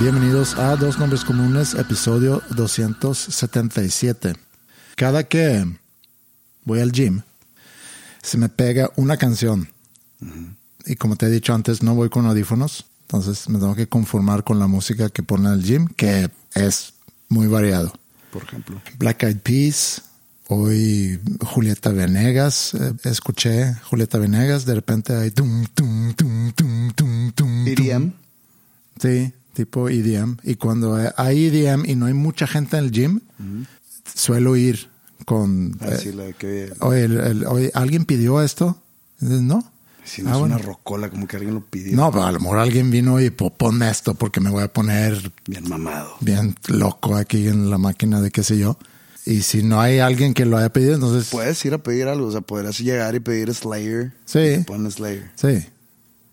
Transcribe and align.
Bienvenidos 0.00 0.54
a 0.54 0.76
Dos 0.76 0.98
Nombres 0.98 1.24
Comunes, 1.26 1.74
episodio 1.74 2.42
277. 2.56 4.32
Cada 4.96 5.24
que 5.24 5.62
voy 6.64 6.80
al 6.80 6.90
gym, 6.90 7.20
se 8.22 8.38
me 8.38 8.48
pega 8.48 8.90
una 8.96 9.18
canción. 9.18 9.68
Y 10.86 10.96
como 10.96 11.16
te 11.16 11.26
he 11.26 11.28
dicho 11.28 11.52
antes, 11.52 11.82
no 11.82 11.94
voy 11.94 12.08
con 12.08 12.24
audífonos. 12.24 12.86
Entonces 13.02 13.46
me 13.50 13.58
tengo 13.58 13.74
que 13.74 13.88
conformar 13.88 14.42
con 14.42 14.58
la 14.58 14.68
música 14.68 15.10
que 15.10 15.22
pone 15.22 15.52
el 15.52 15.62
gym, 15.62 15.86
que 15.88 16.30
es 16.54 16.94
muy 17.28 17.46
variado. 17.46 17.92
Por 18.32 18.44
ejemplo. 18.44 18.80
Black 18.98 19.24
Eyed 19.24 19.40
Peas, 19.40 20.00
hoy 20.48 21.20
Julieta 21.44 21.90
Venegas, 21.90 22.72
eh, 22.72 22.94
escuché 23.04 23.74
Julieta 23.82 24.16
Venegas, 24.16 24.64
de 24.64 24.76
repente 24.76 25.14
hay 25.14 25.30
tum, 25.30 25.66
tum, 25.74 26.14
tum, 26.14 26.52
tum, 26.52 26.90
tum, 26.92 27.32
tum, 27.32 27.68
EDM. 27.68 28.14
Sí, 28.98 29.34
tipo 29.64 29.88
EDM. 29.88 30.36
Y 30.44 30.54
cuando 30.56 30.98
hay 31.16 31.46
EDM 31.46 31.84
y 31.88 31.94
no 31.96 32.06
hay 32.06 32.14
mucha 32.14 32.46
gente 32.46 32.76
en 32.76 32.84
el 32.84 32.90
gym, 32.90 33.20
suelo 34.14 34.56
ir 34.56 34.88
con... 35.24 35.76
Así 35.80 36.08
eh, 36.10 36.14
la 36.14 36.32
que. 36.32 36.72
oye, 36.80 37.04
el- 37.04 37.20
el- 37.20 37.46
oye, 37.46 37.70
¿alguien 37.74 38.04
pidió 38.04 38.42
esto? 38.42 38.80
No. 39.20 39.70
Si 40.04 40.22
no 40.22 40.30
Ah, 40.30 40.32
es 40.32 40.38
bueno. 40.40 40.54
una 40.56 40.64
rocola, 40.64 41.10
como 41.10 41.28
que 41.28 41.36
alguien 41.36 41.54
lo 41.54 41.60
pidió. 41.64 41.94
No, 41.94 42.10
pero 42.10 42.24
a 42.24 42.32
lo 42.32 42.40
mejor 42.40 42.58
alguien 42.58 42.90
vino 42.90 43.20
y 43.20 43.30
po- 43.30 43.50
ponme 43.50 43.88
esto 43.90 44.14
porque 44.14 44.40
me 44.40 44.50
voy 44.50 44.62
a 44.64 44.72
poner 44.72 45.30
Bien 45.46 45.68
mamado. 45.68 46.14
bien 46.20 46.56
loco 46.68 47.14
aquí 47.16 47.46
en 47.46 47.70
la 47.70 47.78
máquina 47.78 48.20
de 48.20 48.30
qué 48.30 48.42
sé 48.42 48.58
yo. 48.58 48.78
Y 49.26 49.42
si 49.42 49.62
no 49.62 49.78
hay 49.80 49.98
alguien 49.98 50.32
que 50.32 50.46
lo 50.46 50.56
haya 50.56 50.72
pedido, 50.72 50.94
entonces... 50.94 51.28
Puedes 51.30 51.62
ir 51.66 51.74
a 51.74 51.78
pedir 51.82 52.08
algo. 52.08 52.26
O 52.26 52.32
sea, 52.32 52.40
podrás 52.40 52.78
llegar 52.80 53.14
y 53.14 53.20
pedir 53.20 53.52
Slayer. 53.54 54.12
Sí. 54.24 54.64
Ponen 54.66 54.90
Slayer. 54.90 55.30
Sí. 55.36 55.66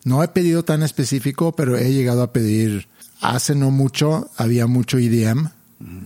No 0.05 0.23
he 0.23 0.29
pedido 0.29 0.63
tan 0.63 0.81
específico, 0.83 1.51
pero 1.51 1.77
he 1.77 1.91
llegado 1.91 2.23
a 2.23 2.31
pedir. 2.31 2.87
Hace 3.21 3.55
no 3.55 3.71
mucho 3.71 4.29
había 4.37 4.67
mucho 4.67 4.97
EDM 4.97 5.49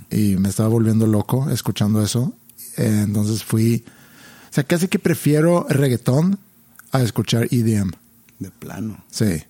y 0.10 0.36
me 0.38 0.50
estaba 0.50 0.70
volviendo 0.70 1.08
loco 1.08 1.50
escuchando 1.50 2.04
eso. 2.04 2.34
Entonces 2.78 3.44
fui. 3.44 3.84
O 4.50 4.54
sea, 4.54 4.64
casi 4.64 4.88
que 4.88 5.00
prefiero 5.00 5.66
reggaetón 5.70 6.40
a 6.92 7.02
escuchar 7.02 7.48
EDM. 7.52 7.92
De 8.40 8.50
plano. 8.52 9.04
Sí. 9.10 9.44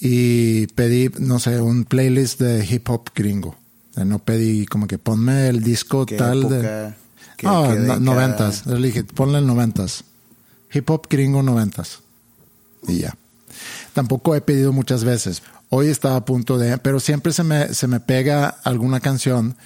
Y 0.00 0.66
pedí, 0.68 1.10
no 1.18 1.38
sé, 1.38 1.60
un 1.60 1.84
playlist 1.84 2.40
de 2.40 2.64
hip 2.66 2.88
hop 2.90 3.10
gringo. 3.14 3.50
O 3.90 3.94
sea, 3.94 4.04
no 4.04 4.18
pedí 4.18 4.66
como 4.66 4.86
que 4.86 4.98
ponme 4.98 5.48
el 5.48 5.62
disco 5.62 6.04
¿Qué 6.06 6.16
tal 6.16 6.48
de. 6.48 6.94
¿Qué- 7.38 7.46
No, 7.46 7.68
qué 7.70 7.78
no- 7.80 7.98
noventas. 8.00 8.66
Le 8.66 8.86
dije, 8.86 9.04
ponle 9.04 9.38
el 9.38 9.46
noventas. 9.46 10.04
Hip 10.72 10.88
hop 10.90 11.06
gringo 11.08 11.42
noventas. 11.42 12.00
Y 12.86 12.98
ya. 12.98 13.16
Tampoco 13.94 14.34
he 14.34 14.40
pedido 14.42 14.72
muchas 14.72 15.04
veces. 15.04 15.42
Hoy 15.68 15.88
estaba 15.88 16.16
a 16.16 16.24
punto 16.24 16.58
de, 16.58 16.78
pero 16.78 17.00
siempre 17.00 17.32
se 17.32 17.42
me, 17.42 17.74
se 17.74 17.88
me 17.88 18.00
pega 18.00 18.48
alguna 18.64 19.00
canción. 19.00 19.56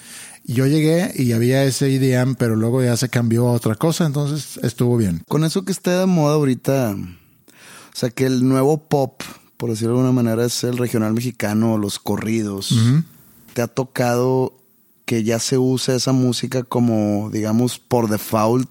Yo 0.44 0.66
llegué 0.66 1.12
y 1.14 1.32
había 1.32 1.64
ese 1.64 1.94
EDM, 1.94 2.34
pero 2.34 2.56
luego 2.56 2.82
ya 2.82 2.96
se 2.96 3.08
cambió 3.08 3.48
a 3.48 3.52
otra 3.52 3.74
cosa, 3.74 4.06
entonces 4.06 4.58
estuvo 4.62 4.96
bien. 4.96 5.22
Con 5.28 5.44
eso 5.44 5.64
que 5.64 5.72
esté 5.72 5.90
de 5.90 6.06
moda 6.06 6.34
ahorita, 6.34 6.96
o 6.96 7.96
sea, 7.96 8.10
que 8.10 8.24
el 8.24 8.48
nuevo 8.48 8.78
pop, 8.78 9.22
por 9.56 9.70
decirlo 9.70 9.94
de 9.94 10.00
alguna 10.00 10.22
manera, 10.22 10.44
es 10.46 10.64
el 10.64 10.78
regional 10.78 11.12
mexicano, 11.12 11.76
los 11.76 11.98
corridos. 11.98 12.74
¿Te 13.52 13.62
ha 13.62 13.66
tocado 13.66 14.54
que 15.04 15.22
ya 15.22 15.38
se 15.38 15.58
use 15.58 15.96
esa 15.96 16.12
música 16.12 16.62
como, 16.62 17.30
digamos, 17.30 17.78
por 17.78 18.08
default, 18.08 18.68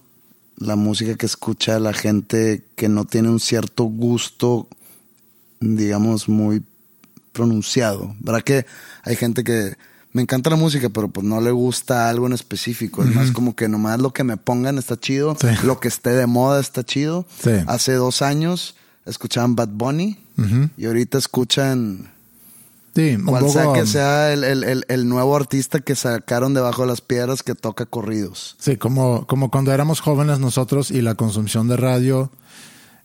la 0.58 0.76
música 0.76 1.16
que 1.16 1.26
escucha 1.26 1.80
la 1.80 1.94
gente 1.94 2.66
que 2.76 2.90
no 2.90 3.06
tiene 3.06 3.30
un 3.30 3.40
cierto 3.40 3.84
gusto, 3.84 4.68
digamos, 5.60 6.28
muy 6.28 6.64
pronunciado? 7.32 8.16
¿Verdad 8.20 8.42
que 8.42 8.66
hay 9.04 9.16
gente 9.16 9.44
que 9.44 9.76
me 10.12 10.22
encanta 10.24 10.50
la 10.50 10.56
música, 10.56 10.90
pero 10.90 11.08
pues 11.10 11.26
no 11.26 11.40
le 11.42 11.52
gusta 11.52 12.10
algo 12.10 12.26
en 12.28 12.34
específico? 12.34 13.04
Es 13.04 13.14
más 13.14 13.32
como 13.32 13.56
que 13.56 13.68
nomás 13.68 14.00
lo 14.00 14.12
que 14.12 14.24
me 14.24 14.38
pongan 14.38 14.78
está 14.78 15.00
chido, 15.00 15.38
Sí. 15.40 15.48
lo 15.64 15.80
que 15.80 15.88
esté 15.88 16.12
de 16.12 16.26
moda 16.26 16.60
está 16.60 16.84
chido. 16.84 17.26
Sí. 17.44 17.52
Hace 17.68 17.94
dos 17.94 18.22
años 18.22 18.76
escuchaban 19.06 19.56
Bad 19.56 19.70
Bunny 19.70 20.18
y 20.78 20.86
ahorita 20.86 21.18
escuchan 21.18 22.12
Sí, 22.96 23.18
cual 23.24 23.42
poco, 23.46 23.54
sea 23.54 23.74
que 23.74 23.86
sea 23.86 24.34
el, 24.34 24.44
el- 24.44 24.64
el- 24.64 24.86
el 24.90 25.08
nuevo 25.08 25.36
artista 25.36 25.80
que 25.80 25.96
sacaron 25.96 26.54
debajo 26.56 26.82
de 26.82 26.88
las 26.90 27.02
piedras 27.02 27.44
que 27.44 27.54
toca 27.56 27.86
corridos. 27.86 28.56
Sí, 28.60 28.78
como, 28.78 29.26
como 29.28 29.52
cuando 29.52 29.72
éramos 29.72 30.02
jóvenes 30.02 30.40
nosotros 30.40 30.90
y 30.92 31.02
la 31.02 31.14
consumición 31.16 31.68
de 31.68 31.78
radio 31.78 32.32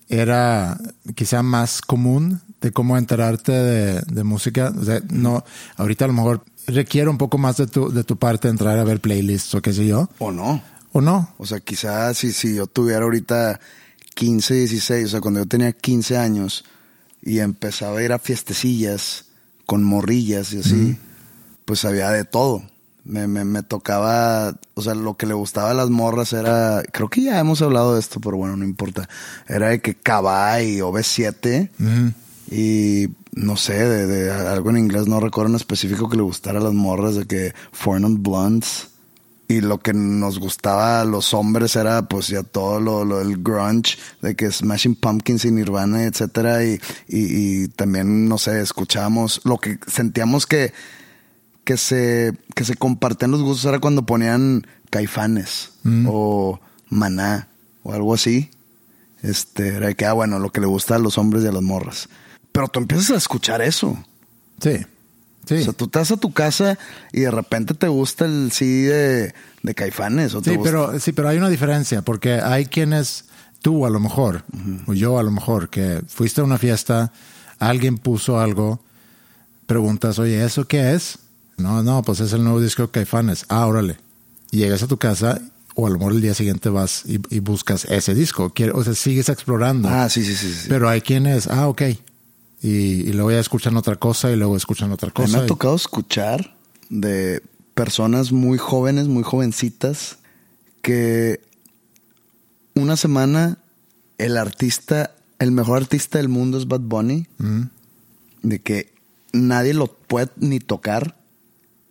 era 0.09 0.79
quizá 1.15 1.43
más 1.43 1.81
común 1.81 2.41
de 2.65 2.73
cómo 2.73 2.97
enterarte 2.97 3.53
de, 3.53 4.01
de 4.01 4.25
música. 4.25 4.73
O 4.75 4.83
sea, 4.83 5.03
no, 5.11 5.45
ahorita 5.77 6.07
a 6.07 6.09
lo 6.09 6.15
mejor 6.15 6.45
requiere 6.67 7.11
un 7.11 7.19
poco 7.19 7.37
más 7.37 7.59
de 7.59 7.67
tu, 7.67 7.93
de 7.93 8.05
tu 8.05 8.17
parte 8.17 8.49
entrar 8.49 8.79
a 8.79 8.85
ver 8.85 9.03
playlists 9.03 9.55
o 9.55 9.61
qué 9.61 9.75
sé 9.75 9.87
yo. 9.87 10.09
¿O 10.19 10.33
no? 10.33 10.63
¿O 10.93 11.03
no? 11.03 11.35
O 11.37 11.45
sea, 11.45 11.61
quizás 11.61 12.17
si, 12.17 12.33
si 12.33 12.55
yo 12.55 12.67
tuviera 12.67 13.05
ahorita 13.05 13.61
15, 14.15 14.55
16, 14.55 15.05
o 15.05 15.09
sea, 15.09 15.21
cuando 15.21 15.41
yo 15.41 15.47
tenía 15.47 15.73
15 15.73 16.17
años 16.17 16.65
y 17.21 17.41
empezaba 17.41 17.99
a 17.99 18.03
ir 18.03 18.13
a 18.13 18.19
fiestecillas 18.19 19.27
con 19.67 19.85
morrillas 19.85 20.55
y 20.55 20.61
así, 20.61 20.97
pues 21.67 21.85
había 21.85 22.11
de 22.13 22.25
todo. 22.25 22.63
Me, 23.05 23.27
me, 23.27 23.45
me 23.45 23.63
tocaba, 23.63 24.59
o 24.73 24.81
sea, 24.81 24.95
lo 24.95 25.19
que 25.19 25.27
le 25.27 25.35
gustaba 25.35 25.73
a 25.73 25.75
las 25.75 25.91
morras 25.91 26.33
era, 26.33 26.83
creo 26.93 27.11
que 27.11 27.25
ya 27.25 27.39
hemos 27.39 27.61
hablado 27.61 27.93
de 27.93 28.01
esto, 28.01 28.21
pero 28.21 28.39
bueno, 28.39 28.57
no 28.57 28.65
importa. 28.65 29.07
Era 29.47 29.69
de 29.69 29.83
que 29.83 29.95
Cabay 29.95 30.81
o 30.81 30.91
B7 30.91 31.69
y 32.51 33.09
no 33.33 33.57
sé, 33.57 33.75
de, 33.75 34.07
de 34.07 34.31
algo 34.31 34.71
en 34.71 34.79
inglés, 34.79 35.07
no 35.07 35.21
recuerdo 35.21 35.51
en 35.51 35.57
específico 35.57 36.09
que 36.09 36.17
le 36.17 36.23
gustara 36.23 36.61
a 36.61 36.63
las 36.63 36.75
morras, 36.75 37.17
de 37.17 37.27
que 37.27 37.55
Foreign 37.73 38.23
Blondes. 38.23 38.89
Y 39.47 39.61
lo 39.61 39.79
que 39.79 39.93
nos 39.93 40.39
gustaba 40.39 41.03
a 41.03 41.05
los 41.05 41.35
hombres 41.35 41.77
era 41.77 42.09
pues 42.09 42.29
ya 42.29 42.43
todo 42.43 42.81
lo, 42.81 43.05
lo 43.05 43.19
del 43.19 43.43
grunge, 43.43 43.99
de 44.23 44.35
que 44.35 44.51
Smashing 44.51 44.95
Pumpkins 44.95 45.45
y 45.45 45.51
Nirvana, 45.51 46.05
etcétera, 46.05 46.65
y, 46.65 46.81
y, 47.09 47.65
y 47.65 47.69
también, 47.69 48.27
no 48.27 48.39
sé, 48.39 48.63
escuchábamos 48.63 49.43
lo 49.45 49.59
que 49.59 49.79
sentíamos 49.87 50.47
que, 50.47 50.73
que 51.65 51.77
se, 51.77 52.33
que 52.55 52.65
se 52.65 52.75
compartían 52.77 53.33
los 53.33 53.43
gustos 53.43 53.67
era 53.67 53.81
cuando 53.81 54.07
ponían 54.07 54.67
caifanes 54.89 55.73
o 56.07 56.59
maná 56.89 57.49
o 57.83 57.93
algo 57.93 58.15
así. 58.15 58.51
Este, 59.23 59.69
era 59.77 59.93
que, 59.93 60.07
ah, 60.07 60.15
bueno, 60.15 60.39
lo 60.39 60.53
que 60.53 60.63
le 60.63 60.67
gusta 60.67 60.97
a 60.97 60.99
los 60.99 61.19
hombres 61.19 61.45
y 61.45 61.49
a 61.49 61.53
las 61.53 61.63
morras. 61.63 62.09
Pero 62.55 62.69
tú 62.69 62.79
empiezas 62.79 63.11
a 63.11 63.17
escuchar 63.17 63.61
eso. 63.63 63.99
Sí. 64.61 64.77
Sí. 65.47 65.55
O 65.57 65.63
sea, 65.65 65.73
tú 65.73 65.87
estás 65.87 66.11
a 66.13 66.17
tu 66.17 66.33
casa 66.33 66.79
y 67.13 67.21
de 67.23 67.31
repente 67.33 67.75
te 67.75 67.89
gusta 67.89 68.25
el 68.27 68.51
CD 68.53 68.89
de, 68.95 69.35
de 69.65 69.75
Caifanes. 69.75 70.35
O 70.35 70.41
te 70.41 70.51
Sí, 70.51 70.57
gusta- 70.57 70.71
pero, 70.71 71.01
sí, 71.01 71.11
pero 71.13 71.29
hay 71.29 71.37
una 71.37 71.49
diferencia, 71.51 72.03
porque 72.03 72.35
hay 72.35 72.67
quienes 72.67 73.25
tú 73.61 73.85
a 73.85 73.91
lo 73.91 73.99
mejor, 73.99 74.45
o 74.87 74.95
yo 74.95 75.19
a 75.19 75.23
lo 75.25 75.31
mejor, 75.33 75.69
que 75.69 76.01
fuiste 76.07 76.41
a 76.41 76.45
una 76.45 76.57
fiesta, 76.59 77.13
alguien 77.59 77.99
puso 77.99 78.39
algo, 78.41 78.81
preguntas, 79.67 80.19
oye, 80.19 80.45
¿eso 80.45 80.67
qué 80.69 80.95
es? 80.95 81.19
No, 81.57 81.83
no, 81.83 82.03
pues 82.03 82.21
es 82.21 82.33
el 82.33 82.45
nuevo 82.45 82.61
disco 82.61 82.83
de 82.83 82.91
Caifanes. 82.91 83.47
Ah, 83.49 83.67
órale. 83.67 83.97
Y 84.51 84.59
llegas 84.59 84.83
a 84.83 84.87
tu 84.87 84.97
casa 84.99 85.41
o 85.75 85.87
a 85.87 85.91
lo 85.91 85.99
mejor 85.99 86.13
el 86.13 86.21
día 86.21 86.35
siguiente 86.35 86.69
vas 86.69 87.03
y, 87.07 87.21
y 87.35 87.41
buscas 87.41 87.85
ese 87.87 88.15
disco. 88.15 88.53
O 88.75 88.85
sea, 88.85 88.95
sigues 88.95 89.29
explorando. 89.29 89.89
Ah, 89.89 90.09
sí, 90.09 90.25
sí, 90.25 90.35
sí. 90.37 90.53
sí. 90.53 90.67
Pero 90.69 90.89
hay 90.89 91.01
quienes, 91.01 91.49
ah, 91.49 91.69
ok. 91.69 91.83
Y, 92.65 93.09
y 93.09 93.13
luego 93.13 93.31
ya 93.31 93.41
escuchan 93.41 93.77
otra 93.77 93.97
cosa 93.97 94.31
y 94.33 94.37
luego 94.37 94.57
escuchan 94.57 94.91
otra 94.91 95.11
cosa. 95.11 95.37
me 95.37 95.45
ha 95.45 95.47
tocado 95.47 95.77
escuchar 95.77 96.57
de 96.89 97.43
personas 97.75 98.33
muy 98.33 98.57
jóvenes, 98.57 99.07
muy 99.07 99.23
jovencitas, 99.23 100.17
que 100.81 101.41
una 102.75 102.97
semana 102.97 103.59
el 104.17 104.37
artista, 104.39 105.15
el 105.39 105.51
mejor 105.51 105.77
artista 105.79 106.19
del 106.19 106.29
mundo 106.29 106.57
es 106.57 106.67
Bad 106.67 106.81
Bunny, 106.81 107.27
de 108.43 108.59
que 108.61 108.95
nadie 109.33 109.75
lo 109.75 109.89
puede 109.89 110.29
ni 110.37 110.59
tocar 110.59 111.17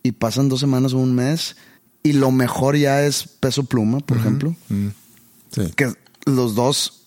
y 0.01 0.13
pasan 0.13 0.49
dos 0.49 0.59
semanas 0.59 0.93
o 0.93 0.97
un 0.97 1.13
mes 1.13 1.55
y 2.01 2.13
lo 2.13 2.31
mejor 2.31 2.77
ya 2.77 3.03
es 3.05 3.27
Peso 3.27 3.63
Pluma, 3.65 3.99
por 3.99 4.17
ejemplo, 4.17 4.55
Mm, 4.69 4.87
sí. 5.51 5.61
que 5.75 5.93
los 6.25 6.55
dos 6.55 7.02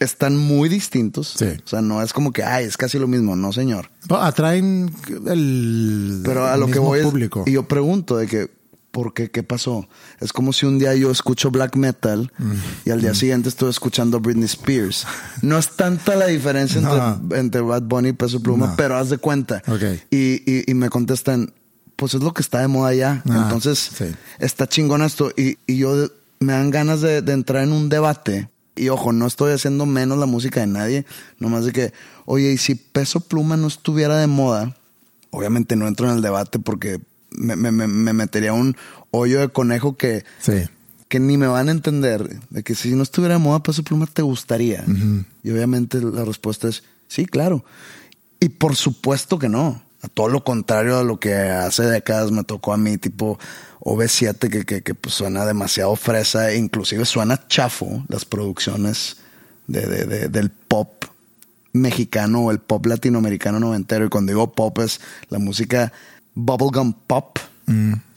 están 0.00 0.36
muy 0.36 0.68
distintos. 0.68 1.34
Sí. 1.38 1.44
O 1.64 1.68
sea, 1.68 1.80
no 1.82 2.02
es 2.02 2.12
como 2.12 2.32
que, 2.32 2.42
ay, 2.42 2.64
es 2.64 2.76
casi 2.76 2.98
lo 2.98 3.06
mismo, 3.06 3.36
no, 3.36 3.52
señor. 3.52 3.90
Bueno, 4.08 4.24
Atraen 4.24 4.90
el 5.26 6.22
Pero 6.24 6.46
a 6.46 6.56
lo 6.56 6.66
que 6.66 6.78
voy 6.78 7.00
es- 7.00 7.04
público. 7.04 7.44
y 7.46 7.52
yo 7.52 7.68
pregunto 7.68 8.16
de 8.16 8.26
que, 8.26 8.50
¿por 8.90 9.14
qué? 9.14 9.30
¿Qué 9.30 9.42
pasó? 9.42 9.88
Es 10.20 10.32
como 10.32 10.52
si 10.52 10.66
un 10.66 10.78
día 10.78 10.94
yo 10.94 11.10
escucho 11.10 11.50
black 11.50 11.76
metal 11.76 12.32
Mm. 12.38 12.52
y 12.86 12.90
al 12.90 13.00
día 13.00 13.14
siguiente 13.14 13.48
estoy 13.48 13.70
escuchando 13.70 14.18
Britney 14.20 14.46
Spears. 14.46 15.06
No 15.42 15.58
es 15.58 15.68
tanta 15.76 16.16
la 16.16 16.26
diferencia 16.26 16.80
entre, 16.80 16.96
No. 16.98 17.36
entre 17.36 17.60
Bad 17.60 17.82
Bunny 17.82 18.08
y 18.08 18.12
Peso 18.14 18.40
Pluma, 18.42 18.68
No. 18.68 18.76
pero 18.76 18.96
haz 18.96 19.10
de 19.10 19.18
cuenta. 19.18 19.62
Ok. 19.68 19.82
Y, 20.10 20.42
y- 20.50 20.64
y 20.68 20.74
me 20.74 20.88
contestan, 20.90 21.52
pues 21.96 22.14
es 22.14 22.20
lo 22.22 22.34
que 22.34 22.42
está 22.42 22.60
de 22.60 22.68
moda 22.68 22.92
ya. 22.94 23.22
Ah, 23.28 23.42
Entonces, 23.44 23.78
sí. 23.96 24.06
está 24.40 24.66
chingón 24.66 25.02
esto. 25.02 25.30
Y, 25.36 25.58
y 25.66 25.76
yo 25.76 26.08
me 26.40 26.54
dan 26.54 26.70
ganas 26.70 27.00
de, 27.00 27.22
de 27.22 27.32
entrar 27.32 27.62
en 27.62 27.72
un 27.72 27.88
debate. 27.90 28.48
Y 28.76 28.88
ojo, 28.88 29.12
no 29.12 29.26
estoy 29.26 29.52
haciendo 29.52 29.84
menos 29.86 30.18
la 30.18 30.26
música 30.26 30.60
de 30.60 30.66
nadie. 30.66 31.06
Nomás 31.38 31.64
de 31.64 31.72
que, 31.72 31.92
oye, 32.24 32.52
y 32.52 32.58
si 32.58 32.74
Peso 32.76 33.20
Pluma 33.20 33.56
no 33.56 33.66
estuviera 33.66 34.16
de 34.18 34.26
moda, 34.26 34.76
obviamente 35.30 35.76
no 35.76 35.86
entro 35.88 36.08
en 36.08 36.16
el 36.16 36.22
debate 36.22 36.58
porque 36.58 37.00
me, 37.30 37.56
me- 37.56 37.72
me- 37.72 37.86
me 37.88 38.12
metería 38.12 38.52
un 38.52 38.76
hoyo 39.10 39.40
de 39.40 39.48
conejo 39.48 39.96
que, 39.96 40.24
Sí. 40.40 40.62
que 41.08 41.20
ni 41.20 41.36
me 41.36 41.46
van 41.48 41.68
a 41.68 41.72
entender. 41.72 42.40
De 42.50 42.62
que 42.62 42.74
si 42.74 42.94
no 42.94 43.02
estuviera 43.02 43.34
de 43.34 43.40
moda 43.40 43.62
Peso 43.62 43.82
Pluma, 43.82 44.06
¿te 44.06 44.22
gustaría? 44.22 44.84
Y 45.42 45.50
obviamente 45.50 46.00
la 46.00 46.24
respuesta 46.24 46.68
es 46.68 46.82
sí, 47.08 47.26
claro. 47.26 47.64
Y 48.38 48.48
por 48.50 48.76
supuesto 48.76 49.38
que 49.38 49.48
no. 49.48 49.82
A 50.02 50.08
todo 50.08 50.28
lo 50.28 50.42
contrario 50.44 50.98
a 50.98 51.04
lo 51.04 51.20
que 51.20 51.34
hace 51.34 51.82
décadas 51.84 52.30
me 52.30 52.42
tocó 52.44 52.72
a 52.72 52.76
mí, 52.78 52.96
tipo 52.98 53.38
OV7, 53.80 54.48
que, 54.50 54.64
que, 54.64 54.82
que, 54.82 54.94
pues, 54.94 55.14
suena 55.14 55.44
demasiado 55.44 55.94
fresa, 55.96 56.50
e 56.50 56.56
inclusive 56.56 57.04
suena 57.04 57.46
chafo 57.48 58.04
las 58.08 58.24
producciones 58.24 59.18
de, 59.66 59.86
de- 59.86 60.06
de- 60.06 60.28
del 60.28 60.50
pop 60.50 61.04
mexicano 61.72 62.40
o 62.46 62.50
el 62.50 62.58
pop 62.60 62.84
latinoamericano 62.86 63.60
noventero. 63.60 64.04
Y 64.06 64.08
cuando 64.08 64.32
digo 64.32 64.52
pop 64.52 64.78
es 64.80 65.00
la 65.28 65.38
música 65.38 65.92
bubblegum 66.34 66.92
pop, 67.06 67.38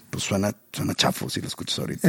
pues 0.10 0.24
suena, 0.24 0.56
suena 0.72 0.96
chafo 0.96 1.30
si 1.30 1.42
lo 1.42 1.48
escuchas 1.48 1.80
ahorita. 1.80 2.08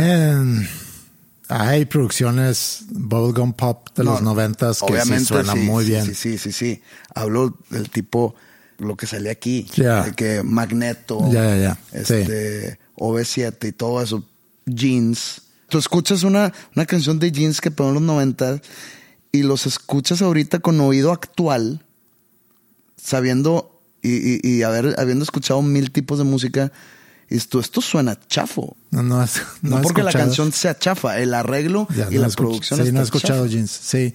Hay 1.48 1.84
producciones 1.84 2.84
bubblegum 2.90 3.52
pop 3.52 3.88
de 3.94 4.04
los 4.04 4.22
No, 4.22 4.30
noventas 4.30 4.80
que 4.80 5.00
sí 5.18 5.24
suenan 5.26 5.58
sí, 5.58 5.64
muy 5.64 5.84
bien. 5.84 6.04
Sí, 6.06 6.14
sí, 6.14 6.38
sí, 6.38 6.52
sí. 6.52 6.82
Hablo 7.14 7.58
del 7.70 7.90
tipo, 7.90 8.34
lo 8.78 8.96
que 8.96 9.06
salía 9.06 9.32
aquí. 9.32 9.66
Ya. 9.74 10.02
De 10.04 10.12
que 10.12 10.42
Magneto. 10.42 11.20
Ya. 11.30 11.78
Este, 11.92 12.78
OV7 12.96 13.68
y 13.68 13.72
todo 13.72 14.02
eso. 14.02 14.24
Jeans. 14.66 15.42
Tú 15.68 15.78
escuchas 15.78 16.22
una, 16.22 16.52
una 16.76 16.86
canción 16.86 17.18
de 17.18 17.32
Jeans 17.32 17.60
que 17.60 17.70
pegó 17.70 17.88
en 17.88 17.94
los 17.94 18.02
90 18.02 18.60
y 19.32 19.42
los 19.42 19.66
escuchas 19.66 20.22
ahorita 20.22 20.60
con 20.60 20.78
oído 20.80 21.10
actual, 21.12 21.84
sabiendo 22.96 23.80
y, 24.02 24.10
y, 24.36 24.40
y 24.42 24.62
haber, 24.62 24.94
habiendo 24.98 25.24
escuchado 25.24 25.62
mil 25.62 25.90
tipos 25.90 26.18
de 26.18 26.24
música. 26.24 26.72
Y 27.30 27.36
esto, 27.38 27.58
esto 27.58 27.80
suena 27.80 28.18
chafo. 28.28 28.76
No, 28.90 29.02
no, 29.02 29.22
es- 29.22 29.40
No, 29.62 29.78
he 29.78 29.82
porque 29.82 30.02
la 30.02 30.12
canción 30.12 30.52
sea 30.52 30.78
chafa, 30.78 31.18
el 31.18 31.32
arreglo 31.34 31.88
Ya, 31.96 32.08
y 32.10 32.16
no 32.16 32.20
la 32.22 32.28
producción 32.28 32.78
Sí, 32.78 32.82
está 32.82 32.92
no 32.92 33.00
he 33.00 33.04
escuchado 33.04 33.44
chafa. 33.44 33.50
jeans. 33.54 33.70
Sí. 33.70 34.14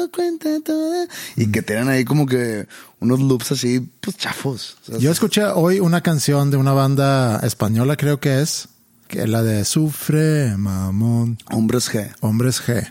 dado 0.04 0.10
cuenta 0.12 0.48
toda. 0.64 1.06
Y 1.36 1.46
que 1.50 1.62
tienen 1.62 1.88
ahí 1.88 2.04
como 2.04 2.26
que 2.26 2.66
unos 3.00 3.20
loops 3.20 3.52
así, 3.52 3.80
pues 4.00 4.16
chafos. 4.16 4.76
O 4.82 4.92
sea, 4.92 4.98
Yo 4.98 5.10
escuché 5.10 5.44
hoy 5.44 5.80
una 5.80 6.00
canción 6.00 6.50
de 6.50 6.56
una 6.56 6.72
banda 6.72 7.40
española, 7.40 7.96
creo 7.96 8.20
que 8.20 8.40
es, 8.40 8.68
que 9.08 9.22
es 9.22 9.28
la 9.28 9.42
de 9.42 9.64
Sufre, 9.64 10.56
Mamón, 10.56 11.38
Hombres 11.50 11.90
G. 11.92 12.14
Hombres 12.20 12.62
G. 12.62 12.86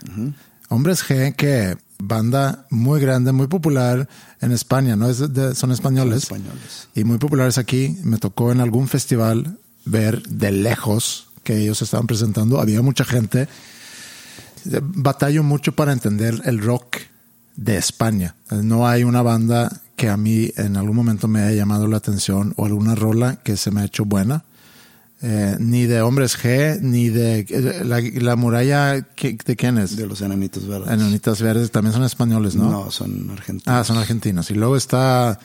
Hombres 0.68 1.04
G, 1.08 1.34
que 1.36 1.76
banda 1.98 2.66
muy 2.70 3.00
grande, 3.00 3.32
muy 3.32 3.46
popular 3.46 4.08
en 4.40 4.52
España, 4.52 4.96
¿no? 4.96 5.08
Es 5.08 5.32
de- 5.32 5.54
son 5.54 5.72
españoles. 5.72 6.24
Son 6.24 6.38
españoles. 6.38 6.88
Y 6.94 7.04
muy 7.04 7.18
populares 7.18 7.58
aquí. 7.58 7.96
Me 8.02 8.18
tocó 8.18 8.52
en 8.52 8.60
algún 8.60 8.88
festival 8.88 9.58
ver 9.84 10.22
de 10.26 10.50
lejos 10.50 11.28
que 11.44 11.58
ellos 11.58 11.82
estaban 11.82 12.06
presentando. 12.06 12.60
Había 12.60 12.80
mucha 12.82 13.04
gente. 13.04 13.48
Batallo 14.82 15.42
mucho 15.42 15.72
para 15.72 15.92
entender 15.92 16.40
el 16.44 16.58
rock 16.60 16.96
de 17.56 17.76
España. 17.76 18.34
No 18.50 18.86
hay 18.88 19.04
una 19.04 19.22
banda 19.22 19.80
que 19.96 20.08
a 20.08 20.16
mí 20.16 20.50
en 20.56 20.76
algún 20.76 20.96
momento 20.96 21.28
me 21.28 21.40
haya 21.42 21.56
llamado 21.56 21.86
la 21.86 21.96
atención 21.98 22.52
o 22.56 22.66
alguna 22.66 22.94
rola 22.94 23.36
que 23.36 23.56
se 23.56 23.70
me 23.70 23.80
ha 23.82 23.84
hecho 23.84 24.04
buena. 24.04 24.44
Eh, 25.22 25.56
ni 25.58 25.86
de 25.86 26.02
Hombres 26.02 26.36
G, 26.38 26.80
ni 26.82 27.08
de 27.08 27.46
eh, 27.48 27.82
la, 27.84 28.00
la 28.00 28.36
muralla, 28.36 29.02
¿qué- 29.14 29.38
¿de 29.42 29.56
quién 29.56 29.78
es? 29.78 29.96
De 29.96 30.06
los 30.06 30.20
enanitos 30.20 30.66
verdes. 30.66 30.90
Enanitas 30.90 31.40
Verdes, 31.40 31.70
también 31.70 31.94
son 31.94 32.02
españoles, 32.04 32.56
¿no? 32.56 32.68
No, 32.70 32.90
son 32.90 33.30
argentinos. 33.30 33.62
Ah, 33.66 33.84
son 33.84 33.96
argentinos. 33.96 34.50
Y 34.50 34.54
luego 34.54 34.76
está 34.76 35.38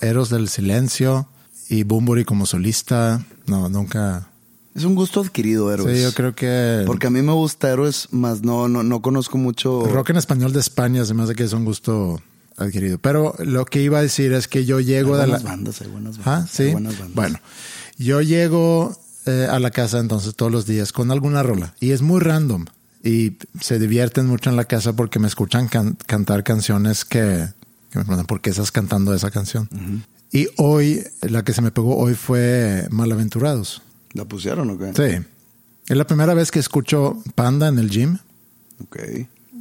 Eros 0.00 0.30
del 0.30 0.48
Silencio 0.48 1.28
y 1.68 1.82
Bumburi 1.82 2.24
como 2.24 2.46
solista. 2.46 3.22
No, 3.46 3.68
nunca. 3.68 4.28
Es 4.74 4.84
un 4.84 4.94
gusto 4.94 5.20
adquirido, 5.20 5.72
héroes. 5.72 5.96
Sí, 5.98 6.02
yo 6.04 6.12
creo 6.14 6.34
que. 6.34 6.84
Porque 6.86 7.08
a 7.08 7.10
mí 7.10 7.22
me 7.22 7.32
gusta 7.32 7.70
héroes, 7.70 8.08
más 8.12 8.42
no, 8.42 8.68
no, 8.68 8.82
no 8.82 9.02
conozco 9.02 9.36
mucho. 9.38 9.84
rock 9.86 10.10
en 10.10 10.16
español 10.16 10.52
de 10.52 10.60
España 10.60 11.04
se 11.04 11.12
me 11.14 11.22
hace 11.24 11.34
que 11.34 11.42
es 11.44 11.52
un 11.52 11.64
gusto 11.64 12.20
adquirido. 12.56 12.98
Pero 12.98 13.34
lo 13.40 13.64
que 13.64 13.82
iba 13.82 13.98
a 13.98 14.02
decir 14.02 14.32
es 14.32 14.46
que 14.48 14.64
yo 14.64 14.76
Hay 14.78 14.84
llego 14.84 15.16
de 15.16 15.26
la. 15.26 15.38
buenas 15.38 15.42
bandas, 15.44 15.80
hay 15.80 15.88
buenas 15.88 16.16
Ah, 16.18 16.22
bandas. 16.24 16.50
sí. 16.50 16.62
hay 16.64 16.72
buenas 16.72 16.98
bandas. 16.98 17.14
Bueno, 17.16 17.38
yo 17.98 18.20
llego 18.20 18.96
eh, 19.26 19.48
a 19.50 19.58
la 19.58 19.70
casa 19.70 19.98
entonces 19.98 20.34
todos 20.36 20.52
los 20.52 20.66
días 20.66 20.92
con 20.92 21.10
alguna 21.10 21.42
rola 21.42 21.74
y 21.80 21.90
es 21.90 22.00
muy 22.02 22.20
random 22.20 22.66
y 23.02 23.38
se 23.60 23.78
divierten 23.78 24.26
mucho 24.26 24.50
en 24.50 24.56
la 24.56 24.64
casa 24.66 24.92
porque 24.94 25.18
me 25.18 25.26
escuchan 25.26 25.68
can- 25.68 25.96
cantar 26.06 26.44
canciones 26.44 27.04
que, 27.04 27.48
que 27.90 27.98
me 27.98 28.04
preguntan 28.04 28.26
por 28.26 28.40
qué 28.40 28.50
estás 28.50 28.70
cantando 28.70 29.12
esa 29.14 29.30
canción. 29.30 29.68
Y 30.32 30.46
hoy, 30.58 31.02
la 31.22 31.42
que 31.42 31.52
se 31.54 31.60
me 31.60 31.72
pegó 31.72 31.96
hoy 31.96 32.14
fue 32.14 32.86
Malaventurados. 32.90 33.82
¿La 34.12 34.24
pusieron 34.24 34.70
o 34.70 34.78
qué? 34.78 34.92
Sí. 34.94 35.26
Es 35.88 35.96
la 35.96 36.06
primera 36.06 36.34
vez 36.34 36.50
que 36.50 36.58
escucho 36.58 37.22
Panda 37.34 37.68
en 37.68 37.78
el 37.78 37.90
gym 37.90 38.18
Ok. 38.82 38.98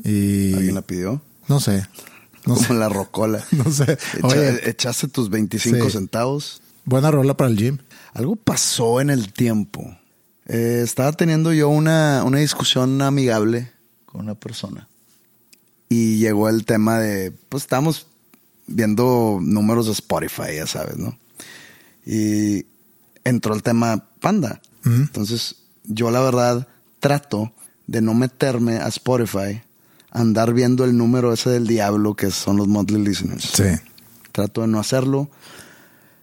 y 0.03 0.53
¿Alguien 0.53 0.75
la 0.75 0.81
pidió? 0.81 1.21
no 1.47 1.59
sé, 1.59 1.87
no 2.45 2.55
Como 2.55 2.67
sé, 2.67 2.73
la 2.73 2.89
rocola. 2.89 3.43
no 3.51 3.71
sé. 3.71 3.97
Echa- 4.17 4.27
Oye, 4.27 4.69
echaste 4.69 5.07
tus 5.07 5.29
25 5.29 5.85
Sí. 5.85 5.91
centavos. 5.91 6.61
buena 6.85 7.11
rola 7.11 7.35
para 7.35 7.49
el 7.49 7.57
gym. 7.57 7.77
Algo 8.13 8.35
pasó 8.35 9.01
en 9.01 9.09
el 9.09 9.31
tiempo. 9.33 9.95
Eh, 10.47 10.81
estaba 10.83 11.11
teniendo 11.13 11.53
yo 11.53 11.69
una, 11.69 12.23
una 12.25 12.39
discusión 12.39 13.01
amigable 13.03 13.71
con 14.05 14.21
una 14.21 14.33
persona. 14.35 14.87
Y 15.89 16.17
llegó 16.19 16.49
el 16.49 16.65
tema 16.65 16.99
de, 16.99 17.31
pues 17.49 17.63
estamos 17.63 18.07
viendo 18.67 19.39
números 19.41 19.85
de 19.87 19.91
Spotify, 19.93 20.55
ya 20.55 20.65
sabes, 20.67 20.97
¿no? 20.97 21.17
Y 22.05 22.65
entró 23.29 23.53
el 23.53 23.63
tema 23.63 24.05
panda. 24.19 24.61
Entonces, 24.85 25.57
yo 25.83 26.09
la 26.09 26.21
verdad 26.21 26.67
trato 26.99 27.51
de 27.87 28.01
no 28.01 28.13
meterme 28.13 28.77
a 28.77 28.87
Spotify, 28.87 29.61
andar 30.11 30.53
viendo 30.53 30.83
el 30.83 30.97
número 30.97 31.33
ese 31.33 31.49
del 31.51 31.67
diablo 31.67 32.15
que 32.15 32.31
son 32.31 32.57
los 32.57 32.67
monthly 32.67 33.03
listeners. 33.03 33.43
Sí. 33.43 33.63
Trato 34.31 34.61
de 34.61 34.67
no 34.67 34.79
hacerlo. 34.79 35.29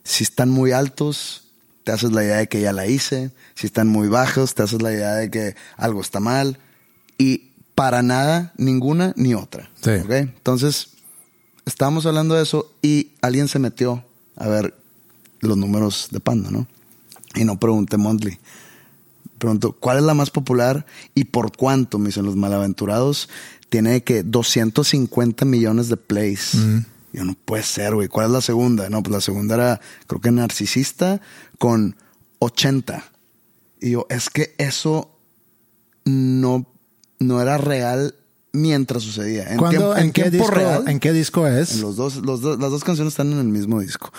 Si 0.04 0.24
están 0.24 0.50
muy 0.50 0.72
altos, 0.72 1.44
te 1.84 1.92
haces 1.92 2.12
la 2.12 2.24
idea 2.24 2.36
de 2.36 2.48
que 2.48 2.60
ya 2.60 2.72
la 2.72 2.86
hice. 2.86 3.32
Si 3.54 3.66
están 3.66 3.88
muy 3.88 4.08
bajos, 4.08 4.54
te 4.54 4.62
haces 4.62 4.82
la 4.82 4.92
idea 4.92 5.14
de 5.14 5.30
que 5.30 5.54
algo 5.76 6.00
está 6.00 6.20
mal. 6.20 6.58
Y 7.18 7.50
para 7.74 8.02
nada, 8.02 8.52
ninguna 8.56 9.12
ni 9.16 9.34
otra. 9.34 9.70
Sí. 9.82 9.90
Entonces, 9.90 10.90
estábamos 11.64 12.06
hablando 12.06 12.34
de 12.34 12.42
eso 12.42 12.72
y 12.82 13.12
alguien 13.22 13.48
se 13.48 13.58
metió 13.58 14.04
a 14.36 14.48
ver 14.48 14.74
los 15.40 15.56
números 15.56 16.08
de 16.10 16.20
Panda, 16.20 16.50
¿no? 16.50 16.66
Y 17.36 17.44
no 17.44 17.60
pregunté 17.60 17.96
monthly. 17.96 18.38
Pregunto, 19.38 19.72
¿cuál 19.72 19.98
es 19.98 20.04
la 20.04 20.14
más 20.14 20.30
popular 20.30 20.86
y 21.14 21.24
por 21.24 21.56
cuánto? 21.56 21.98
Me 21.98 22.06
dicen 22.06 22.24
los 22.24 22.36
malaventurados. 22.36 23.28
Tiene 23.68 24.02
que 24.02 24.22
250 24.22 25.44
millones 25.44 25.88
de 25.88 25.96
plays. 25.96 26.56
Yo 27.12 27.24
no 27.24 27.34
puede 27.44 27.62
ser, 27.62 27.94
güey. 27.94 28.08
¿Cuál 28.08 28.26
es 28.26 28.32
la 28.32 28.40
segunda? 28.40 28.88
No, 28.88 29.02
pues 29.02 29.12
la 29.12 29.20
segunda 29.20 29.54
era, 29.54 29.80
creo 30.06 30.20
que 30.20 30.30
Narcisista 30.30 31.20
con 31.58 31.96
80. 32.38 33.04
Y 33.80 33.90
yo, 33.90 34.06
es 34.08 34.30
que 34.30 34.54
eso 34.58 35.10
no, 36.04 36.66
no 37.18 37.42
era 37.42 37.58
real 37.58 38.14
mientras 38.52 39.02
sucedía. 39.02 39.52
En, 39.52 39.58
¿Cuándo, 39.58 39.96
¿en, 39.96 40.12
qué 40.12 40.30
disco, 40.30 40.50
real, 40.50 40.88
¿En 40.88 40.98
qué 40.98 41.12
disco 41.12 41.46
es? 41.46 41.80
los 41.80 41.96
dos, 41.96 42.16
los 42.16 42.40
dos, 42.40 42.58
las 42.58 42.70
dos 42.70 42.84
canciones 42.84 43.12
están 43.12 43.32
en 43.32 43.38
el 43.38 43.48
mismo 43.48 43.80
disco. 43.80 44.12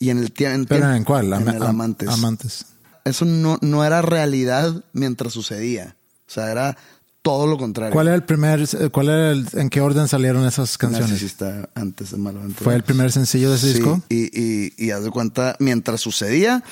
Y 0.00 0.10
en 0.10 0.18
el 0.18 0.32
tiempo. 0.32 0.66
¿Pero 0.70 0.92
en 0.92 1.04
cuál? 1.04 1.32
En 1.32 1.46
el 1.46 1.62
Amantes. 1.62 2.08
Amantes. 2.08 2.66
Eso 3.04 3.24
no, 3.24 3.58
no 3.60 3.84
era 3.84 4.02
realidad 4.02 4.82
mientras 4.92 5.32
sucedía. 5.32 5.94
O 6.26 6.32
sea, 6.32 6.50
era 6.50 6.76
todo 7.22 7.46
lo 7.46 7.58
contrario. 7.58 7.92
¿Cuál 7.92 8.08
era 8.08 8.16
el 8.16 8.24
primer, 8.24 8.66
cuál 8.90 9.08
era 9.08 9.30
el, 9.30 9.46
en 9.52 9.68
qué 9.68 9.80
orden 9.80 10.08
salieron 10.08 10.46
esas 10.46 10.78
canciones? 10.78 11.10
Narcisista 11.10 11.68
antes 11.74 12.12
de 12.12 12.18
¿Fue 12.54 12.74
el 12.74 12.82
primer 12.82 13.12
sencillo 13.12 13.50
de 13.50 13.56
ese 13.56 13.68
sí, 13.68 13.74
disco? 13.74 14.02
Y, 14.08 14.40
y, 14.40 14.74
y 14.76 14.90
haz 14.90 15.04
de 15.04 15.10
cuenta, 15.10 15.54
mientras 15.58 16.00
sucedía, 16.00 16.64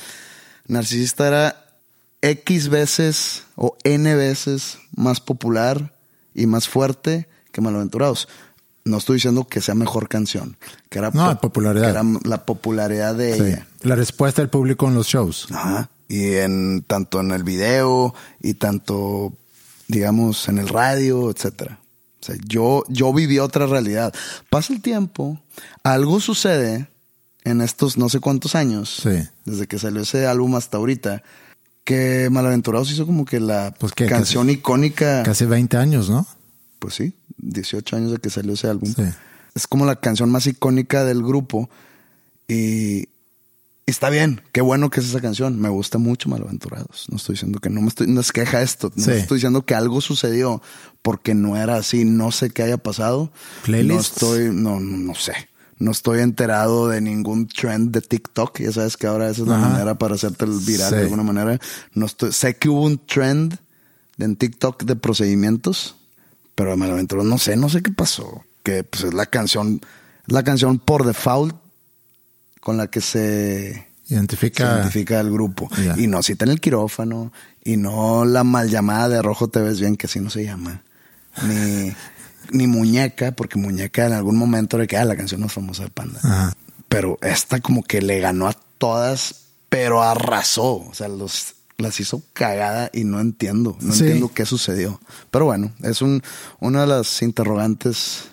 Narcisista 0.66 1.28
era 1.28 1.66
X 2.23 2.68
veces 2.68 3.44
o 3.56 3.76
N 3.85 4.14
veces 4.14 4.78
más 4.97 5.20
popular 5.20 5.94
y 6.35 6.47
más 6.47 6.68
fuerte 6.68 7.28
que 7.52 7.61
Malaventurados. 7.61 8.28
No 8.88 8.99
estoy 8.99 9.16
diciendo 9.16 9.45
que 9.45 9.61
sea 9.61 9.75
mejor 9.75 10.09
canción, 10.09 10.57
que 10.88 10.99
era, 10.99 11.11
no, 11.11 11.38
popularidad. 11.40 11.85
Que 11.85 11.90
era 11.90 12.04
la 12.25 12.45
popularidad 12.45 13.14
de 13.14 13.35
sí. 13.35 13.42
ella. 13.42 13.66
La 13.83 13.95
respuesta 13.95 14.42
del 14.42 14.49
público 14.49 14.88
en 14.88 14.95
los 14.95 15.07
shows. 15.07 15.47
Ajá. 15.50 15.90
Y 16.09 16.35
en 16.35 16.83
tanto 16.87 17.21
en 17.21 17.33
el 17.33 17.45
video 17.45 18.14
y 18.40 18.54
tanto, 18.54 19.35
digamos, 19.88 20.49
en 20.49 20.59
el 20.59 20.68
radio, 20.68 21.30
etcétera. 21.30 21.78
O 22.21 22.25
sea, 22.25 22.37
yo, 22.47 22.85
yo 22.88 23.12
viví 23.12 23.38
otra 23.38 23.66
realidad. 23.66 24.12
Pasa 24.50 24.73
el 24.73 24.80
tiempo, 24.80 25.40
algo 25.83 26.18
sucede 26.21 26.88
en 27.45 27.61
estos 27.61 27.97
no 27.97 28.09
sé 28.09 28.21
cuántos 28.21 28.54
años, 28.54 29.00
sí. 29.02 29.28
desde 29.45 29.66
que 29.66 29.78
salió 29.78 30.02
ese 30.02 30.26
álbum 30.26 30.54
hasta 30.57 30.78
ahorita, 30.78 31.23
que 31.85 32.28
Malaventurados 32.30 32.90
hizo 32.90 33.07
como 33.07 33.25
que 33.25 33.40
la 33.40 33.73
pues 33.78 33.92
que 33.92 34.07
canción 34.07 34.47
casi, 34.47 34.59
icónica. 34.59 35.23
Casi 35.23 35.47
20 35.47 35.76
años, 35.76 36.11
¿no? 36.11 36.26
Pues 36.78 36.94
sí, 36.94 37.14
18 37.38 37.97
años 37.97 38.12
de 38.12 38.18
que 38.18 38.30
salió 38.30 38.54
ese 38.54 38.68
álbum. 38.68 38.92
Sí. 38.94 39.02
Es 39.54 39.66
como 39.66 39.85
la 39.87 39.97
canción 39.97 40.30
más 40.30 40.47
icónica 40.47 41.04
del 41.04 41.23
grupo. 41.23 41.68
Y 42.47 43.08
está 43.87 44.11
bien, 44.11 44.40
qué 44.52 44.61
bueno 44.61 44.90
que 44.90 45.00
es 45.00 45.08
esa 45.08 45.20
canción. 45.20 45.61
Me 45.61 45.68
gusta 45.68 45.99
mucho 45.99 46.28
Malaventurados. 46.28 47.06
No 47.11 47.16
estoy 47.16 47.35
diciendo 47.35 47.58
que 47.58 47.68
no 47.70 47.80
me 47.80 47.88
estoy, 47.88 48.06
no 48.06 48.20
es 48.20 48.32
queja 48.32 48.62
esto. 48.62 48.92
No 48.94 49.04
Sí. 49.04 49.11
estoy 49.12 49.37
diciendo 49.37 49.64
que 49.64 49.75
algo 49.75 50.00
sucedió 50.00 50.62
porque 51.02 51.35
no 51.35 51.56
era 51.56 51.76
así. 51.76 52.04
No 52.04 52.30
sé 52.30 52.50
qué 52.50 52.62
haya 52.62 52.78
pasado. 52.78 53.32
Playlists. 53.64 54.23
No 54.23 54.35
estoy, 54.35 54.54
no, 54.54 54.78
no, 54.80 54.97
no 54.97 55.14
sé. 55.14 55.32
No 55.80 55.90
estoy 55.92 56.20
enterado 56.20 56.88
de 56.88 57.00
ningún 57.00 57.47
trend 57.49 57.92
de 57.92 58.00
TikTok. 58.00 58.61
Ya 58.61 58.73
sabes 58.73 58.97
que 58.97 59.06
ahora 59.06 59.30
esa 59.30 59.42
es 59.42 59.49
la 59.49 59.58
Ajá. 59.58 59.68
manera 59.70 59.99
para 59.99 60.14
hacerte 60.14 60.44
el 60.44 60.58
viral 60.58 60.90
Sí. 60.90 60.97
de 60.97 61.02
alguna 61.02 61.23
manera. 61.23 61.58
No 61.94 62.06
estoy, 62.06 62.32
sé 62.32 62.56
que 62.56 62.68
hubo 62.68 62.82
un 62.85 62.99
trend 62.99 63.58
en 64.18 64.35
TikTok 64.37 64.82
de 64.85 64.97
procedimientos, 64.97 65.94
pero 66.58 66.76
Malaventurados 66.76 67.30
no 67.30 67.38
sé, 67.38 67.56
no 67.56 67.68
sé 67.68 67.84
qué 67.84 67.92
pasó. 67.92 68.42
Que 68.64 68.82
pues 68.82 69.04
es 69.04 69.14
la 69.14 69.26
canción, 69.26 69.80
la 70.26 70.42
canción 70.42 70.80
por 70.80 71.06
default 71.06 71.54
con 72.60 72.76
la 72.76 72.88
que 72.88 73.00
se 73.00 73.86
se 74.04 74.14
Identifica. 74.14 74.64
identifica 74.64 75.20
el 75.20 75.30
grupo. 75.30 75.70
Y 75.96 76.08
no 76.08 76.20
cita 76.20 76.44
en 76.46 76.50
el 76.50 76.60
quirófano, 76.60 77.32
y 77.62 77.76
no 77.76 78.24
la 78.24 78.42
mal 78.42 78.70
llamada 78.70 79.08
de 79.08 79.22
rojo 79.22 79.46
te 79.46 79.60
ves 79.60 79.78
bien, 79.78 79.96
que 79.96 80.08
así 80.08 80.18
no 80.18 80.30
se 80.30 80.44
llama. 80.44 80.82
Ni, 81.46 81.92
ni 82.50 82.66
muñeca, 82.66 83.30
porque 83.30 83.56
muñeca 83.56 84.06
en 84.06 84.14
algún 84.14 84.36
momento 84.36 84.78
de 84.78 84.88
que 84.88 84.96
ah, 84.96 85.04
la 85.04 85.16
canción 85.16 85.40
más 85.40 85.52
famosa 85.52 85.84
de 85.84 85.90
Panda. 85.90 86.18
Ajá. 86.24 86.54
Pero 86.88 87.18
esta 87.22 87.60
como 87.60 87.84
que 87.84 88.02
le 88.02 88.18
ganó 88.18 88.48
a 88.48 88.56
todas, 88.78 89.42
pero 89.68 90.02
arrasó. 90.02 90.88
O 90.88 90.92
sea, 90.92 91.06
los, 91.06 91.54
las 91.78 92.00
hizo 92.00 92.23
cagada 92.32 92.90
y 92.92 93.04
no 93.04 93.20
entiendo. 93.20 93.76
No 93.80 93.92
Sí. 93.94 94.00
entiendo 94.04 94.30
qué 94.35 94.44
sucedió. 94.47 95.00
Pero 95.30 95.44
bueno, 95.47 95.73
es 95.82 96.02
un, 96.02 96.23
una 96.61 96.80
de 96.82 96.87
las 96.88 97.23
interrogantes 97.23 98.25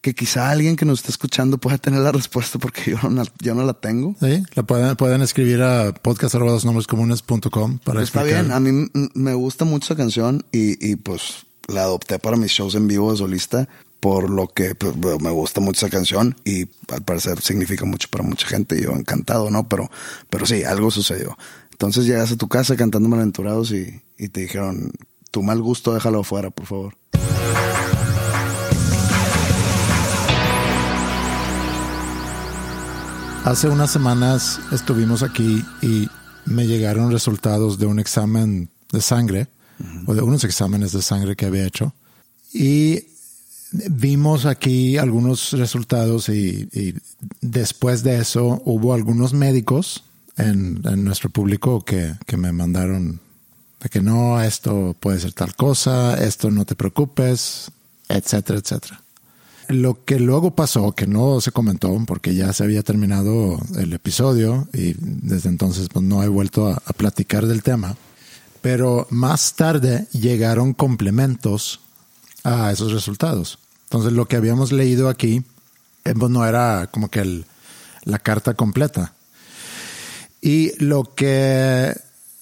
que 0.00 0.14
quizá 0.14 0.50
alguien 0.50 0.76
que 0.76 0.84
nos 0.86 1.00
esté 1.00 1.10
escuchando 1.12 1.58
pueda 1.58 1.76
tener 1.78 2.00
la 2.00 2.10
respuesta 2.10 2.58
porque 2.58 2.90
yo 2.92 2.98
no, 3.02 3.22
la- 3.22 3.32
yo 3.40 3.54
no 3.54 3.64
la 3.64 3.74
tengo. 3.74 4.16
Sí, 4.20 4.42
la 4.54 4.62
pueden, 4.64 4.96
pueden 4.96 5.22
escribir 5.22 5.62
a 5.62 5.92
podcast.nombrescomunes.com 5.92 7.78
para 7.78 8.02
Está 8.02 8.20
explicar. 8.20 8.42
bien, 8.44 8.52
a 8.52 8.60
mí 8.60 8.90
me 9.14 9.34
gusta 9.34 9.64
mucho 9.64 9.84
esa 9.92 9.96
canción 9.96 10.44
y, 10.52 10.84
y, 10.90 10.96
pues 10.96 11.46
la 11.68 11.82
adopté 11.82 12.18
para 12.18 12.36
mis 12.36 12.50
shows 12.50 12.74
en 12.74 12.88
vivo 12.88 13.12
de 13.12 13.18
solista 13.18 13.68
por 14.00 14.30
lo 14.30 14.48
que 14.48 14.74
pues, 14.74 14.94
me 15.20 15.30
gusta 15.30 15.60
mucho 15.60 15.84
esa 15.86 15.94
canción 15.94 16.34
y 16.44 16.66
al 16.88 17.02
parecer 17.04 17.40
significa 17.42 17.84
mucho 17.84 18.08
para 18.10 18.24
mucha 18.24 18.46
gente 18.46 18.80
yo 18.82 18.92
encantado, 18.92 19.50
¿no? 19.50 19.68
Pero, 19.68 19.90
pero 20.30 20.46
sí, 20.46 20.64
algo 20.64 20.90
sucedió. 20.90 21.36
Entonces 21.80 22.04
llegas 22.04 22.30
a 22.30 22.36
tu 22.36 22.46
casa 22.46 22.76
cantando 22.76 23.08
Malaventurados 23.08 23.72
y, 23.72 24.02
y 24.18 24.28
te 24.28 24.42
dijeron, 24.42 24.92
tu 25.30 25.42
mal 25.42 25.62
gusto 25.62 25.94
déjalo 25.94 26.20
afuera, 26.20 26.50
por 26.50 26.66
favor. 26.66 26.94
Hace 33.46 33.70
unas 33.70 33.90
semanas 33.90 34.60
estuvimos 34.72 35.22
aquí 35.22 35.64
y 35.80 36.06
me 36.44 36.66
llegaron 36.66 37.10
resultados 37.10 37.78
de 37.78 37.86
un 37.86 37.98
examen 37.98 38.68
de 38.92 39.00
sangre 39.00 39.46
o 40.04 40.12
de 40.12 40.20
unos 40.20 40.44
exámenes 40.44 40.92
de 40.92 41.00
sangre 41.00 41.34
que 41.34 41.46
había 41.46 41.66
hecho 41.66 41.94
y 42.52 43.06
vimos 43.72 44.44
aquí 44.44 44.98
algunos 44.98 45.52
resultados 45.52 46.28
y, 46.28 46.68
y 46.74 46.94
después 47.40 48.02
de 48.02 48.18
eso 48.18 48.60
hubo 48.66 48.92
algunos 48.92 49.32
médicos 49.32 50.04
en, 50.36 50.80
en 50.84 51.04
nuestro 51.04 51.30
público 51.30 51.84
que, 51.84 52.14
que 52.26 52.36
me 52.36 52.52
mandaron 52.52 53.20
de 53.80 53.88
que 53.88 54.02
no, 54.02 54.40
esto 54.42 54.94
puede 55.00 55.18
ser 55.20 55.32
tal 55.32 55.54
cosa, 55.56 56.14
esto 56.22 56.50
no 56.50 56.64
te 56.66 56.74
preocupes, 56.74 57.70
etcétera, 58.08 58.58
etcétera. 58.58 59.02
Lo 59.68 60.04
que 60.04 60.18
luego 60.18 60.54
pasó, 60.54 60.92
que 60.92 61.06
no 61.06 61.40
se 61.40 61.52
comentó 61.52 61.96
porque 62.06 62.34
ya 62.34 62.52
se 62.52 62.64
había 62.64 62.82
terminado 62.82 63.58
el 63.78 63.92
episodio 63.92 64.68
y 64.72 64.94
desde 64.98 65.48
entonces 65.48 65.88
pues, 65.92 66.04
no 66.04 66.22
he 66.22 66.28
vuelto 66.28 66.68
a, 66.68 66.74
a 66.84 66.92
platicar 66.92 67.46
del 67.46 67.62
tema, 67.62 67.96
pero 68.60 69.06
más 69.10 69.54
tarde 69.54 70.06
llegaron 70.12 70.74
complementos 70.74 71.80
a 72.44 72.72
esos 72.72 72.92
resultados. 72.92 73.58
Entonces 73.84 74.12
lo 74.12 74.26
que 74.26 74.36
habíamos 74.36 74.72
leído 74.72 75.08
aquí 75.08 75.42
eh, 76.04 76.14
pues, 76.18 76.30
no 76.30 76.44
era 76.46 76.88
como 76.92 77.08
que 77.08 77.20
el- 77.20 77.46
la 78.04 78.18
carta 78.18 78.54
completa. 78.54 79.14
Y 80.42 80.72
lo 80.82 81.14
que, 81.14 81.94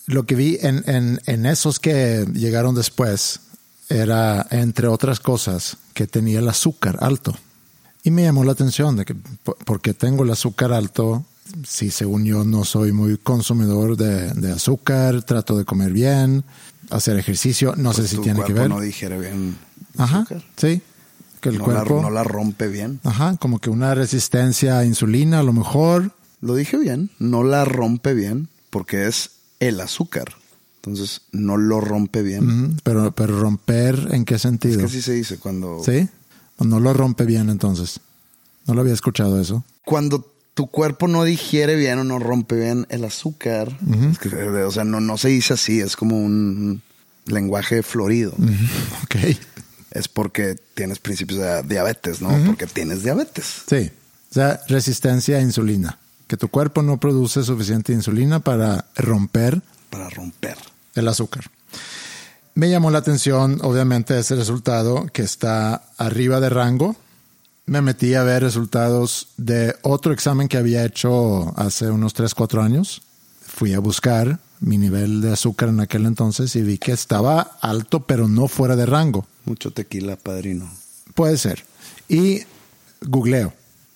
lo 0.07 0.25
que 0.25 0.35
vi 0.35 0.59
en, 0.61 0.83
en, 0.87 1.21
en 1.27 1.47
esos 1.47 1.81
que 1.81 2.27
llegaron 2.33 2.75
después 2.75 3.41
era, 3.89 4.47
entre 4.51 4.87
otras 4.89 5.19
cosas, 5.21 5.77
que 5.95 6.07
tenía 6.07 6.39
el 6.39 6.49
azúcar 6.49 6.99
alto. 7.01 7.35
Y 8.05 8.11
me 8.11 8.23
llamó 8.23 8.45
la 8.45 8.53
atención 8.53 8.97
de 8.97 9.05
que, 9.05 9.15
por- 9.15 9.57
porque 9.65 9.95
tengo 9.95 10.23
el 10.25 10.31
azúcar 10.31 10.73
alto, 10.73 11.25
si 11.67 11.91
según 11.91 12.25
yo 12.25 12.45
no 12.45 12.65
soy 12.65 12.93
muy 12.93 13.17
consumidor 13.19 13.97
de, 13.97 14.33
de 14.35 14.53
azúcar, 14.53 15.23
trato 15.25 15.57
de 15.59 15.65
comer 15.65 15.93
bien, 15.93 16.45
hacer 16.91 17.19
ejercicio, 17.19 17.75
no 17.77 17.93
sé 17.93 18.07
si 18.07 18.17
tu 18.17 18.23
tiene 18.23 18.45
que 18.45 18.53
ver. 18.53 18.69
no 18.69 18.81
digiere 18.81 19.19
bien 19.19 19.57
Ajá, 19.97 20.19
azúcar. 20.21 20.43
sí. 20.57 20.83
Que 21.41 21.51
el 21.51 21.59
no, 21.59 21.65
cuerpo, 21.65 21.97
la, 21.97 22.03
no 22.03 22.11
la 22.11 22.25
rompe 22.25 22.67
bien. 22.69 22.99
ajá, 23.05 23.37
como 23.39 23.59
que 23.61 23.71
una 23.71 23.95
resistencia 23.95 24.79
a 24.79 24.85
insulina 24.85 25.39
a 25.41 25.43
lo 25.43 25.53
mejor. 25.53 26.13
Lo 26.41 26.55
dije 26.55 26.77
bien, 26.79 27.11
no 27.19 27.43
la 27.45 27.65
rompe 27.65 28.15
bien 28.15 28.49
porque 28.71 29.07
es 29.09 29.31
el 29.61 29.81
azúcar. 29.81 30.35
Entonces 30.77 31.23
no 31.33 31.57
lo 31.57 31.81
rompe 31.81 32.23
bien. 32.23 32.77
Pero, 32.83 33.13
pero 33.13 33.39
romper, 33.41 34.09
¿en 34.13 34.25
qué 34.25 34.37
Es 34.37 34.43
sentido? 34.43 34.79
que 34.79 34.85
así 34.87 35.03
se 35.03 35.13
dice 35.13 35.39
cuando, 35.39 35.83
¿Sí? 35.85 36.09
O 36.59 36.65
no 36.65 36.81
lo 36.81 36.93
rompe 36.93 37.25
bien 37.25 37.51
entonces. 37.51 38.01
No 38.67 38.75
lo 38.75 38.81
había 38.83 38.95
escuchado 38.95 39.41
eso. 39.41 39.65
cuando 39.85 40.33
tu 40.55 40.67
cuerpo 40.67 41.07
no 41.07 41.23
digiere 41.23 41.77
bien 41.77 42.01
o 42.01 42.05
no 42.05 42.19
rompe 42.19 42.57
bien 42.57 42.85
el 42.91 43.05
azúcar. 43.05 43.79
es 44.11 44.19
que, 44.19 44.29
o 44.29 44.71
sea, 44.73 44.83
no, 44.85 44.99
no 45.01 45.17
se 45.17 45.29
dice 45.29 45.55
así, 45.55 45.79
es 45.81 45.95
como 45.95 46.17
un 46.19 46.83
lenguaje 47.27 47.83
florido. 47.83 48.35
Ok. 49.05 49.17
Es 49.93 50.07
porque 50.09 50.57
tienes 50.75 50.99
principios 50.99 51.41
de 51.41 51.63
diabetes, 51.63 52.21
¿no? 52.21 52.29
Porque 52.45 52.67
tienes 52.67 53.03
diabetes. 53.03 53.63
Sí. 53.69 53.91
O 54.31 54.35
sea, 54.35 54.61
resistencia 54.69 55.39
a 55.39 55.41
insulina. 55.41 55.99
Que 56.29 56.37
tu 56.37 56.49
cuerpo 56.49 56.83
no 56.83 56.99
produce 56.99 57.43
suficiente 57.43 57.93
insulina 57.93 58.39
para 58.39 58.85
romper 58.95 59.61
Para 59.91 60.09
romper. 60.11 60.57
el 60.95 61.09
azúcar. 61.09 61.51
Me 62.55 62.71
llamó 62.71 62.91
la 62.91 62.99
atención, 62.99 63.59
obviamente, 63.63 64.19
ese 64.19 64.35
resultado 64.37 65.07
que 65.13 65.23
está 65.23 65.83
arriba 65.97 66.39
de 66.41 66.49
rango. 66.51 66.95
Me 67.67 67.81
metí 67.83 68.15
a 68.15 68.23
ver 68.23 68.43
resultados 68.43 69.29
de 69.37 69.75
otro 69.83 70.13
examen 70.13 70.49
que 70.49 70.57
había 70.57 70.85
hecho 70.85 71.53
hace 71.59 71.91
unos 71.91 72.15
3, 72.15 72.35
4 72.35 72.63
años. 72.63 73.03
fui 73.47 73.73
a 73.75 73.81
buscar 73.81 74.39
mi 74.61 74.77
nivel 74.77 75.21
de 75.21 75.33
azúcar 75.33 75.69
en 75.71 75.81
aquel 75.81 76.05
entonces 76.07 76.55
y 76.57 76.63
vi 76.63 76.79
que 76.79 76.93
estaba 76.93 77.59
alto, 77.61 78.01
pero 78.07 78.29
no 78.29 78.49
fuera 78.49 78.77
de 78.77 78.87
rango. 78.87 79.27
Mucho 79.45 79.71
tequila, 79.73 80.17
padrino. 80.17 80.71
Puede 81.15 81.39
ser. 81.39 81.65
Y 82.09 82.43
googleo. 83.01 83.53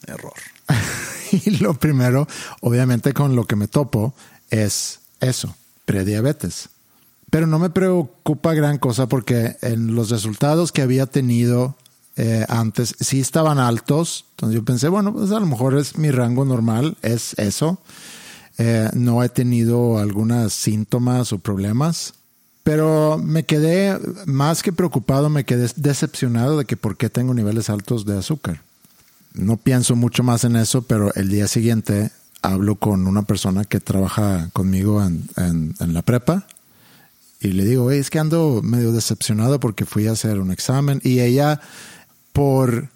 Error. 0.07 0.33
y 1.45 1.51
lo 1.59 1.75
primero, 1.75 2.27
obviamente 2.61 3.13
con 3.13 3.35
lo 3.37 3.47
que 3.47 3.57
me 3.57 3.69
topo, 3.69 4.15
es 4.51 5.01
eso, 5.21 5.55
prediabetes. 5.85 6.69
Pero 7.31 7.47
no 7.47 7.59
me 7.59 7.71
preocupa 7.71 8.53
gran 8.53 8.79
cosa 8.79 9.09
porque 9.09 9.57
en 9.63 9.95
los 9.95 10.11
resultados 10.11 10.71
que 10.71 10.83
había 10.83 11.07
tenido 11.07 11.77
eh, 12.17 12.45
antes 12.49 12.95
sí 13.01 13.21
estaban 13.21 13.59
altos. 13.59 14.27
Entonces 14.33 14.55
yo 14.57 14.65
pensé, 14.65 14.89
bueno, 14.89 15.13
pues 15.13 15.31
a 15.31 15.41
lo 15.41 15.47
mejor 15.47 15.79
es 15.79 15.97
mi 15.97 16.11
rango 16.11 16.45
normal, 16.45 16.97
es 17.01 17.35
eso. 17.39 17.81
Eh, 18.59 18.91
no 18.93 19.23
he 19.23 19.31
tenido 19.31 19.99
algunos 19.99 20.53
síntomas 20.53 21.33
o 21.33 21.39
problemas. 21.39 22.15
Pero 22.65 23.19
me 23.19 23.45
quedé, 23.45 23.99
más 24.27 24.63
que 24.63 24.73
preocupado, 24.73 25.31
me 25.31 25.45
quedé 25.45 25.69
decepcionado 25.77 26.59
de 26.59 26.65
que 26.65 26.77
por 26.77 26.97
qué 26.97 27.09
tengo 27.09 27.35
niveles 27.35 27.71
altos 27.71 28.05
de 28.05 28.19
azúcar. 28.19 28.61
No 29.35 29.57
pienso 29.57 29.97
mucho 29.97 30.23
más 30.23 30.45
en 30.45 30.57
eso, 30.57 30.83
pero 30.83 31.13
el 31.15 31.29
día 31.29 31.49
siguiente 31.49 32.11
hablo 32.43 32.77
con 32.77 33.07
una 33.07 33.23
persona 33.23 33.65
que 33.65 33.81
trabaja 33.81 34.51
conmigo 34.53 35.03
en, 35.03 35.29
en, 35.37 35.95
la 35.95 36.03
prepa 36.03 36.47
y 37.41 37.49
le 37.49 37.65
digo, 37.65 37.91
es 37.91 38.11
que 38.11 38.19
ando 38.19 38.61
medio 38.63 38.93
decepcionado 38.93 39.61
porque 39.61 39.87
fui 39.87 40.07
a 40.07 40.13
hacer 40.13 40.41
un 40.41 40.51
examen 40.51 41.01
y 41.05 41.21
ella, 41.21 41.61
por 42.33 42.89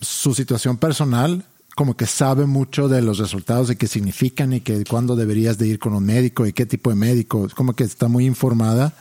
su 0.00 0.34
situación 0.34 0.78
personal, 0.78 1.44
como 1.76 1.96
que 1.96 2.06
sabe 2.06 2.46
mucho 2.46 2.88
de 2.88 3.00
los 3.00 3.18
resultados 3.18 3.70
y 3.70 3.76
qué 3.76 3.86
significan 3.86 4.52
y 4.52 4.60
que 4.60 4.84
cuándo 4.84 5.16
deberías 5.16 5.56
de 5.56 5.68
ir 5.68 5.78
con 5.78 5.94
un 5.94 6.04
médico 6.04 6.46
y 6.46 6.52
qué 6.52 6.66
tipo 6.66 6.90
de 6.90 6.96
médico, 6.96 7.48
como 7.54 7.74
que 7.74 7.84
está 7.84 8.08
muy 8.08 8.26
informada 8.26 8.94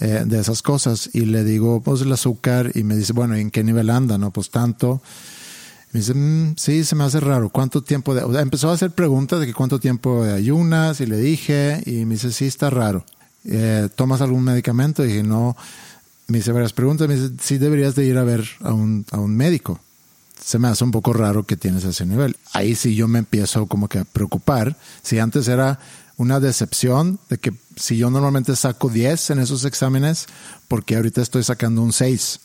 eh, 0.00 0.24
de 0.26 0.38
esas 0.38 0.62
cosas. 0.62 1.10
Y 1.12 1.26
le 1.26 1.44
digo, 1.44 1.82
pues 1.82 2.02
el 2.02 2.12
azúcar 2.12 2.72
y 2.74 2.82
me 2.82 2.96
dice, 2.96 3.12
bueno, 3.12 3.34
¿en 3.34 3.50
qué 3.50 3.62
nivel 3.64 3.90
anda? 3.90 4.16
No, 4.16 4.30
pues 4.30 4.48
tanto. 4.50 5.02
Me 5.92 6.00
dice, 6.00 6.14
mm, 6.14 6.54
sí, 6.56 6.84
se 6.84 6.94
me 6.94 7.04
hace 7.04 7.20
raro. 7.20 7.48
¿Cuánto 7.48 7.82
tiempo? 7.82 8.14
De... 8.14 8.22
O 8.22 8.32
sea, 8.32 8.42
empezó 8.42 8.70
a 8.70 8.74
hacer 8.74 8.90
preguntas 8.90 9.40
de 9.40 9.46
que 9.46 9.54
cuánto 9.54 9.80
tiempo 9.80 10.24
de 10.24 10.34
ayunas 10.34 11.00
y 11.00 11.06
le 11.06 11.16
dije 11.16 11.82
y 11.86 12.04
me 12.04 12.14
dice, 12.14 12.30
sí, 12.30 12.46
está 12.46 12.70
raro. 12.70 13.04
Eh, 13.44 13.88
¿Tomas 13.94 14.20
algún 14.20 14.44
medicamento? 14.44 15.04
Y 15.04 15.08
dije, 15.08 15.22
no. 15.22 15.56
Me 16.26 16.38
hice 16.38 16.52
varias 16.52 16.74
preguntas. 16.74 17.08
Me 17.08 17.16
dice, 17.16 17.34
sí, 17.40 17.56
deberías 17.56 17.94
de 17.94 18.04
ir 18.04 18.18
a 18.18 18.24
ver 18.24 18.46
a 18.60 18.72
un, 18.72 19.06
a 19.10 19.18
un 19.18 19.34
médico. 19.34 19.80
Se 20.44 20.58
me 20.58 20.68
hace 20.68 20.84
un 20.84 20.90
poco 20.90 21.12
raro 21.14 21.44
que 21.44 21.56
tienes 21.56 21.84
ese 21.84 22.04
nivel. 22.04 22.36
Ahí 22.52 22.74
sí 22.74 22.94
yo 22.94 23.08
me 23.08 23.18
empiezo 23.18 23.66
como 23.66 23.88
que 23.88 24.00
a 24.00 24.04
preocupar. 24.04 24.76
Si 25.02 25.18
antes 25.18 25.48
era 25.48 25.78
una 26.18 26.38
decepción 26.38 27.18
de 27.30 27.38
que 27.38 27.54
si 27.76 27.96
yo 27.96 28.10
normalmente 28.10 28.54
saco 28.56 28.90
10 28.90 29.30
en 29.30 29.38
esos 29.38 29.64
exámenes, 29.64 30.26
porque 30.66 30.96
ahorita 30.96 31.22
estoy 31.22 31.44
sacando 31.44 31.80
un 31.80 31.92
6 31.92 32.40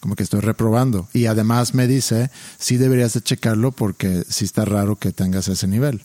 como 0.00 0.16
que 0.16 0.22
estoy 0.22 0.40
reprobando. 0.40 1.08
Y 1.12 1.26
además 1.26 1.74
me 1.74 1.86
dice, 1.86 2.30
sí 2.58 2.76
deberías 2.76 3.14
de 3.14 3.22
checarlo 3.22 3.72
porque 3.72 4.24
sí 4.28 4.44
está 4.44 4.64
raro 4.64 4.96
que 4.96 5.12
tengas 5.12 5.48
ese 5.48 5.66
nivel. 5.66 6.02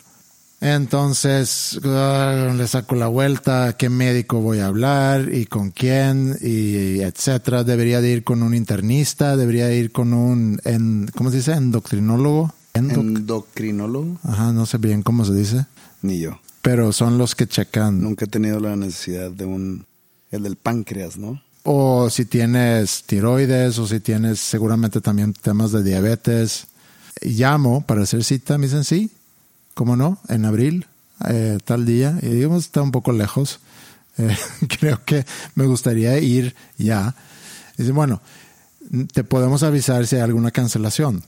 Entonces 0.63 1.77
ah, 1.83 2.53
le 2.55 2.67
saco 2.67 2.95
la 2.95 3.07
vuelta, 3.07 3.65
a 3.65 3.77
qué 3.77 3.89
médico 3.89 4.39
voy 4.39 4.59
a 4.59 4.67
hablar 4.67 5.33
y 5.33 5.45
con 5.45 5.71
quién 5.71 6.37
y 6.41 7.01
etcétera. 7.01 7.65
Debería 7.65 7.99
de 7.99 8.11
ir 8.11 8.23
con 8.23 8.41
un 8.41 8.55
internista, 8.55 9.35
debería 9.35 9.71
ir 9.73 9.91
con 9.91 10.13
un, 10.13 10.61
en, 10.63 11.11
¿cómo 11.15 11.31
se 11.31 11.37
dice? 11.37 11.51
Endocrinólogo. 11.51 12.53
Endocrinólogo. 12.73 14.19
Ajá, 14.23 14.53
no 14.53 14.65
sé 14.65 14.77
bien 14.77 15.03
cómo 15.03 15.25
se 15.25 15.33
dice. 15.33 15.65
Ni 16.01 16.19
yo. 16.19 16.39
Pero 16.61 16.93
son 16.93 17.17
los 17.17 17.35
que 17.35 17.45
checan. 17.45 18.01
Nunca 18.01 18.23
he 18.23 18.29
tenido 18.29 18.61
la 18.61 18.77
necesidad 18.77 19.31
de 19.31 19.43
un, 19.43 19.85
el 20.31 20.43
del 20.43 20.55
páncreas, 20.55 21.17
¿no? 21.17 21.41
O 21.63 22.09
si 22.09 22.25
tienes 22.25 23.03
tiroides 23.03 23.79
o 23.79 23.87
si 23.87 23.99
tienes 23.99 24.39
seguramente 24.39 25.01
también 25.01 25.33
temas 25.33 25.71
de 25.71 25.83
diabetes. 25.83 26.67
Llamo 27.21 27.81
para 27.85 28.03
hacer 28.03 28.23
cita, 28.23 28.57
me 28.57 28.67
dicen 28.67 28.83
sí, 28.83 29.11
¿cómo 29.73 29.95
no? 29.95 30.19
En 30.27 30.45
abril, 30.45 30.87
eh, 31.29 31.57
tal 31.63 31.85
día, 31.85 32.17
y 32.21 32.27
digamos, 32.29 32.65
está 32.65 32.81
un 32.81 32.91
poco 32.91 33.11
lejos. 33.11 33.59
Eh, 34.15 34.37
creo 34.79 35.03
que 35.03 35.25
me 35.55 35.65
gustaría 35.65 36.19
ir 36.19 36.55
ya. 36.77 37.15
Dice, 37.79 37.91
bueno, 37.93 38.21
te 39.11 39.23
podemos 39.23 39.63
avisar 39.63 40.05
si 40.05 40.17
hay 40.17 40.21
alguna 40.21 40.51
cancelación. 40.51 41.23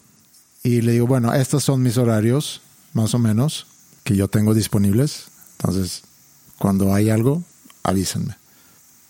Y 0.64 0.82
le 0.82 0.92
digo, 0.92 1.08
bueno, 1.08 1.34
estos 1.34 1.64
son 1.64 1.82
mis 1.82 1.98
horarios, 1.98 2.62
más 2.94 3.16
o 3.16 3.18
menos, 3.18 3.66
que 4.04 4.16
yo 4.16 4.28
tengo 4.28 4.54
disponibles. 4.54 5.26
Entonces, 5.58 6.04
cuando 6.60 6.94
hay 6.94 7.10
algo, 7.10 7.42
avísenme. 7.82 8.36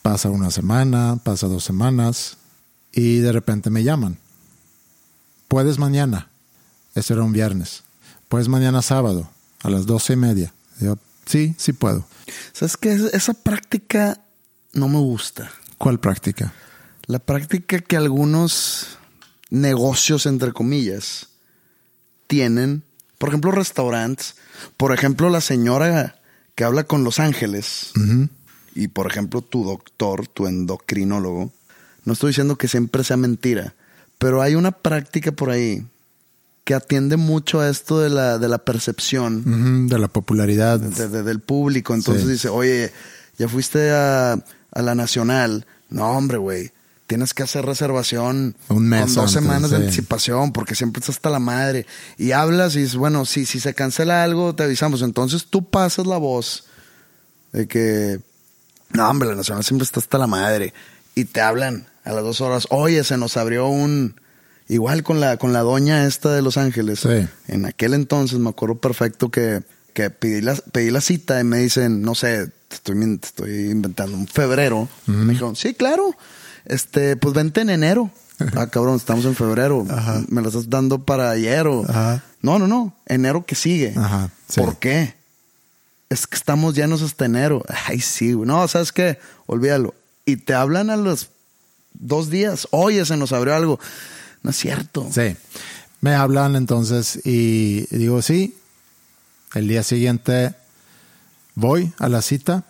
Pasa 0.06 0.30
una 0.30 0.52
semana, 0.52 1.18
pasa 1.24 1.48
dos 1.48 1.64
semanas 1.64 2.38
y 2.92 3.18
de 3.22 3.32
repente 3.32 3.72
me 3.72 3.84
llaman. 3.84 4.20
¿Puedes 5.48 5.80
mañana? 5.80 6.30
Eso 6.94 7.16
era 7.16 7.24
un 7.24 7.34
viernes. 7.34 7.82
¿Puedes 8.28 8.48
mañana 8.48 8.84
sábado 8.84 9.28
a 9.64 9.72
las 9.72 9.88
doce 9.88 10.14
y 10.14 10.18
media? 10.18 10.54
Yo, 10.80 11.00
sí, 11.26 11.56
sí 11.58 11.74
puedo. 11.74 12.06
¿Sabes 12.54 12.78
qué? 12.78 12.94
Esa 13.14 13.34
práctica 13.34 14.22
no 14.74 14.90
me 14.90 15.00
gusta. 15.00 15.52
¿Cuál 15.80 16.00
práctica? 16.00 16.54
La 17.08 17.18
práctica 17.18 17.80
que 17.80 17.98
algunos 17.98 19.00
negocios, 19.50 20.28
entre 20.28 20.54
comillas, 20.54 21.30
tienen. 22.28 22.84
Por 23.18 23.30
ejemplo, 23.30 23.50
restaurantes. 23.50 24.36
Por 24.78 24.94
ejemplo, 24.94 25.32
la 25.32 25.42
señora 25.42 26.22
que 26.54 26.64
habla 26.64 26.84
con 26.84 27.04
Los 27.04 27.20
Ángeles 27.20 27.92
y 28.76 28.90
por 28.90 29.08
ejemplo 29.08 29.42
tu 29.42 29.64
doctor, 29.64 30.28
tu 30.28 30.46
endocrinólogo, 30.46 31.52
no 32.04 32.14
estoy 32.14 32.30
diciendo 32.30 32.58
que 32.58 32.68
siempre 32.68 33.04
sea 33.04 33.18
mentira, 33.18 33.74
pero 34.20 34.42
hay 34.42 34.54
una 34.54 34.72
práctica 34.72 35.32
por 35.32 35.50
ahí 35.50 35.84
que 36.66 36.74
atiende 36.74 37.16
mucho 37.16 37.62
a 37.62 37.70
esto 37.70 38.00
de 38.00 38.10
la, 38.10 38.38
de 38.40 38.50
la 38.50 38.58
percepción. 38.58 39.88
de 39.88 40.00
la 40.00 40.08
popularidad. 40.08 40.80
del 40.80 41.40
público. 41.40 41.94
Entonces 41.94 42.28
dice, 42.28 42.50
oye, 42.50 42.92
ya 43.38 43.48
fuiste 43.48 43.92
a, 43.92 44.34
a 44.34 44.82
la 44.82 44.96
Nacional. 44.96 45.68
No, 45.90 46.10
hombre, 46.10 46.38
güey. 46.38 46.72
Tienes 47.06 47.36
que 47.36 47.44
hacer 47.44 47.64
reservación 47.66 48.56
Un 48.70 48.90
mes 48.90 49.06
con 49.06 49.14
dos 49.14 49.32
semanas 49.32 49.70
de 49.70 49.78
anticipación 49.78 50.52
porque 50.52 50.74
siempre 50.74 51.02
está 51.02 51.12
hasta 51.12 51.30
la 51.30 51.38
madre. 51.38 51.86
Y 52.18 52.32
hablas 52.32 52.76
y 52.76 52.80
dices, 52.80 52.96
bueno, 52.96 53.26
si, 53.26 53.46
si 53.46 53.60
se 53.60 53.76
cancela 53.76 54.24
algo, 54.24 54.56
te 54.56 54.64
avisamos. 54.64 55.04
Entonces 55.04 55.46
tú 55.46 55.70
pasas 55.70 56.08
la 56.08 56.18
voz 56.18 56.66
de 57.54 57.68
que 57.68 58.22
no, 58.90 59.10
hombre, 59.10 59.30
la 59.30 59.36
Nacional 59.36 59.64
siempre 59.64 59.84
está 59.84 60.00
hasta 60.00 60.18
la 60.18 60.28
madre. 60.28 60.74
Y 61.16 61.26
te 61.26 61.42
hablan 61.42 61.88
a 62.04 62.14
las 62.14 62.24
dos 62.24 62.42
horas. 62.42 62.68
Oye, 62.70 63.04
se 63.04 63.18
nos 63.18 63.38
abrió 63.38 63.68
un. 63.68 64.20
Igual 64.68 65.04
con 65.04 65.20
la, 65.20 65.38
con 65.38 65.54
la 65.54 65.62
doña 65.62 66.06
esta 66.08 66.34
de 66.34 66.42
Los 66.42 66.58
Ángeles. 66.58 67.02
Sí. 67.02 67.28
En 67.48 67.66
aquel 67.66 67.94
entonces 67.94 68.40
me 68.40 68.50
acuerdo 68.50 68.76
perfecto 68.76 69.30
que, 69.30 69.62
que 69.94 70.10
pedí, 70.10 70.42
la, 70.42 70.56
pedí 70.56 70.90
la 70.90 71.02
cita 71.02 71.40
y 71.40 71.44
me 71.44 71.60
dicen, 71.60 72.02
no 72.02 72.16
sé, 72.16 72.50
estoy, 72.72 73.20
estoy 73.22 73.70
inventando, 73.70 74.18
un 74.18 74.28
febrero. 74.28 74.90
Me 75.06 75.34
dijeron, 75.34 75.56
sí, 75.56 75.76
claro. 75.76 76.16
Este, 76.66 77.16
pues 77.16 77.34
vente 77.36 77.62
en 77.62 77.70
enero. 77.70 78.10
ah, 78.56 78.68
cabrón, 78.68 78.96
estamos 78.96 79.26
en 79.26 79.36
febrero. 79.36 79.86
Me 80.28 80.42
la 80.42 80.48
estás 80.48 80.70
dando 80.70 81.04
para 81.06 81.30
ayer 81.30 81.68
o. 81.68 81.86
No, 82.42 82.60
no, 82.60 82.68
no. 82.68 82.96
Enero 83.06 83.46
que 83.46 83.56
sigue. 83.56 83.94
Ajá. 83.96 84.30
¿Por 84.56 84.78
qué? 84.78 85.16
Es 86.10 86.28
que 86.28 86.36
estamos 86.36 86.76
llenos 86.76 87.02
hasta 87.02 87.26
enero. 87.26 87.64
Ay, 87.88 88.00
sí, 88.00 88.36
No, 88.36 88.68
¿sabes 88.68 88.92
qué? 88.92 89.20
Olvídalo. 89.46 89.96
Y 90.26 90.38
te 90.38 90.54
hablan 90.54 90.90
a 90.90 90.98
los 90.98 91.30
dos 91.94 92.30
días. 92.30 92.68
Oye, 92.72 93.06
se 93.06 93.18
nos 93.18 93.32
abrió 93.32 93.56
algo. 93.56 93.80
No 94.44 94.52
es 94.52 94.58
cierto. 94.58 95.08
Sí. 95.12 95.36
Me 96.02 96.14
hablan 96.14 96.56
entonces 96.56 97.20
y 97.26 97.88
digo, 97.96 98.22
sí. 98.22 98.58
El 99.54 99.68
día 99.68 99.84
siguiente 99.84 100.54
voy 101.56 101.94
a 101.98 102.10
la 102.10 102.22
cita. 102.22 102.66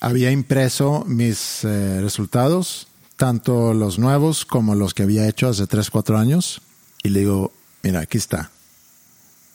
Había 0.00 0.30
impreso 0.30 1.04
mis 1.06 1.64
eh, 1.64 2.00
resultados, 2.02 2.88
tanto 3.16 3.72
los 3.72 3.98
nuevos 3.98 4.44
como 4.44 4.74
los 4.74 4.92
que 4.92 5.04
había 5.04 5.28
hecho 5.28 5.48
hace 5.48 5.66
3, 5.66 5.88
4 5.90 6.18
años. 6.18 6.60
Y 7.02 7.10
le 7.10 7.20
digo, 7.20 7.52
mira, 7.82 8.00
aquí 8.00 8.18
está. 8.18 8.50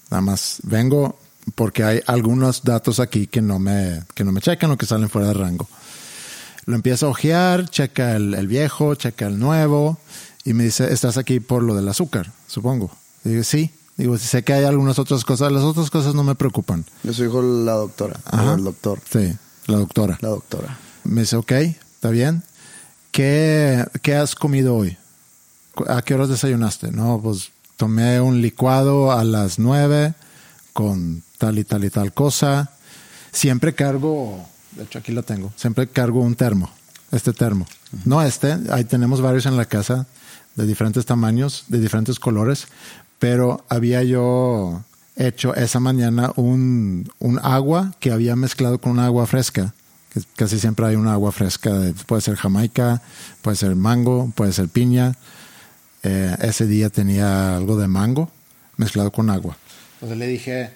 Nada 0.10 0.22
más 0.22 0.60
vengo, 0.64 1.20
porque 1.56 1.84
hay 1.84 2.02
algunos 2.08 2.64
datos 2.64 3.00
aquí 3.00 3.28
que 3.28 3.42
no 3.42 3.60
me, 3.60 4.04
que 4.14 4.24
no 4.24 4.32
me 4.32 4.42
checan 4.42 4.72
o 4.72 4.78
que 4.78 4.86
salen 4.86 5.10
fuera 5.10 5.30
de 5.30 5.34
rango. 5.34 5.68
Lo 6.66 6.76
empiezo 6.76 7.08
a 7.08 7.10
ojear, 7.10 7.70
checa 7.70 8.16
el, 8.16 8.48
viejo, 8.48 8.96
checa 8.96 9.28
el 9.28 9.40
nuevo 9.40 9.98
y 10.44 10.54
me 10.54 10.66
dice, 10.66 10.94
estás 10.94 11.18
aquí 11.18 11.40
por 11.40 11.64
lo 11.64 11.76
del 11.76 11.88
azúcar, 11.88 12.32
supongo. 12.48 12.92
digo, 13.24 13.44
sí. 13.44 13.72
Digo, 13.98 14.18
sé 14.18 14.44
que 14.44 14.54
hay 14.54 14.64
algunas 14.64 14.98
otras 14.98 15.26
cosas, 15.26 15.52
las 15.52 15.64
otras 15.64 15.90
cosas 15.90 16.16
no 16.16 16.24
me 16.24 16.34
preocupan. 16.34 16.86
Yo 17.04 17.14
soy 17.14 17.28
hijo 17.28 17.42
de 17.42 17.66
la 17.66 17.74
doctora, 17.74 18.18
el 18.56 18.64
doctor. 18.64 19.02
Sí, 19.12 19.36
la 19.68 19.78
doctora. 19.78 20.18
La 20.22 20.30
doctora. 20.30 20.80
Me 21.04 21.22
dice, 21.22 21.36
ok, 21.36 21.52
está 21.52 22.10
bien. 22.10 22.44
¿Qué, 23.12 23.84
¿Qué 24.02 24.16
has 24.16 24.36
comido 24.36 24.76
hoy? 24.76 24.98
¿A 25.88 26.02
qué 26.02 26.14
horas 26.14 26.30
desayunaste? 26.30 26.92
No, 26.92 27.20
pues 27.22 27.52
tomé 27.76 28.22
un 28.22 28.42
licuado 28.42 29.12
a 29.12 29.24
las 29.24 29.60
nueve 29.60 30.14
con 30.74 31.24
tal 31.40 31.58
y 31.58 31.64
tal 31.64 31.84
y 31.86 31.90
tal 31.90 32.14
cosa. 32.14 32.70
siempre 33.32 33.74
cargo, 33.74 34.46
de 34.76 34.84
hecho 34.84 35.00
aquí 35.00 35.12
lo 35.12 35.24
tengo, 35.24 35.52
siempre 35.56 35.88
cargo 35.88 36.22
un 36.22 36.36
termo, 36.36 36.70
este 37.12 37.34
termo. 37.34 37.66
No 38.06 38.22
este, 38.22 38.56
ahí 38.72 38.84
tenemos 38.84 39.22
varios 39.22 39.48
en 39.48 39.58
la 39.58 39.66
casa 39.66 40.06
de 40.56 40.68
diferentes 40.68 41.06
tamaños, 41.06 41.64
de 41.68 41.80
diferentes 41.80 42.20
colores, 42.20 42.68
pero 43.18 43.66
había 43.70 44.04
yo 44.04 44.84
hecho 45.16 45.56
esa 45.56 45.80
mañana 45.80 46.32
un, 46.36 47.10
un 47.20 47.40
agua 47.44 47.94
que 48.00 48.12
había 48.12 48.36
mezclado 48.36 48.80
con 48.80 48.92
una 48.94 49.06
agua 49.06 49.26
fresca. 49.26 49.74
Casi 50.36 50.60
siempre 50.60 50.86
hay 50.88 50.96
una 50.96 51.14
agua 51.14 51.32
fresca, 51.32 51.72
de- 51.72 51.94
puede 51.94 52.22
ser 52.22 52.36
jamaica, 52.36 53.02
puede 53.42 53.58
ser 53.58 53.76
mango, 53.76 54.32
puede 54.36 54.54
ser 54.54 54.68
piña. 54.70 55.16
Eh, 56.04 56.36
ese 56.42 56.66
día 56.66 56.90
tenía 56.90 57.56
algo 57.58 57.78
de 57.78 57.88
mango 57.88 58.32
mezclado 58.78 59.12
con 59.12 59.30
agua. 59.30 59.58
Entonces 59.96 60.18
le 60.18 60.28
dije, 60.28 60.72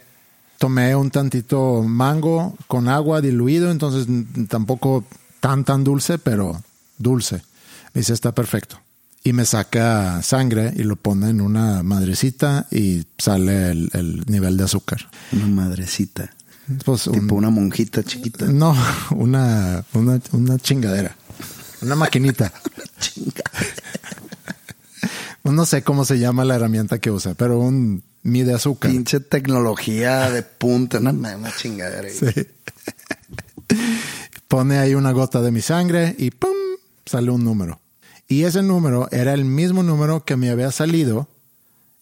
tomé 0.63 0.95
un 0.95 1.11
tantito 1.11 1.83
mango 1.83 2.55
con 2.67 2.87
agua 2.87 3.19
diluido, 3.19 3.69
entonces 3.69 4.07
tampoco 4.47 5.03
tan 5.41 5.65
tan 5.65 5.83
dulce, 5.83 6.17
pero 6.19 6.63
dulce. 6.97 7.41
Me 7.93 7.99
dice, 7.99 8.13
está 8.13 8.31
perfecto. 8.33 8.79
Y 9.25 9.33
me 9.33 9.43
saca 9.43 10.21
sangre 10.21 10.71
y 10.73 10.83
lo 10.83 10.95
pone 10.95 11.31
en 11.31 11.41
una 11.41 11.83
madrecita 11.83 12.65
y 12.71 13.05
sale 13.17 13.71
el, 13.71 13.89
el 13.91 14.23
nivel 14.27 14.55
de 14.55 14.63
azúcar. 14.63 15.09
Una 15.33 15.47
madrecita. 15.47 16.33
Pues 16.85 17.07
un- 17.07 17.15
Tipo 17.19 17.35
una 17.35 17.49
monjita 17.49 18.01
chiquita. 18.01 18.45
no, 18.45 18.73
una, 19.11 19.83
una, 19.93 20.21
una 20.31 20.57
chingadera. 20.59 21.13
Una 21.81 21.95
maquinita. 21.95 22.53
No 25.43 25.65
sé 25.65 25.83
cómo 25.83 26.05
se 26.05 26.19
llama 26.19 26.45
la 26.45 26.55
herramienta 26.55 26.99
que 26.99 27.11
usa, 27.11 27.33
pero 27.33 27.59
un 27.59 28.01
mide 28.23 28.53
azúcar. 28.53 28.91
Pinche 28.91 29.19
tecnología 29.19 30.29
de 30.31 30.43
punta. 30.43 30.99
Una, 30.99 31.11
una 31.11 31.51
chingadera. 31.55 32.09
Sí. 32.09 32.25
Pone 34.47 34.77
ahí 34.79 34.95
una 34.95 35.11
gota 35.11 35.41
de 35.41 35.51
mi 35.51 35.61
sangre 35.61 36.15
y 36.17 36.31
¡pum! 36.31 36.51
sale 37.05 37.31
un 37.31 37.43
número. 37.43 37.79
Y 38.27 38.43
ese 38.43 38.63
número 38.63 39.09
era 39.11 39.33
el 39.33 39.45
mismo 39.45 39.83
número 39.83 40.25
que 40.25 40.37
me 40.37 40.49
había 40.49 40.71
salido 40.71 41.27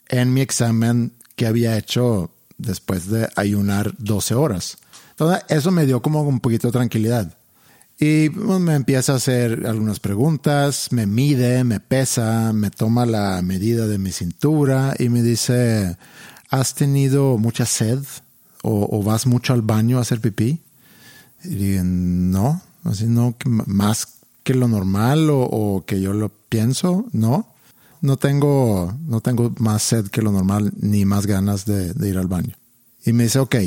en 0.08 0.34
mi 0.34 0.42
examen 0.42 1.14
que 1.36 1.48
había 1.48 1.78
hecho 1.78 2.30
después 2.58 3.08
de 3.08 3.28
ayunar 3.36 3.94
12 3.98 4.36
horas. 4.36 4.78
Entonces, 5.12 5.44
eso 5.50 5.72
me 5.72 5.86
dio 5.86 6.02
como 6.02 6.22
un 6.22 6.40
poquito 6.40 6.68
de 6.68 6.74
tranquilidad. 6.74 7.36
Y 8.04 8.32
pues, 8.32 8.60
me 8.60 8.74
empieza 8.74 9.14
a 9.14 9.18
hacer 9.18 9.68
algunas 9.68 10.00
preguntas, 10.00 10.88
me 10.92 11.06
mide, 11.06 11.64
me 11.64 11.80
pesa, 11.80 12.52
me 12.52 12.72
toma 12.72 13.06
la 13.06 13.40
medida 13.44 13.86
de 13.86 14.00
mi 14.00 14.12
cintura 14.12 14.96
y 14.98 15.10
me 15.10 15.22
dice, 15.22 15.98
¿has 16.50 16.74
tenido 16.74 17.38
mucha 17.38 17.68
sed 17.68 18.00
o, 18.64 19.04
vas 19.04 19.28
mucho 19.28 19.54
al 19.54 19.62
baño 19.62 20.00
a 20.00 20.02
hacer 20.02 20.20
pipí? 20.20 20.62
Y 21.44 21.50
digo, 21.50 21.84
no, 21.84 22.64
así 22.86 23.06
no, 23.06 23.36
más 23.46 24.08
que 24.42 24.56
lo 24.56 24.68
normal 24.68 25.30
o, 25.30 25.42
o 25.42 25.86
que 25.86 26.02
yo 26.02 26.14
lo 26.14 26.30
pienso, 26.50 27.06
no. 27.12 27.54
No 28.02 28.18
tengo, 28.18 28.98
no 29.06 29.22
tengo 29.22 29.54
más 29.60 29.84
sed 29.84 30.08
que 30.08 30.24
lo 30.24 30.32
normal 30.32 30.74
ni 30.76 31.06
más 31.06 31.28
ganas 31.28 31.66
de, 31.66 31.94
de 31.94 32.10
ir 32.10 32.18
al 32.18 32.26
baño. 32.26 32.56
Y 33.06 33.14
me 33.14 33.26
dice, 33.26 33.38
ok, 33.38 33.58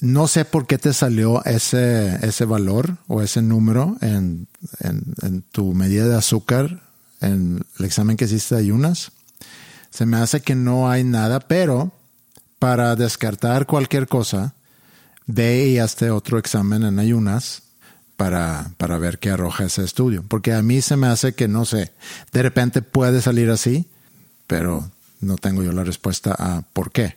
no 0.00 0.28
sé 0.28 0.44
por 0.44 0.66
qué 0.66 0.78
te 0.78 0.92
salió 0.92 1.44
ese, 1.44 2.16
ese 2.26 2.44
valor 2.44 2.98
o 3.06 3.22
ese 3.22 3.42
número 3.42 3.96
en, 4.00 4.48
en, 4.80 5.42
tu 5.52 5.72
medida 5.74 6.06
de 6.06 6.16
azúcar 6.16 6.82
en 7.20 7.64
el 7.78 7.84
examen 7.84 8.16
que 8.16 8.26
hiciste 8.26 8.54
de 8.54 8.60
ayunas. 8.60 9.12
Se 9.90 10.04
me 10.04 10.18
hace 10.18 10.40
que 10.40 10.54
no 10.54 10.90
hay 10.90 11.02
nada, 11.04 11.40
pero 11.40 11.92
para 12.58 12.94
descartar 12.96 13.66
cualquier 13.66 14.06
cosa, 14.06 14.54
ve 15.26 15.66
y 15.68 15.78
hazte 15.78 16.10
otro 16.10 16.38
examen 16.38 16.82
en 16.82 16.98
ayunas 16.98 17.62
para, 18.16 18.72
para 18.76 18.98
ver 18.98 19.18
qué 19.18 19.30
arroja 19.30 19.64
ese 19.64 19.82
estudio. 19.82 20.24
Porque 20.28 20.52
a 20.52 20.62
mí 20.62 20.82
se 20.82 20.96
me 20.96 21.06
hace 21.06 21.34
que, 21.34 21.48
no 21.48 21.64
sé, 21.64 21.92
de 22.32 22.42
repente 22.42 22.82
puede 22.82 23.22
salir 23.22 23.50
así, 23.50 23.86
pero 24.46 24.90
no 25.20 25.36
tengo 25.36 25.62
yo 25.62 25.72
la 25.72 25.84
respuesta 25.84 26.34
a 26.38 26.62
por 26.72 26.92
qué. 26.92 27.16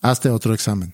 Hazte 0.00 0.30
otro 0.30 0.54
examen. 0.54 0.92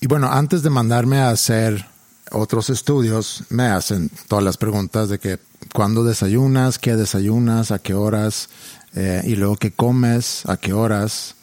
Y 0.00 0.06
bueno, 0.06 0.30
antes 0.32 0.62
de 0.62 0.70
mandarme 0.70 1.18
a 1.18 1.30
hacer 1.30 1.86
otros 2.30 2.70
estudios, 2.70 3.44
me 3.50 3.64
hacen 3.64 4.10
todas 4.28 4.44
las 4.44 4.56
preguntas 4.56 5.08
de 5.08 5.18
que 5.18 5.38
cuándo 5.74 6.04
desayunas, 6.04 6.78
qué 6.78 6.96
desayunas, 6.96 7.70
a 7.70 7.78
qué 7.80 7.92
horas, 7.92 8.48
eh, 8.94 9.22
y 9.26 9.36
luego 9.36 9.56
qué 9.56 9.72
comes, 9.72 10.46
a 10.46 10.56
qué 10.56 10.72
horas, 10.72 11.36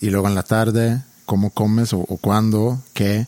y 0.00 0.10
luego 0.10 0.28
en 0.28 0.34
la 0.34 0.42
tarde, 0.42 1.02
cómo 1.26 1.50
comes 1.50 1.92
o, 1.92 1.98
o 1.98 2.16
cuándo, 2.16 2.82
qué, 2.94 3.26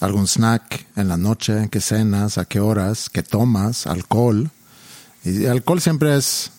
algún 0.00 0.26
snack 0.26 0.86
en 0.96 1.08
la 1.08 1.16
noche, 1.16 1.68
qué 1.70 1.80
cenas, 1.80 2.38
a 2.38 2.44
qué 2.44 2.58
horas, 2.58 3.08
qué 3.08 3.22
tomas, 3.22 3.86
alcohol. 3.86 4.50
Y 5.24 5.46
alcohol 5.46 5.80
siempre 5.80 6.16
es, 6.16 6.50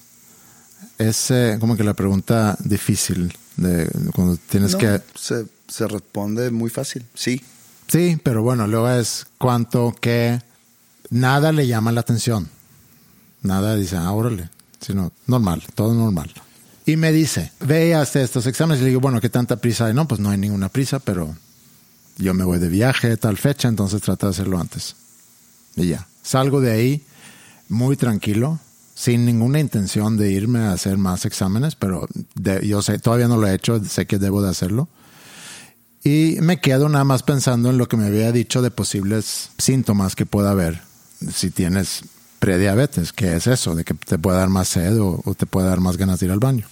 es 0.98 1.30
eh, 1.30 1.58
como 1.60 1.76
que 1.76 1.84
la 1.84 1.94
pregunta 1.94 2.56
difícil 2.64 3.38
de 3.58 3.90
cuando 4.16 4.38
tienes 4.38 4.72
No, 4.72 4.78
que 4.78 5.02
se, 5.16 5.46
se 5.68 5.88
responde 5.88 6.52
muy 6.52 6.70
fácil. 6.70 7.06
Sí. 7.14 7.42
Sí, 7.88 8.18
pero 8.24 8.42
bueno, 8.44 8.68
luego 8.68 8.90
es 8.90 9.28
cuánto, 9.38 9.96
qué. 10.00 10.42
Nada 11.10 11.52
le 11.52 11.68
llama 11.68 11.92
la 11.92 12.02
atención. 12.02 12.50
Nada 13.42 13.76
dice, 13.76 13.98
ah, 13.98 14.12
órale. 14.12 14.50
Sino 14.80 15.12
normal, 15.28 15.64
todo 15.76 15.94
normal. 15.94 16.32
Y 16.86 16.96
me 16.98 17.12
dice, 17.12 17.52
ve 17.62 17.90
y 17.90 17.92
hazte 17.94 18.22
estos 18.24 18.46
exámenes. 18.48 18.82
Y 18.82 18.84
le 18.84 18.90
digo, 18.90 19.02
bueno, 19.02 19.22
¿qué 19.22 19.30
tanta 19.30 19.58
prisa 19.58 19.86
hay? 19.86 19.94
No, 19.94 20.08
pues 20.08 20.20
no 20.20 20.30
hay 20.30 20.38
ninguna 20.38 20.70
prisa, 20.70 21.00
pero 21.00 21.36
yo 22.18 22.34
me 22.34 22.44
voy 22.44 22.60
de 22.60 22.68
viaje 22.70 23.16
tal 23.18 23.38
fecha, 23.38 23.68
entonces 23.68 24.02
trata 24.02 24.28
de 24.28 24.32
hacerlo 24.32 24.60
antes. 24.60 24.96
Y 25.76 25.88
ya. 25.88 26.08
Salgo 26.24 26.62
de 26.62 26.72
ahí 26.72 27.06
muy 27.70 27.96
tranquilo, 27.98 28.60
sin 28.96 29.26
ninguna 29.26 29.60
intención 29.60 30.18
de 30.18 30.32
irme 30.32 30.60
a 30.60 30.74
hacer 30.74 30.98
más 30.98 31.26
exámenes, 31.26 31.76
pero 31.76 32.08
de- 32.36 32.66
yo 32.68 32.82
sé, 32.82 33.00
todavía 33.00 33.28
no 33.28 33.38
lo 33.38 33.48
he 33.48 33.54
hecho, 33.56 33.84
sé 33.84 34.06
que 34.06 34.20
debo 34.20 34.42
de 34.42 34.50
hacerlo. 34.50 34.88
Y 36.04 36.38
me 36.42 36.60
quedo 36.60 36.90
nada 36.90 37.06
más 37.06 37.24
pensando 37.24 37.70
en 37.70 37.78
lo 37.78 37.88
que 37.88 37.98
me 37.98 38.08
había 38.08 38.32
dicho 38.32 38.62
de 38.62 38.72
posibles 38.72 39.52
síntomas 39.58 40.16
que 40.16 40.26
pueda 40.26 40.52
haber 40.52 40.82
si 41.34 41.50
tienes 41.50 42.04
prediabetes, 42.40 43.14
que 43.14 43.36
es 43.36 43.48
eso, 43.48 43.74
de 43.74 43.86
que 43.86 43.94
te 43.94 44.18
puede 44.18 44.38
dar 44.38 44.50
más 44.50 44.68
sed 44.68 45.00
o, 45.00 45.22
o 45.24 45.34
te 45.34 45.46
puede 45.46 45.68
dar 45.68 45.80
más 45.80 45.96
ganas 45.96 46.20
de 46.20 46.26
ir 46.26 46.32
al 46.34 46.40
baño. 46.40 46.68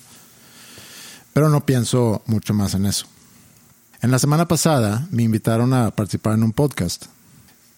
Pero 1.32 1.48
no 1.48 1.66
pienso 1.66 2.24
mucho 2.26 2.54
más 2.54 2.74
en 2.74 2.86
eso. 2.86 3.06
En 4.02 4.12
la 4.12 4.20
semana 4.20 4.48
pasada 4.48 5.08
me 5.12 5.24
invitaron 5.24 5.74
a 5.74 5.92
participar 5.92 6.34
en 6.34 6.44
un 6.44 6.52
podcast 6.52 7.06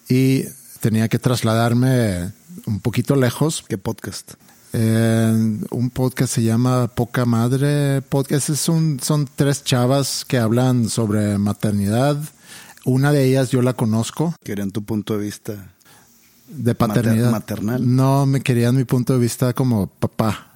y 0.10 0.46
tenía 0.80 1.08
que 1.08 1.20
trasladarme 1.20 2.32
un 2.66 2.80
poquito 2.80 3.16
lejos 3.16 3.64
¿Qué 3.68 3.78
podcast? 3.78 4.34
Eh, 4.74 5.60
un 5.72 5.90
podcast 5.92 6.34
se 6.34 6.44
llama 6.44 6.88
Poca 6.88 7.26
Madre 7.26 8.02
Podcast. 8.02 8.50
Es 8.50 8.68
un, 8.70 9.00
son 9.02 9.28
tres 9.36 9.64
chavas 9.64 10.26
que 10.28 10.38
hablan 10.38 10.90
sobre 10.90 11.38
maternidad. 11.38 12.18
Una 12.86 13.12
de 13.12 13.24
ellas 13.26 13.50
yo 13.52 13.62
la 13.62 13.74
conozco, 13.74 14.36
Querían 14.44 14.72
tu 14.72 14.84
punto 14.84 15.18
de 15.18 15.24
vista. 15.26 15.54
de 16.50 16.76
paternidad. 16.76 17.32
maternal. 17.32 17.96
No, 17.96 18.26
me 18.26 18.42
querían 18.42 18.76
mi 18.76 18.84
punto 18.84 19.14
de 19.14 19.20
vista 19.20 19.54
como 19.54 19.88
papá. 19.88 20.48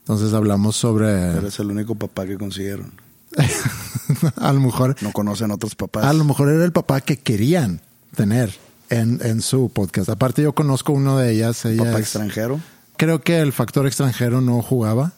Entonces 0.00 0.34
hablamos 0.34 0.76
sobre... 0.76 1.08
Eres 1.36 1.58
el 1.60 1.70
único 1.70 1.94
papá 1.94 2.26
que 2.26 2.36
consiguieron. 2.36 2.92
a 4.36 4.52
lo 4.52 4.60
mejor... 4.60 4.96
No 5.00 5.12
conocen 5.12 5.50
otros 5.50 5.74
papás. 5.74 6.04
A 6.04 6.12
lo 6.12 6.24
mejor 6.24 6.50
era 6.50 6.62
el 6.64 6.72
papá 6.72 7.00
que 7.00 7.16
querían 7.16 7.80
tener 8.14 8.54
en, 8.90 9.18
en 9.24 9.40
su 9.40 9.70
podcast. 9.70 10.10
Aparte 10.10 10.42
yo 10.42 10.54
conozco 10.54 10.92
uno 10.92 11.16
de 11.16 11.32
ellas. 11.32 11.64
Ella 11.64 11.84
papá 11.84 11.92
es- 11.94 12.00
extranjero. 12.00 12.60
Creo 12.96 13.22
que 13.22 13.38
el 13.40 13.52
factor 13.52 13.86
extranjero 13.86 14.40
no 14.40 14.62
jugaba, 14.62 15.12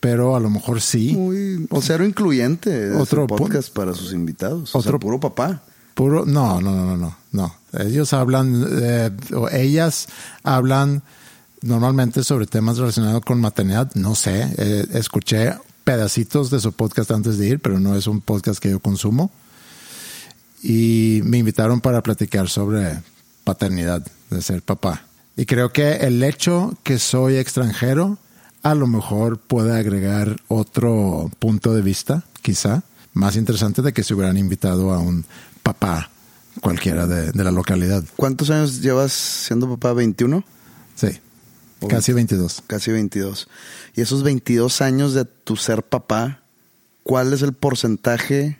pero 0.00 0.36
a 0.36 0.40
lo 0.40 0.50
mejor 0.50 0.80
sí. 0.80 1.12
Muy, 1.14 1.66
o 1.70 1.80
cero 1.80 2.04
incluyente. 2.04 2.92
Otro 2.92 3.26
podcast 3.26 3.72
para 3.72 3.94
sus 3.94 4.12
invitados. 4.12 4.74
O 4.74 4.78
Otro- 4.78 4.92
sea, 4.92 4.98
puro 5.00 5.18
papá. 5.20 5.62
Puro, 5.94 6.26
no, 6.26 6.60
no, 6.60 6.72
no, 6.72 6.96
no, 6.96 7.16
no. 7.32 7.54
Ellos 7.72 8.12
hablan, 8.12 8.66
eh, 8.82 9.10
o 9.34 9.48
ellas 9.48 10.08
hablan 10.42 11.02
normalmente 11.62 12.22
sobre 12.22 12.46
temas 12.46 12.76
relacionados 12.76 13.22
con 13.22 13.40
maternidad. 13.40 13.90
No 13.94 14.14
sé, 14.14 14.46
eh, 14.58 14.86
escuché 14.92 15.54
pedacitos 15.84 16.50
de 16.50 16.60
su 16.60 16.72
podcast 16.72 17.10
antes 17.12 17.38
de 17.38 17.48
ir, 17.48 17.60
pero 17.60 17.80
no 17.80 17.96
es 17.96 18.06
un 18.06 18.20
podcast 18.20 18.58
que 18.60 18.70
yo 18.70 18.80
consumo. 18.80 19.30
Y 20.62 21.20
me 21.24 21.38
invitaron 21.38 21.80
para 21.80 22.02
platicar 22.02 22.48
sobre 22.50 23.00
paternidad, 23.44 24.04
de 24.30 24.42
ser 24.42 24.62
papá. 24.62 25.02
Y 25.36 25.44
creo 25.46 25.70
que 25.72 25.96
el 25.96 26.22
hecho 26.22 26.76
que 26.82 26.98
soy 26.98 27.36
extranjero 27.36 28.18
a 28.62 28.74
lo 28.74 28.86
mejor 28.86 29.38
puede 29.38 29.76
agregar 29.76 30.36
otro 30.48 31.30
punto 31.38 31.74
de 31.74 31.82
vista, 31.82 32.24
quizá, 32.42 32.82
más 33.12 33.36
interesante 33.36 33.82
de 33.82 33.92
que 33.92 34.02
se 34.02 34.14
hubieran 34.14 34.36
invitado 34.36 34.92
a 34.92 34.98
un 34.98 35.24
papá 35.62 36.10
cualquiera 36.60 37.06
de, 37.06 37.32
de 37.32 37.44
la 37.44 37.50
localidad. 37.50 38.02
¿Cuántos 38.16 38.50
años 38.50 38.80
llevas 38.80 39.12
siendo 39.12 39.68
papá? 39.68 39.92
¿21? 39.92 40.42
Sí, 40.94 41.20
casi 41.88 42.12
22. 42.12 42.62
Casi 42.66 42.90
22. 42.90 43.48
Y 43.94 44.00
esos 44.00 44.22
22 44.22 44.80
años 44.80 45.14
de 45.14 45.24
tu 45.24 45.56
ser 45.56 45.82
papá, 45.82 46.40
¿cuál 47.02 47.32
es 47.32 47.42
el 47.42 47.52
porcentaje 47.52 48.58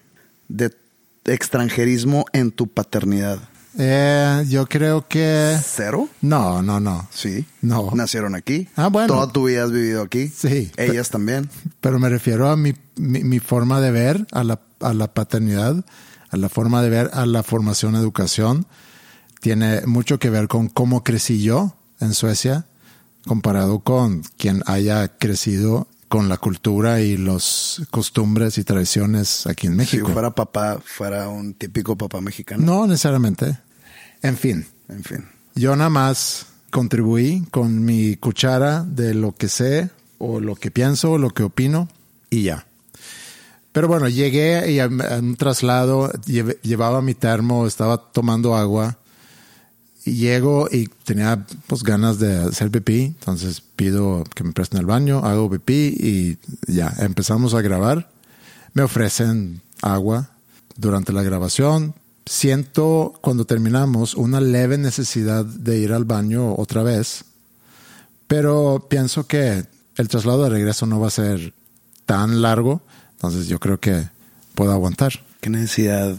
de 0.49 0.73
extranjerismo 1.25 2.27
en 2.33 2.53
tu 2.53 2.69
paternidad? 2.69 3.41
Eh, 3.79 4.45
yo 4.49 4.67
creo 4.67 5.07
que... 5.07 5.57
¿Cero? 5.63 6.09
No, 6.23 6.63
no, 6.63 6.81
no. 6.81 7.09
Sí. 7.13 7.45
No. 7.61 7.91
Nacieron 7.95 8.35
aquí. 8.35 8.69
Ah, 8.77 8.89
bueno. 8.89 9.09
Toda 9.15 9.33
tu 9.33 9.47
vida 9.47 9.65
has 9.65 9.73
vivido 9.73 10.03
aquí. 10.03 10.29
Sí. 10.29 10.71
Ellas 10.77 11.11
también. 11.11 11.51
Pero 11.81 11.99
me 11.99 12.09
refiero 12.09 12.49
a 12.49 12.57
mi, 12.57 12.75
mi, 12.97 13.23
mi 13.23 13.39
forma 13.39 13.81
de 13.81 13.91
ver 13.91 14.27
a 14.33 14.45
la, 14.45 14.61
a 14.81 14.95
la 14.95 15.13
paternidad, 15.13 15.85
a 16.31 16.37
la 16.37 16.49
forma 16.49 16.83
de 16.83 16.91
ver 16.91 17.11
a 17.13 17.27
la 17.27 17.43
formación, 17.43 17.95
educación. 17.97 18.67
Tiene 19.41 19.83
mucho 19.87 20.19
que 20.19 20.31
ver 20.31 20.49
con 20.49 20.69
cómo 20.69 21.05
crecí 21.05 21.43
yo 21.43 21.77
en 22.01 22.15
Suecia 22.15 22.67
comparado 23.27 23.81
con 23.81 24.23
quien 24.39 24.63
haya 24.67 25.09
crecido 25.19 25.89
con 26.09 26.29
la 26.29 26.37
cultura 26.37 27.01
y 27.01 27.17
los 27.17 27.83
costumbres 27.91 28.57
y 28.59 28.65
tradiciones 28.65 29.47
aquí 29.49 29.67
en 29.67 29.73
Si 29.73 29.79
México. 29.79 30.09
fuera 30.13 30.31
papá, 30.31 30.79
fuera 30.85 31.29
un 31.29 31.53
típico 31.55 31.97
papá 31.97 32.21
mexicano. 32.21 32.65
No 32.65 32.87
necesariamente. 32.87 33.59
En 34.27 34.37
fin, 34.37 34.67
En 34.89 35.05
fin. 35.05 35.25
yo 35.55 35.77
nada 35.77 35.91
más 35.91 36.47
contribuí 36.71 37.45
con 37.51 37.85
mi 37.85 38.17
cuchara 38.17 38.83
de 38.83 39.15
lo 39.15 39.33
que 39.33 39.49
sé 39.49 39.91
o 40.19 40.41
lo 40.41 40.57
que 40.57 40.71
pienso 40.71 41.13
o 41.13 41.19
lo 41.19 41.31
que 41.31 41.43
opino 41.45 41.89
y 42.29 42.43
ya. 42.43 42.67
Pero 43.73 43.89
bueno, 43.89 44.09
llegué 44.09 44.73
y 44.73 44.81
en 44.81 45.01
un 45.03 45.37
traslado 45.37 46.11
llevaba 46.63 47.03
mi 47.03 47.15
termo, 47.15 47.67
estaba 47.67 47.99
tomando 47.99 48.57
agua 48.57 48.97
y 50.05 50.15
llego 50.17 50.69
y 50.73 50.89
tenía 51.05 51.45
pues 51.67 51.83
ganas 51.83 52.19
de 52.19 52.37
hacer 52.37 52.71
pipí, 52.71 53.03
entonces 53.19 53.61
pido 53.61 54.25
que 54.35 54.45
me 54.45 54.53
presten 54.53 54.81
el 54.81 54.87
baño, 54.87 55.19
hago 55.19 55.51
pipí 55.51 55.95
y 55.99 56.39
ya, 56.73 56.95
empezamos 57.01 57.55
a 57.55 57.61
grabar. 57.61 58.11
Me 58.73 58.83
ofrecen 58.83 59.61
agua 59.83 60.31
durante 60.77 61.13
la 61.13 61.23
grabación. 61.23 61.95
Siento 62.29 63.15
cuando 63.21 63.45
terminamos 63.45 64.15
una 64.15 64.41
leve 64.41 64.79
necesidad 64.79 65.45
de 65.45 65.79
ir 65.79 65.93
al 65.93 66.05
baño 66.05 66.55
otra 66.57 66.83
vez, 66.83 67.25
pero 68.27 68.87
pienso 68.91 69.29
que 69.29 69.65
el 69.97 70.09
traslado 70.09 70.43
de 70.43 70.51
regreso 70.51 70.87
no 70.87 70.99
va 70.99 71.07
a 71.07 71.11
ser 71.11 71.55
tan 72.05 72.43
largo, 72.43 72.83
entonces 73.13 73.47
yo 73.47 73.61
creo 73.61 73.79
que 73.79 74.09
puedo 74.57 74.73
aguantar. 74.73 75.13
Qué 75.41 75.51
necesidad 75.51 76.17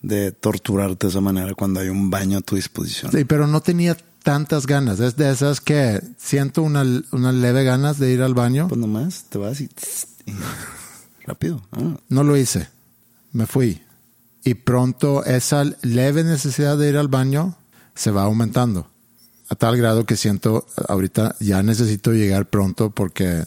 de 0.00 0.32
torturarte 0.32 1.06
de 1.06 1.10
esa 1.10 1.20
manera 1.20 1.52
cuando 1.54 1.80
hay 1.80 1.90
un 1.90 2.08
baño 2.08 2.38
a 2.38 2.40
tu 2.40 2.56
disposición. 2.56 3.12
Sí, 3.12 3.24
pero 3.24 3.46
no 3.46 3.60
tenía 3.60 3.96
tantas 4.22 4.66
ganas. 4.66 4.98
Es 5.00 5.16
de 5.16 5.30
esas 5.30 5.60
que 5.60 6.00
siento 6.16 6.62
una, 6.62 6.84
una 7.12 7.32
leve 7.32 7.64
ganas 7.64 7.98
de 7.98 8.12
ir 8.12 8.22
al 8.22 8.32
baño. 8.32 8.68
Pues 8.68 8.80
nomás 8.80 9.24
te 9.28 9.36
vas 9.36 9.60
y, 9.60 9.64
y 10.24 10.32
rápido. 11.26 11.60
Ah. 11.72 11.98
No 12.08 12.24
lo 12.24 12.36
hice. 12.36 12.68
Me 13.32 13.46
fui. 13.46 13.82
Y 14.44 14.54
pronto 14.54 15.24
esa 15.24 15.64
leve 15.82 16.24
necesidad 16.24 16.78
de 16.78 16.88
ir 16.88 16.96
al 16.96 17.08
baño 17.08 17.56
se 17.94 18.10
va 18.10 18.22
aumentando. 18.22 18.88
A 19.48 19.54
tal 19.54 19.76
grado 19.76 20.06
que 20.06 20.16
siento 20.16 20.66
ahorita 20.88 21.36
ya 21.40 21.62
necesito 21.62 22.12
llegar 22.12 22.48
pronto 22.48 22.90
porque 22.90 23.44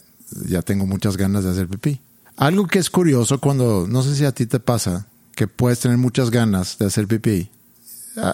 ya 0.48 0.62
tengo 0.62 0.86
muchas 0.86 1.16
ganas 1.16 1.44
de 1.44 1.50
hacer 1.50 1.66
pipí. 1.68 2.00
Algo 2.36 2.66
que 2.66 2.78
es 2.78 2.90
curioso 2.90 3.40
cuando, 3.40 3.86
no 3.88 4.02
sé 4.02 4.14
si 4.14 4.24
a 4.24 4.32
ti 4.32 4.46
te 4.46 4.60
pasa, 4.60 5.06
que 5.34 5.46
puedes 5.48 5.80
tener 5.80 5.96
muchas 5.98 6.30
ganas 6.30 6.78
de 6.78 6.86
hacer 6.86 7.06
pipí 7.08 7.48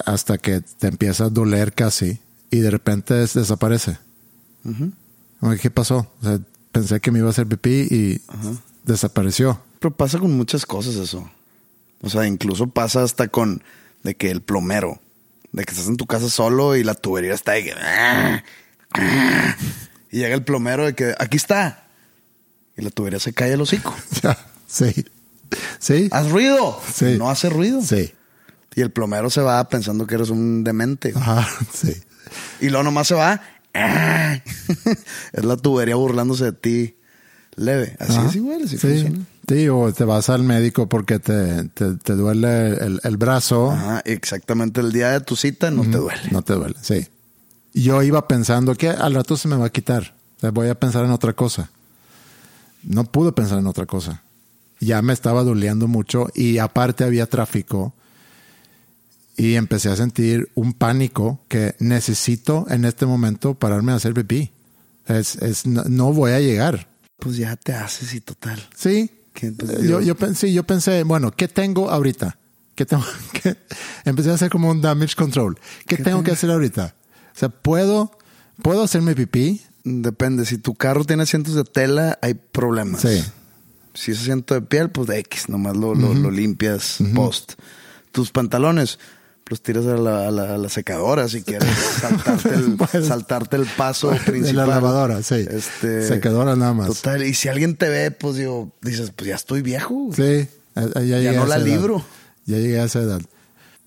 hasta 0.04 0.36
que 0.38 0.60
te 0.60 0.88
empieza 0.88 1.24
a 1.26 1.30
doler 1.30 1.72
casi 1.72 2.18
y 2.50 2.58
de 2.58 2.70
repente 2.70 3.14
des- 3.14 3.34
desaparece. 3.34 3.98
¿Qué 5.62 5.70
pasó? 5.70 6.06
O 6.20 6.24
sea, 6.24 6.38
pensé 6.72 7.00
que 7.00 7.10
me 7.10 7.20
iba 7.20 7.28
a 7.28 7.30
hacer 7.30 7.46
pipí 7.46 7.86
y 7.90 8.20
desapareció. 8.84 9.60
Pero 9.78 9.94
pasa 9.96 10.18
con 10.18 10.32
muchas 10.36 10.66
cosas 10.66 10.96
eso. 10.96 11.30
O 12.02 12.10
sea, 12.10 12.26
incluso 12.26 12.68
pasa 12.68 13.02
hasta 13.02 13.28
con 13.28 13.62
de 14.02 14.14
que 14.14 14.30
el 14.30 14.40
plomero, 14.40 15.00
de 15.52 15.64
que 15.64 15.72
estás 15.72 15.88
en 15.88 15.96
tu 15.96 16.06
casa 16.06 16.30
solo 16.30 16.76
y 16.76 16.84
la 16.84 16.94
tubería 16.94 17.34
está 17.34 17.54
que... 17.54 17.74
Y 20.10 20.18
llega 20.18 20.34
el 20.34 20.42
plomero 20.42 20.86
de 20.86 20.94
que 20.94 21.14
aquí 21.18 21.36
está. 21.36 21.86
Y 22.76 22.82
la 22.82 22.90
tubería 22.90 23.20
se 23.20 23.32
cae 23.32 23.52
el 23.52 23.60
hocico. 23.60 23.94
sí. 24.66 25.04
Sí. 25.78 26.08
¡Haz 26.10 26.30
ruido! 26.30 26.80
Sí. 26.92 27.16
No 27.18 27.30
hace 27.30 27.48
ruido. 27.48 27.82
Sí. 27.82 28.12
Y 28.74 28.80
el 28.80 28.90
plomero 28.90 29.30
se 29.30 29.40
va 29.40 29.68
pensando 29.68 30.06
que 30.06 30.14
eres 30.14 30.30
un 30.30 30.64
demente. 30.64 31.12
Ajá, 31.14 31.48
sí. 31.72 31.94
Y 32.60 32.68
luego 32.68 32.84
nomás 32.84 33.08
se 33.08 33.14
va. 33.14 33.40
es 35.32 35.44
la 35.44 35.56
tubería 35.56 35.96
burlándose 35.96 36.44
de 36.46 36.52
ti. 36.52 36.96
Leve. 37.56 37.96
Así 37.98 38.12
Ajá. 38.12 38.28
es 38.28 38.36
igual, 38.36 38.62
así 38.64 38.78
sí. 38.78 38.86
funciona. 38.86 39.18
Sí, 39.50 39.68
o 39.68 39.92
te 39.92 40.04
vas 40.04 40.30
al 40.30 40.44
médico 40.44 40.88
porque 40.88 41.18
te, 41.18 41.64
te, 41.70 41.96
te 41.96 42.12
duele 42.12 42.68
el, 42.68 43.00
el 43.02 43.16
brazo. 43.16 43.72
Ajá, 43.72 44.00
exactamente 44.04 44.80
el 44.80 44.92
día 44.92 45.10
de 45.10 45.22
tu 45.22 45.34
cita 45.34 45.72
no 45.72 45.82
te 45.82 45.98
duele. 45.98 46.22
No 46.30 46.42
te 46.42 46.52
duele, 46.52 46.76
sí. 46.80 47.08
Yo 47.74 48.00
iba 48.04 48.28
pensando 48.28 48.76
que 48.76 48.90
al 48.90 49.12
rato 49.12 49.36
se 49.36 49.48
me 49.48 49.56
va 49.56 49.66
a 49.66 49.70
quitar. 49.70 50.14
O 50.36 50.40
sea, 50.40 50.52
voy 50.52 50.68
a 50.68 50.78
pensar 50.78 51.04
en 51.04 51.10
otra 51.10 51.32
cosa. 51.32 51.68
No 52.84 53.02
pude 53.02 53.32
pensar 53.32 53.58
en 53.58 53.66
otra 53.66 53.86
cosa. 53.86 54.22
Ya 54.78 55.02
me 55.02 55.12
estaba 55.12 55.42
doliendo 55.42 55.88
mucho 55.88 56.28
y 56.32 56.58
aparte 56.58 57.02
había 57.02 57.26
tráfico. 57.26 57.92
Y 59.36 59.56
empecé 59.56 59.88
a 59.88 59.96
sentir 59.96 60.48
un 60.54 60.74
pánico 60.74 61.40
que 61.48 61.74
necesito 61.80 62.66
en 62.70 62.84
este 62.84 63.04
momento 63.04 63.54
pararme 63.54 63.90
a 63.90 63.96
hacer 63.96 64.14
pipí. 64.14 64.52
Es, 65.08 65.34
es, 65.42 65.66
no, 65.66 65.82
no 65.88 66.12
voy 66.12 66.30
a 66.30 66.38
llegar. 66.38 66.86
Pues 67.18 67.36
ya 67.36 67.56
te 67.56 67.72
haces 67.72 68.14
y 68.14 68.20
total. 68.20 68.64
Sí. 68.76 69.10
Eh, 69.42 69.52
yo, 69.82 70.00
yo 70.00 70.14
pensé, 70.14 70.52
yo 70.52 70.64
pensé, 70.64 71.02
bueno, 71.04 71.30
¿qué 71.30 71.48
tengo 71.48 71.90
ahorita? 71.90 72.38
¿Qué 72.74 72.86
tengo 72.86 73.04
que 73.32 73.56
empecé 74.04 74.30
a 74.30 74.34
hacer 74.34 74.50
como 74.50 74.70
un 74.70 74.80
damage 74.80 75.14
control? 75.14 75.58
¿Qué, 75.86 75.96
tengo 75.96 76.22
que 76.22 76.32
hacer 76.32 76.50
ahorita? 76.50 76.94
O 77.34 77.38
sea, 77.38 77.48
puedo, 77.48 78.16
puedo 78.62 78.82
hacerme 78.82 79.14
pipí. 79.14 79.62
Depende. 79.84 80.44
Si 80.44 80.58
tu 80.58 80.74
carro 80.74 81.04
tiene 81.04 81.22
asientos 81.22 81.54
de 81.54 81.64
tela, 81.64 82.18
hay 82.22 82.34
problemas. 82.34 83.00
Sí. 83.02 83.22
Si 83.94 84.12
es 84.12 84.20
asiento 84.20 84.54
de 84.54 84.62
piel, 84.62 84.90
pues 84.90 85.08
de 85.08 85.18
X, 85.18 85.48
nomás 85.48 85.76
lo, 85.76 85.94
lo, 85.94 86.14
lo 86.14 86.30
limpias 86.30 86.98
post. 87.14 87.54
Tus 88.12 88.30
pantalones, 88.30 88.98
los 89.50 89.60
tiras 89.62 89.84
a 89.84 89.96
la, 89.96 90.28
a 90.28 90.30
la- 90.30 90.54
a 90.54 90.58
la 90.58 90.68
secadora 90.70 91.28
si 91.28 91.42
quieres 91.42 91.68
saltarte 92.00 92.54
el, 92.54 92.76
Pues, 92.76 93.06
saltarte 93.06 93.56
el 93.56 93.66
paso 93.66 94.10
de 94.10 94.18
principal. 94.20 94.56
la 94.56 94.66
lavadora, 94.76 95.22
sí. 95.22 95.44
Este, 95.50 96.06
Secadora 96.06 96.56
nada 96.56 96.72
más. 96.72 96.86
Total. 96.86 97.22
Y 97.24 97.34
si 97.34 97.48
alguien 97.48 97.76
te 97.76 97.88
ve, 97.88 98.10
pues 98.12 98.36
digo, 98.36 98.70
dices, 98.80 99.12
pues 99.14 99.28
ya 99.28 99.34
estoy 99.34 99.60
viejo. 99.60 100.08
Sí, 100.16 100.22
eh, 100.22 100.48
ya, 100.76 101.00
llegué 101.00 101.32
no 101.36 101.42
a 101.42 101.46
la 101.48 101.56
edad. 101.56 101.64
libro. 101.66 102.02
Ya 102.46 102.56
llegué 102.56 102.80
a 102.80 102.84
esa 102.84 103.00
edad. 103.00 103.20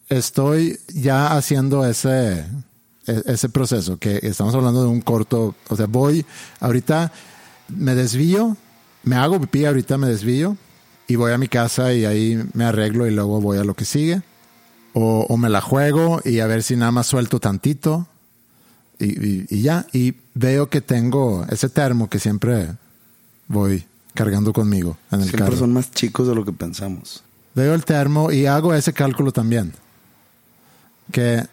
Estoy 0.10 0.80
ya 0.94 1.36
haciendo 1.38 1.86
ese, 1.86 2.46
e- 3.08 3.24
ese 3.26 3.50
proceso 3.50 3.98
que 3.98 4.20
estamos 4.22 4.54
hablando 4.54 4.84
de 4.84 4.90
un 4.90 5.02
corto. 5.02 5.56
O 5.70 5.76
sea, 5.76 5.86
voy 5.88 6.26
ahorita, 6.60 7.12
me 7.70 7.96
desvío, 7.96 8.58
me 9.04 9.16
hago 9.16 9.40
pipí, 9.40 9.66
ahorita 9.66 9.98
me 9.98 10.08
desvío 10.08 10.58
y 11.08 11.16
voy 11.16 11.32
a 11.32 11.38
mi 11.38 11.48
casa 11.48 11.94
y 11.94 12.06
ahí 12.06 12.42
me 12.54 12.66
arreglo 12.66 13.08
y 13.08 13.12
luego 13.12 13.40
voy 13.42 13.58
a 13.58 13.64
lo 13.64 13.74
que 13.76 13.86
sigue. 13.86 14.22
O, 14.94 15.26
o 15.28 15.38
me 15.38 15.50
la 15.50 15.60
juego 15.62 16.22
y 16.24 16.40
a 16.40 16.48
ver 16.48 16.62
si 16.64 16.76
nada 16.76 16.92
más 16.92 17.08
suelto 17.08 17.40
tantito 17.40 18.08
y, 19.00 19.06
y- 19.06 19.46
y 19.50 19.62
ya. 19.64 19.88
Y 19.92 20.14
veo 20.36 20.70
que 20.70 20.82
tengo 20.82 21.46
ese 21.50 21.70
termo 21.70 22.10
que 22.10 22.20
siempre 22.20 22.74
voy 23.48 23.86
cargando 24.14 24.54
conmigo 24.54 24.98
en 25.12 25.22
el 25.22 25.30
Siempre 25.30 25.46
carro. 25.46 25.58
son 25.58 25.74
más 25.74 25.90
chicos 25.92 26.28
de 26.28 26.36
lo 26.36 26.46
que 26.46 26.52
pensamos. 26.54 27.24
Veo 27.56 27.74
el 27.74 27.86
termo 27.86 28.32
y 28.32 28.46
hago 28.46 28.74
ese 28.76 28.94
cálculo 28.94 29.32
también. 29.32 29.74
Que, 31.12 31.44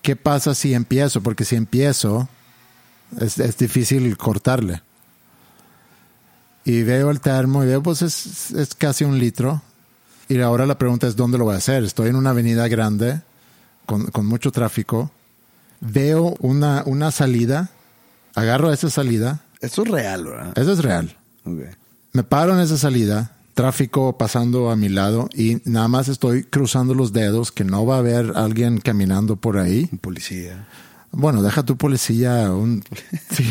¿Qué 0.00 0.16
pasa 0.16 0.54
si 0.54 0.72
empiezo? 0.74 1.22
Porque 1.22 1.44
si 1.44 1.56
empiezo, 1.56 2.28
es, 3.20 3.38
es 3.38 3.56
difícil 3.58 4.16
cortarle. 4.16 4.80
Y 6.64 6.82
veo 6.82 7.10
el 7.10 7.20
termo 7.20 7.62
y 7.64 7.66
veo, 7.66 7.82
pues 7.82 8.02
es, 8.02 8.50
es 8.52 8.74
casi 8.74 9.04
un 9.04 9.18
litro. 9.18 9.60
Y 10.32 10.40
ahora 10.40 10.64
la 10.64 10.78
pregunta 10.78 11.06
es, 11.06 11.14
¿dónde 11.14 11.36
lo 11.36 11.44
voy 11.44 11.54
a 11.54 11.58
hacer? 11.58 11.84
Estoy 11.84 12.08
en 12.08 12.16
una 12.16 12.30
avenida 12.30 12.66
grande, 12.66 13.20
con, 13.84 14.06
con 14.06 14.24
mucho 14.24 14.50
tráfico. 14.50 15.10
Veo 15.80 16.34
una, 16.40 16.84
una 16.86 17.10
salida, 17.10 17.68
agarro 18.34 18.72
esa 18.72 18.88
salida. 18.88 19.42
Esto 19.60 19.82
es 19.82 19.90
real, 19.90 20.24
¿verdad? 20.24 20.58
Eso 20.58 20.72
es 20.72 20.78
real. 20.78 21.14
Ok. 21.44 21.60
Me 22.14 22.22
paro 22.22 22.54
en 22.54 22.60
esa 22.60 22.78
salida, 22.78 23.36
tráfico 23.52 24.16
pasando 24.16 24.70
a 24.70 24.76
mi 24.76 24.88
lado 24.88 25.28
y 25.34 25.60
nada 25.66 25.88
más 25.88 26.08
estoy 26.08 26.44
cruzando 26.44 26.94
los 26.94 27.12
dedos 27.12 27.52
que 27.52 27.64
no 27.64 27.84
va 27.84 27.96
a 27.96 27.98
haber 27.98 28.32
alguien 28.34 28.80
caminando 28.80 29.36
por 29.36 29.58
ahí. 29.58 29.86
Un 29.92 29.98
policía. 29.98 30.66
Bueno, 31.10 31.42
deja 31.42 31.62
tu 31.62 31.76
policía, 31.76 32.50
un, 32.52 32.82
sí, 33.30 33.46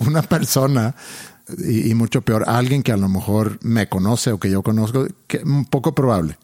una 0.00 0.22
persona 0.22 0.96
y, 1.58 1.90
y 1.90 1.94
mucho 1.94 2.22
peor, 2.22 2.44
alguien 2.46 2.82
que 2.82 2.92
a 2.92 2.96
lo 2.96 3.08
mejor 3.08 3.58
me 3.62 3.88
conoce 3.88 4.32
o 4.32 4.38
que 4.38 4.50
yo 4.50 4.62
conozco, 4.62 5.06
que 5.26 5.38
un 5.38 5.64
poco 5.64 5.94
probable. 5.94 6.38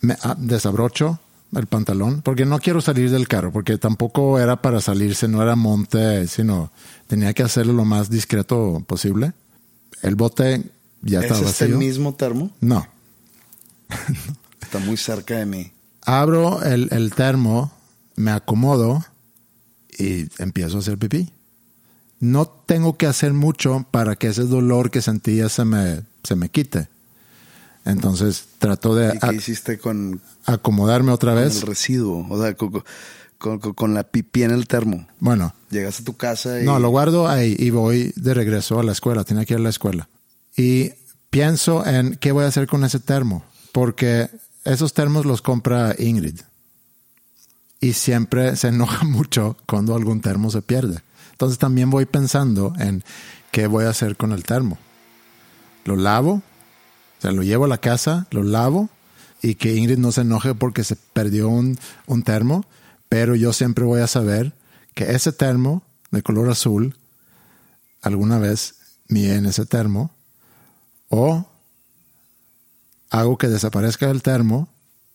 Me 0.00 0.16
ah, 0.22 0.36
desabrocho 0.38 1.18
el 1.54 1.66
pantalón 1.66 2.20
porque 2.22 2.44
no 2.44 2.58
quiero 2.58 2.80
salir 2.80 3.10
del 3.10 3.28
carro, 3.28 3.52
porque 3.52 3.78
tampoco 3.78 4.38
era 4.38 4.60
para 4.60 4.80
salirse, 4.80 5.28
no 5.28 5.42
era 5.42 5.56
monte, 5.56 6.26
sino 6.26 6.70
tenía 7.06 7.32
que 7.32 7.42
hacerlo 7.42 7.72
lo 7.72 7.84
más 7.84 8.10
discreto 8.10 8.82
posible. 8.86 9.32
El 10.02 10.16
bote 10.16 10.64
ya 11.02 11.20
¿Es 11.20 11.24
estaba 11.26 11.48
este 11.48 11.64
vacío. 11.64 11.78
mismo 11.78 12.14
termo? 12.14 12.50
No. 12.60 12.86
Está 14.60 14.78
muy 14.80 14.96
cerca 14.96 15.36
de 15.38 15.46
mí. 15.46 15.72
Abro 16.02 16.62
el, 16.62 16.88
el 16.90 17.14
termo, 17.14 17.72
me 18.16 18.30
acomodo 18.30 19.04
y 19.98 20.26
empiezo 20.42 20.76
a 20.76 20.80
hacer 20.80 20.98
pipí. 20.98 21.30
No 22.24 22.46
tengo 22.46 22.96
que 22.96 23.06
hacer 23.06 23.32
mucho 23.34 23.84
para 23.90 24.16
que 24.16 24.28
ese 24.28 24.44
dolor 24.44 24.90
que 24.90 25.02
sentía 25.02 25.48
se 25.48 25.64
me, 25.64 26.02
se 26.22 26.34
me 26.36 26.48
quite. 26.48 26.88
Entonces 27.84 28.46
trato 28.58 28.94
de 28.94 29.14
¿Y 29.14 29.18
qué 29.18 29.34
hiciste 29.34 29.78
con, 29.78 30.20
acomodarme 30.46 31.12
otra 31.12 31.34
con 31.34 31.42
vez. 31.42 31.56
el 31.56 31.62
residuo? 31.66 32.26
O 32.30 32.40
sea, 32.42 32.54
con, 32.54 32.70
con- 33.38 33.58
con- 33.58 33.74
con 33.74 33.92
la 33.94 34.04
pipí 34.04 34.42
en 34.42 34.52
el 34.52 34.66
termo. 34.66 35.06
Bueno, 35.20 35.52
Llegas 35.70 36.00
a 36.00 36.04
tu 36.04 36.16
casa 36.16 36.60
y... 36.62 36.64
no, 36.64 36.78
lo 36.78 36.88
guardo 36.88 37.28
ahí 37.28 37.54
y 37.58 37.68
voy 37.70 38.12
de 38.16 38.32
regreso 38.32 38.78
a 38.80 38.82
la 38.84 38.92
escuela. 38.92 39.24
Tenía 39.24 39.44
que 39.44 39.54
ir 39.54 39.60
a 39.60 39.62
la 39.62 39.68
escuela. 39.68 40.08
Y 40.56 40.92
pienso 41.30 41.84
en 41.84 42.14
qué 42.16 42.32
voy 42.32 42.44
a 42.44 42.48
hacer 42.48 42.66
con 42.66 42.84
ese 42.84 43.00
termo. 43.00 43.44
Porque 43.72 44.30
esos 44.64 44.94
termos 44.94 45.26
los 45.26 45.42
compra 45.42 45.94
Ingrid. 45.98 46.40
Y 47.80 47.92
siempre 47.92 48.56
se 48.56 48.68
enoja 48.68 49.04
mucho 49.04 49.56
cuando 49.66 49.94
algún 49.94 50.22
termo 50.22 50.50
se 50.50 50.62
pierde. 50.62 51.02
Entonces 51.34 51.58
también 51.58 51.90
voy 51.90 52.06
pensando 52.06 52.72
en 52.78 53.02
qué 53.50 53.66
voy 53.66 53.86
a 53.86 53.90
hacer 53.90 54.16
con 54.16 54.30
el 54.30 54.44
termo. 54.44 54.78
Lo 55.84 55.96
lavo, 55.96 56.34
o 56.34 57.20
sea, 57.20 57.32
lo 57.32 57.42
llevo 57.42 57.64
a 57.64 57.68
la 57.68 57.78
casa, 57.78 58.28
lo 58.30 58.44
lavo 58.44 58.88
y 59.42 59.56
que 59.56 59.74
Ingrid 59.74 59.98
no 59.98 60.12
se 60.12 60.20
enoje 60.20 60.54
porque 60.54 60.84
se 60.84 60.94
perdió 60.94 61.48
un, 61.48 61.76
un 62.06 62.22
termo, 62.22 62.64
pero 63.08 63.34
yo 63.34 63.52
siempre 63.52 63.84
voy 63.84 64.00
a 64.00 64.06
saber 64.06 64.54
que 64.94 65.10
ese 65.10 65.32
termo 65.32 65.82
de 66.12 66.22
color 66.22 66.48
azul 66.48 66.96
alguna 68.00 68.38
vez 68.38 68.76
mié 69.08 69.34
en 69.34 69.46
ese 69.46 69.66
termo 69.66 70.12
o 71.08 71.46
hago 73.10 73.38
que 73.38 73.48
desaparezca 73.48 74.08
el 74.08 74.22
termo, 74.22 74.68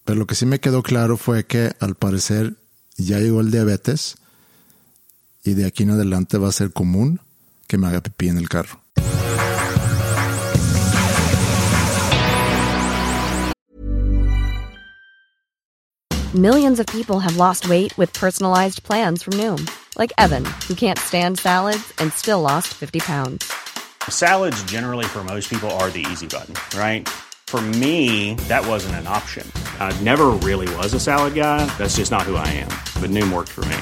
pero 0.03 0.19
lo 0.19 0.27
que 0.27 0.35
sí 0.35 0.45
me 0.45 0.59
quedó 0.59 0.83
claro 0.83 1.15
fue 1.15 1.45
que 1.45 1.71
al 1.79 1.95
parecer 1.95 2.57
ya 2.97 3.19
llegó 3.19 3.39
el 3.39 3.51
diabetes 3.51 4.17
y 5.43 5.53
de 5.53 5.65
aquí 5.65 5.83
en 5.83 5.91
adelante 5.91 6.37
va 6.37 6.49
a 6.49 6.51
ser 6.51 6.71
común 6.71 7.19
que 7.67 7.77
me 7.77 7.87
haga 7.87 8.01
pipí 8.01 8.29
en 8.29 8.37
el 8.37 8.49
carro. 8.49 8.81
Millions 16.35 16.79
of 16.79 16.85
people 16.85 17.19
have 17.19 17.37
lost 17.37 17.67
weight 17.67 17.97
with 17.97 18.13
personalized 18.13 18.83
plans 18.83 19.23
from 19.23 19.33
Noom, 19.33 19.67
like 19.97 20.13
Evan, 20.19 20.45
who 20.67 20.75
can't 20.75 20.99
stand 20.99 21.39
salads 21.39 21.91
and 21.97 22.13
still 22.13 22.39
lost 22.41 22.67
50 22.67 22.99
pounds. 22.99 23.51
Salads, 24.07 24.61
generally, 24.65 25.05
for 25.05 25.23
most 25.23 25.49
people, 25.49 25.71
are 25.81 25.89
the 25.89 26.05
easy 26.11 26.27
button, 26.27 26.53
right? 26.77 27.09
For 27.47 27.59
me, 27.59 28.35
that 28.47 28.63
wasn't 28.63 28.95
an 28.95 29.07
option. 29.07 29.51
I 29.79 29.91
never 30.01 30.27
really 30.47 30.73
was 30.75 30.93
a 30.93 30.99
salad 30.99 31.33
guy. 31.33 31.65
That's 31.79 31.95
just 31.95 32.11
not 32.11 32.29
who 32.29 32.35
I 32.35 32.47
am. 32.47 32.69
But 33.01 33.09
Noom 33.09 33.33
worked 33.33 33.49
for 33.49 33.65
me. 33.65 33.77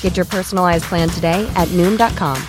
Get 0.00 0.16
your 0.16 0.24
personalized 0.24 0.84
plan 0.84 1.10
today 1.10 1.46
at 1.54 1.68
Noom.com. 1.68 2.42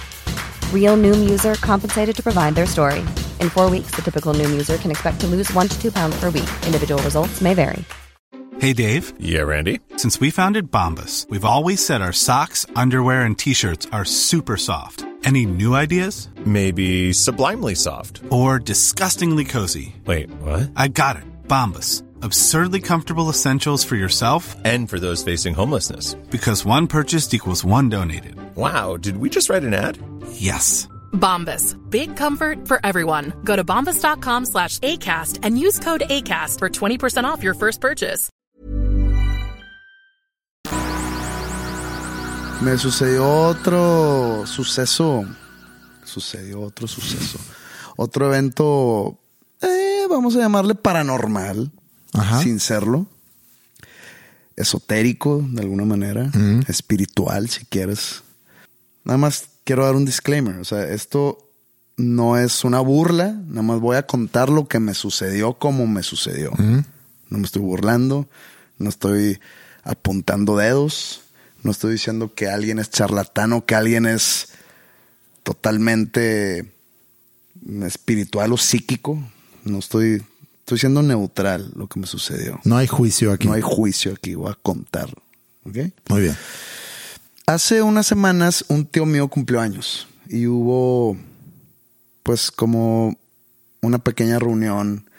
Real 0.73 0.95
Noom 0.95 1.29
user 1.29 1.55
compensated 1.55 2.15
to 2.15 2.23
provide 2.23 2.55
their 2.55 2.65
story. 2.65 2.99
In 3.41 3.49
four 3.49 3.69
weeks, 3.69 3.91
the 3.91 4.01
typical 4.01 4.33
Noom 4.33 4.51
user 4.51 4.77
can 4.77 4.91
expect 4.91 5.19
to 5.19 5.27
lose 5.27 5.51
one 5.53 5.67
to 5.67 5.81
two 5.81 5.91
pounds 5.91 6.17
per 6.19 6.29
week. 6.29 6.49
Individual 6.65 7.01
results 7.03 7.41
may 7.41 7.53
vary. 7.53 7.83
Hey, 8.60 8.73
Dave. 8.73 9.13
Yeah, 9.19 9.41
Randy. 9.41 9.81
Since 9.97 10.19
we 10.19 10.31
founded 10.31 10.71
Bombus, 10.71 11.27
we've 11.29 11.45
always 11.45 11.86
said 11.86 12.01
our 12.01 12.13
socks, 12.13 12.65
underwear, 12.75 13.21
and 13.21 13.38
t 13.38 13.53
shirts 13.53 13.86
are 13.91 14.05
super 14.05 14.57
soft. 14.57 15.05
Any 15.23 15.45
new 15.45 15.75
ideas? 15.75 16.29
Maybe 16.45 17.13
sublimely 17.13 17.75
soft. 17.75 18.21
Or 18.31 18.57
disgustingly 18.60 19.45
cozy? 19.45 19.95
Wait, 20.05 20.31
what? 20.41 20.71
I 20.75 20.88
got 20.88 21.17
it. 21.17 21.23
Bombus. 21.47 22.01
Absurdly 22.23 22.82
comfortable 22.82 23.30
essentials 23.30 23.84
for 23.84 23.95
yourself 23.95 24.56
And 24.65 24.89
for 24.89 24.99
those 24.99 25.23
facing 25.23 25.53
homelessness. 25.53 26.15
because 26.32 26.65
one 26.65 26.88
purchased 26.88 27.34
equals 27.34 27.63
one 27.65 27.89
donated. 27.89 28.36
Wow, 28.56 28.97
did 28.97 29.17
we 29.17 29.30
just 29.30 29.49
write 29.49 29.63
an 29.63 29.73
ad? 29.73 29.97
Yes. 30.32 30.88
Bombas. 31.13 31.75
Big 31.89 32.15
comfort 32.17 32.67
for 32.67 32.80
everyone. 32.84 33.34
Go 33.43 33.56
to 33.56 33.63
bombas.com 33.63 34.45
slash 34.45 34.80
ACAST 34.80 35.39
and 35.43 35.58
use 35.60 35.80
code 35.80 36.03
ACAST 36.10 36.60
for 36.60 36.69
20% 36.69 37.23
off 37.25 37.43
your 37.43 37.53
first 37.56 37.82
purchase. 37.82 38.30
Me 42.62 42.75
sucedió 42.77 43.23
otro 43.49 44.43
suceso. 44.47 45.25
Sucedió 46.03 46.62
otro 46.63 46.88
suceso. 46.88 47.38
Otro 47.97 48.27
evento, 48.34 49.19
eh, 49.62 50.06
vamos 50.10 50.36
a 50.36 50.39
llamarle 50.39 50.73
paranormal, 50.75 51.71
Ajá. 52.17 52.41
sin 52.41 52.60
serlo. 52.60 53.06
Esotérico, 54.56 55.45
de 55.49 55.62
alguna 55.62 55.86
manera. 55.86 56.32
Espiritual, 56.67 57.49
si 57.49 57.65
quieres. 57.65 58.23
Nada 59.03 59.17
más 59.17 59.49
quiero 59.63 59.86
dar 59.86 59.95
un 59.95 60.06
disclaimer. 60.06 60.56
O 60.58 60.65
sea, 60.65 60.84
esto 60.91 61.38
no 61.95 62.38
es 62.38 62.63
una 62.63 62.80
burla. 62.80 63.34
Nada 63.47 63.62
más 63.62 63.80
voy 63.80 63.97
a 63.97 64.08
contar 64.08 64.49
lo 64.49 64.67
que 64.67 64.80
me 64.80 64.93
sucedió 64.93 65.53
como 65.53 65.86
me 65.86 66.01
sucedió. 66.03 66.51
No 66.58 67.38
me 67.38 67.45
estoy 67.45 67.62
burlando. 67.62 68.27
No 68.80 68.89
estoy 68.89 69.39
apuntando 69.84 70.58
dedos. 70.58 71.21
No 71.63 71.71
estoy 71.71 71.93
diciendo 71.93 72.34
que 72.34 72.47
alguien 72.47 72.80
es 72.80 72.89
charlatán 72.89 73.53
o 73.53 73.65
que 73.65 73.75
alguien 73.75 74.06
es 74.06 74.49
totalmente 75.43 76.73
espiritual 77.84 78.53
o 78.53 78.58
psíquico. 78.58 79.19
No 79.63 79.80
estoy, 79.80 80.23
estoy 80.67 80.80
siendo 80.80 81.01
neutral 81.01 81.71
lo 81.75 81.88
que 81.88 81.97
me 81.97 82.08
sucedió. 82.08 82.60
No 82.65 82.75
hay 82.75 82.88
juicio 82.88 83.32
aquí. 83.32 83.47
No 83.47 83.53
hay 83.53 83.62
juicio 83.62 84.12
aquí, 84.12 84.36
voy 84.36 84.51
a 84.51 84.56
contar. 84.62 85.08
¿Ok? 85.63 85.77
Muy 86.10 86.23
bien. 86.23 86.36
Hace 87.45 87.82
unas 87.82 88.06
semanas 88.06 88.65
un 88.67 88.86
tío 88.86 89.06
mío 89.06 89.30
cumplió 89.30 89.62
años 89.62 90.10
y 90.27 90.45
hubo 90.45 91.15
pues 92.21 92.51
como 92.51 93.17
una 93.82 93.99
pequeña 93.99 94.39
reunión, 94.39 95.10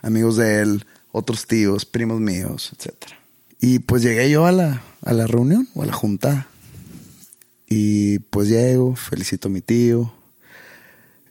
amigos 0.00 0.36
de 0.36 0.60
él, 0.62 0.86
otros 1.10 1.48
tíos, 1.48 1.84
primos 1.84 2.20
míos, 2.20 2.70
etcétera. 2.78 3.18
Y 3.60 3.80
pues 3.80 4.00
llegué 4.00 4.30
yo 4.30 4.46
a 4.46 4.52
la, 4.52 4.80
a 5.02 5.12
la 5.12 5.26
reunión 5.26 5.68
o 5.74 5.82
a 5.82 5.86
la 5.86 5.92
junta. 5.92 6.46
Y 7.68 8.20
pues 8.20 8.48
llego, 8.48 8.94
felicito 8.94 9.48
a 9.48 9.50
mi 9.50 9.60
tío. 9.60 10.14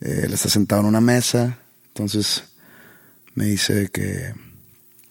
Eh, 0.02 0.24
él 0.26 0.34
está 0.34 0.50
sentado 0.50 0.82
en 0.82 0.88
una 0.88 1.00
mesa. 1.00 1.60
Entonces 1.88 2.44
me 3.36 3.46
dice 3.46 3.90
que, 3.90 4.34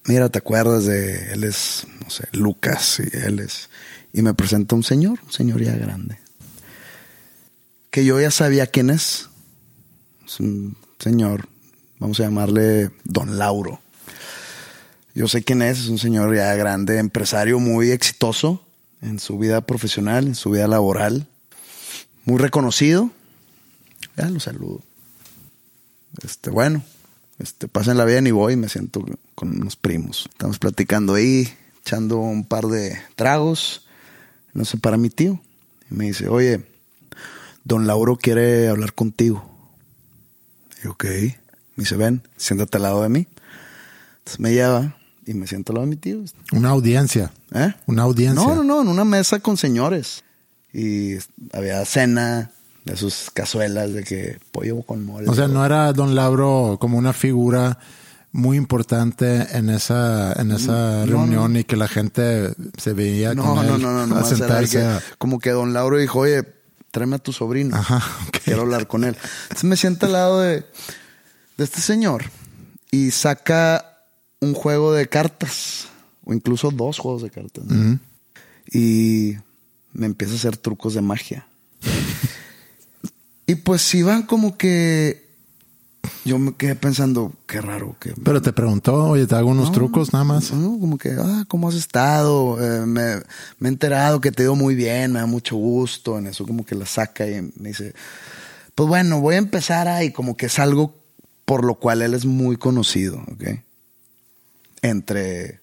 mira, 0.07 0.29
¿te 0.29 0.39
acuerdas 0.39 0.85
de 0.85 1.33
él 1.33 1.45
es, 1.45 1.87
no 2.03 2.11
sé, 2.11 2.29
Lucas? 2.33 3.01
Y 3.01 3.17
él 3.17 3.41
es... 3.41 3.69
Y 4.13 4.23
me 4.23 4.35
presenta 4.35 4.75
un 4.75 4.83
señor, 4.83 5.21
un 5.25 5.33
señor 5.33 5.63
ya 5.63 5.75
grande. 5.75 6.19
Que 7.91 8.05
yo 8.05 8.21
ya 8.21 8.31
sabía 8.31 8.67
quién 8.67 8.91
es. 8.91 9.31
Es 10.27 10.39
un 10.39 10.77
señor, 10.99 11.49
vamos 11.99 12.21
a 12.21 12.25
llamarle 12.25 12.91
Don 13.05 13.39
Lauro. 13.39 13.81
Yo 15.15 15.29
sé 15.29 15.43
quién 15.43 15.63
es, 15.63 15.81
es 15.81 15.89
un 15.89 15.99
señor 15.99 16.35
ya 16.35 16.55
grande, 16.55 16.99
empresario 16.99 17.59
muy 17.59 17.91
exitoso 17.91 18.65
en 19.03 19.19
su 19.19 19.39
vida 19.39 19.61
profesional, 19.61 20.27
en 20.27 20.35
su 20.35 20.51
vida 20.51 20.69
laboral, 20.69 21.27
muy 22.25 22.39
reconocido. 22.39 23.11
Ya 24.17 24.29
lo 24.31 24.41
saludo. 24.41 24.81
Este, 26.23 26.51
bueno, 26.51 26.83
este, 27.43 27.67
pásenla 27.67 28.05
bien 28.05 28.27
y 28.29 28.31
voy 28.31 28.53
y 28.53 28.57
me 28.57 28.69
siento 28.69 29.05
con 29.35 29.57
unos 29.57 29.75
primos. 29.75 30.29
Estamos 30.31 30.61
platicando 30.61 31.15
ahí, 31.15 31.53
echando 31.81 32.19
un 32.19 32.45
par 32.45 32.67
de 32.67 32.97
tragos. 33.17 33.87
No 34.55 34.65
sé, 34.65 34.79
para 34.79 34.97
mi 34.97 35.11
tío. 35.11 35.41
Y 35.91 35.95
me 35.95 36.05
dice, 36.05 36.29
oye, 36.29 36.65
don 37.65 37.89
Lauro 37.89 38.17
quiere 38.17 38.69
hablar 38.69 38.95
contigo. 38.95 39.45
Y 40.85 40.87
ok. 40.87 41.05
Me 41.05 41.85
dice, 41.85 41.97
ven, 41.97 42.23
siéntate 42.37 42.77
al 42.77 42.85
lado 42.85 43.03
de 43.03 43.09
mí. 43.09 43.27
Entonces 44.19 44.39
me 44.39 44.53
lleva 44.53 44.97
y 45.27 45.35
me 45.35 45.49
siento 45.49 45.73
al 45.73 45.75
lado 45.75 45.87
de 45.87 45.91
mi 45.91 45.97
tío. 45.97 46.23
Una 46.53 46.71
audiencia. 46.71 47.33
¿Eh? 47.53 47.75
Una 47.87 48.03
audiencia. 48.03 48.47
No, 48.47 48.55
no, 48.55 48.63
no, 48.63 48.83
en 48.83 48.89
una 48.89 49.05
mesa 49.05 49.41
con 49.41 49.57
señores. 49.57 50.23
Y 50.73 51.17
había 51.53 51.85
cena 51.87 52.53
de 52.85 52.97
sus 52.97 53.31
cazuelas 53.33 53.93
de 53.93 54.03
que 54.05 54.39
pollo 54.51 54.83
con 54.83 55.05
mole. 55.05 55.29
O 55.29 55.35
sea, 55.35 55.49
no 55.49 55.65
era 55.65 55.93
Don 55.93 56.15
Lauro 56.15 56.79
como 56.81 56.99
una 56.99 57.13
figura 57.13 57.79
muy 58.33 58.57
importante 58.57 59.47
en 59.57 59.69
esa, 59.71 60.33
en 60.41 60.53
esa 60.53 61.05
No, 61.05 61.07
reunión 61.07 61.57
y 61.57 61.65
que 61.65 61.77
la 61.77 61.87
gente 61.87 62.55
se 62.79 62.93
veía 62.95 63.35
no, 63.35 63.45
con 63.55 63.67
no, 63.67 63.77
él 63.77 63.83
no, 63.83 64.07
no, 64.07 64.17
a 64.17 64.25
sentarse. 64.25 64.79
que- 64.79 64.85
a- 64.85 65.03
como 65.19 65.39
que 65.39 65.51
don 65.51 65.73
Lauro 65.75 65.99
dijo, 65.99 66.21
oye, 66.21 66.43
tráeme 66.91 67.17
a 67.17 67.19
tu 67.19 67.33
sobrino. 67.33 67.77
Ajá. 67.77 68.03
Quiero 68.45 68.63
hablar 68.63 68.87
con 68.87 69.05
él. 69.05 69.17
Entonces 69.45 69.65
me 69.65 69.77
siento 69.77 70.07
al 70.07 70.13
lado 70.13 70.41
de, 70.41 70.65
de 71.59 71.65
este 71.65 71.81
señor 71.83 72.25
y 72.91 73.11
saca 73.11 73.87
un 74.41 74.55
juego 74.55 74.93
de 74.93 75.09
cartas, 75.09 75.87
o 76.25 76.33
incluso 76.35 76.71
dos 76.71 76.99
juegos 76.99 77.23
de 77.23 77.31
cartas. 77.31 77.65
Y 78.73 79.37
me 79.93 80.07
empieza 80.07 80.33
a 80.33 80.37
hacer 80.37 80.57
trucos 80.57 80.95
de 80.95 81.03
magia. 81.03 81.47
y 83.53 83.55
pues 83.57 83.95
iban 83.95 84.23
como 84.23 84.57
que 84.57 85.23
yo 86.25 86.39
me 86.39 86.55
quedé 86.55 86.75
pensando, 86.75 87.33
qué 87.47 87.61
raro. 87.61 87.97
Que, 88.01 88.13
Pero 88.25 88.43
te 88.43 88.53
preguntó, 88.53 89.05
oye, 89.11 89.27
te 89.27 89.35
hago 89.35 89.51
unos 89.51 89.67
No, 89.69 89.73
trucos 89.73 90.13
nada 90.13 90.25
más. 90.25 90.53
no, 90.53 90.79
como 90.79 90.99
que, 90.99 91.11
ah, 91.19 91.45
¿cómo 91.49 91.69
has 91.69 91.75
estado? 91.75 92.59
Eh, 92.61 92.87
me, 92.87 93.17
me 93.59 93.69
he 93.69 93.73
enterado 93.73 94.21
que 94.21 94.33
te 94.33 94.43
dio 94.45 94.55
muy 94.57 94.75
bien, 94.75 95.13
me 95.13 95.21
da 95.21 95.27
mucho 95.27 95.57
gusto. 95.57 96.19
En 96.19 96.27
eso 96.27 96.47
como 96.47 96.65
que 96.65 96.75
la 96.75 96.87
saca 96.87 97.29
y 97.29 97.43
me 97.57 97.69
dice, 97.69 97.95
pues 98.75 98.89
bueno, 98.89 99.21
voy 99.21 99.37
a 99.37 99.39
empezar 99.39 99.87
ahí, 99.87 100.13
como 100.13 100.37
que 100.37 100.47
es 100.47 100.59
algo 100.59 100.95
por 101.45 101.65
lo 101.65 101.75
cual 101.75 102.03
él 102.03 102.15
es 102.15 102.25
muy 102.25 102.57
conocido, 102.57 103.23
¿ok? 103.31 103.61
Entre 104.83 105.61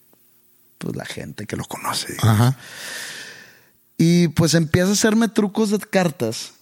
pues, 0.78 0.96
la 0.96 1.06
gente 1.06 1.46
que 1.46 1.58
lo 1.58 1.66
conoce. 1.66 2.16
Ajá. 2.22 2.58
Y 3.98 4.30
pues 4.30 4.54
empieza 4.54 4.90
a 4.90 4.94
hacerme 4.94 5.28
trucos 5.28 5.72
de 5.72 5.80
cartas. 5.80 6.54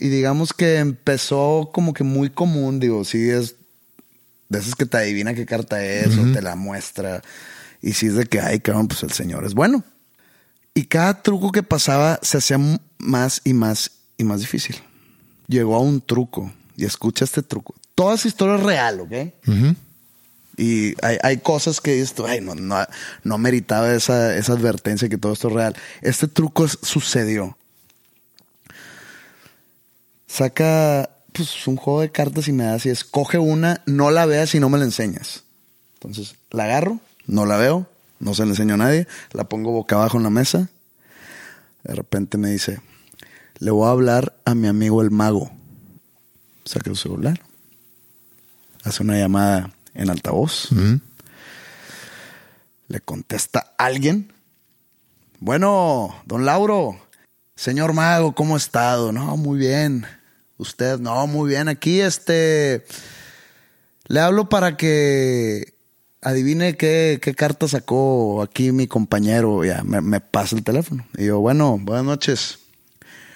Y 0.00 0.08
digamos 0.08 0.52
que 0.52 0.78
empezó 0.78 1.70
como 1.72 1.92
que 1.92 2.04
muy 2.04 2.30
común, 2.30 2.80
digo, 2.80 3.04
sí 3.04 3.28
es 3.30 3.56
de 4.48 4.58
esas 4.58 4.74
que 4.74 4.86
te 4.86 4.96
adivina 4.96 5.34
qué 5.34 5.46
carta 5.46 5.84
es 5.84 6.16
o 6.16 6.32
te 6.32 6.42
la 6.42 6.56
muestra. 6.56 7.22
Y 7.82 7.92
si 7.92 8.06
es 8.06 8.14
de 8.14 8.26
que, 8.26 8.40
ay, 8.40 8.60
cabrón, 8.60 8.88
pues 8.88 9.02
el 9.02 9.12
señor 9.12 9.44
es 9.44 9.54
bueno. 9.54 9.84
Y 10.74 10.84
cada 10.84 11.22
truco 11.22 11.52
que 11.52 11.62
pasaba 11.62 12.18
se 12.22 12.38
hacía 12.38 12.58
más 12.98 13.42
y 13.44 13.52
más 13.52 13.90
y 14.16 14.24
más 14.24 14.40
difícil. 14.40 14.76
Llegó 15.46 15.76
a 15.76 15.80
un 15.80 16.00
truco 16.00 16.52
y 16.76 16.84
escucha 16.84 17.24
este 17.24 17.42
truco. 17.42 17.74
Toda 17.94 18.14
esa 18.14 18.28
historia 18.28 18.56
es 18.56 18.62
real, 18.62 19.00
¿ok? 19.00 19.12
Y 20.56 20.94
hay, 21.04 21.18
hay 21.22 21.36
cosas 21.38 21.80
que 21.80 22.04
tú, 22.14 22.26
ay, 22.26 22.40
no, 22.40 22.54
no, 22.54 22.76
no 23.24 23.38
meritaba 23.38 23.92
esa, 23.94 24.36
esa 24.36 24.52
advertencia 24.52 25.08
que 25.08 25.16
todo 25.18 25.32
esto 25.32 25.48
es 25.48 25.54
real. 25.54 25.76
Este 26.02 26.28
truco 26.28 26.64
es- 26.64 26.78
sucedió. 26.82 27.56
Saca 30.30 31.10
pues, 31.32 31.66
un 31.66 31.76
juego 31.76 32.02
de 32.02 32.12
cartas 32.12 32.46
y 32.46 32.52
me 32.52 32.62
da 32.62 32.74
así, 32.74 32.88
escoge 32.88 33.38
una, 33.38 33.82
no 33.86 34.12
la 34.12 34.26
veas 34.26 34.54
y 34.54 34.60
no 34.60 34.68
me 34.68 34.78
la 34.78 34.84
enseñas. 34.84 35.42
Entonces, 35.94 36.36
la 36.50 36.64
agarro, 36.64 37.00
no 37.26 37.46
la 37.46 37.56
veo, 37.56 37.88
no 38.20 38.32
se 38.34 38.44
la 38.44 38.50
enseño 38.50 38.74
a 38.74 38.76
nadie, 38.76 39.08
la 39.32 39.48
pongo 39.48 39.72
boca 39.72 39.96
abajo 39.96 40.18
en 40.18 40.22
la 40.22 40.30
mesa. 40.30 40.68
De 41.82 41.94
repente 41.96 42.38
me 42.38 42.48
dice, 42.48 42.80
le 43.58 43.72
voy 43.72 43.88
a 43.88 43.90
hablar 43.90 44.36
a 44.44 44.54
mi 44.54 44.68
amigo 44.68 45.02
el 45.02 45.10
mago. 45.10 45.50
Saca 46.64 46.90
su 46.90 46.96
celular, 46.96 47.40
hace 48.84 49.02
una 49.02 49.18
llamada 49.18 49.74
en 49.94 50.10
altavoz. 50.10 50.68
Le 52.86 53.00
contesta 53.00 53.74
alguien. 53.78 54.32
Bueno, 55.40 56.14
don 56.24 56.44
Lauro, 56.44 57.00
señor 57.56 57.94
mago, 57.94 58.32
¿cómo 58.32 58.54
ha 58.54 58.58
estado? 58.58 59.10
No, 59.10 59.36
muy 59.36 59.58
bien. 59.58 60.06
Usted, 60.60 60.98
no, 60.98 61.26
muy 61.26 61.48
bien. 61.48 61.68
Aquí, 61.68 62.02
este, 62.02 62.84
le 64.08 64.20
hablo 64.20 64.50
para 64.50 64.76
que 64.76 65.72
adivine 66.20 66.76
qué, 66.76 67.18
qué 67.22 67.34
carta 67.34 67.66
sacó 67.66 68.42
aquí 68.42 68.70
mi 68.70 68.86
compañero. 68.86 69.64
Ya, 69.64 69.82
me, 69.82 70.02
me 70.02 70.20
pasa 70.20 70.56
el 70.56 70.62
teléfono. 70.62 71.06
Y 71.16 71.24
yo, 71.24 71.40
bueno, 71.40 71.78
buenas 71.80 72.04
noches. 72.04 72.58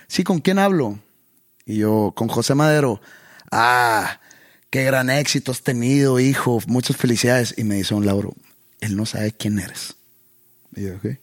Sí, 0.07 0.23
¿con 0.23 0.41
quién 0.41 0.59
hablo? 0.59 0.99
Y 1.65 1.79
yo, 1.79 2.13
con 2.15 2.29
José 2.29 2.55
Madero. 2.55 3.01
Ah, 3.51 4.21
qué 4.69 4.85
gran 4.85 5.09
éxito 5.09 5.51
has 5.51 5.63
tenido, 5.63 6.21
hijo. 6.21 6.61
Muchas 6.67 6.99
felicidades. 6.99 7.55
Y 7.57 7.65
me 7.65 7.77
dice 7.77 7.95
un 7.95 8.05
Lauro, 8.05 8.35
él 8.81 8.97
no 8.97 9.07
sabe 9.07 9.33
quién 9.33 9.59
eres. 9.59 9.97
Y 10.77 10.83
yo, 10.83 11.01
¿qué? 11.01 11.21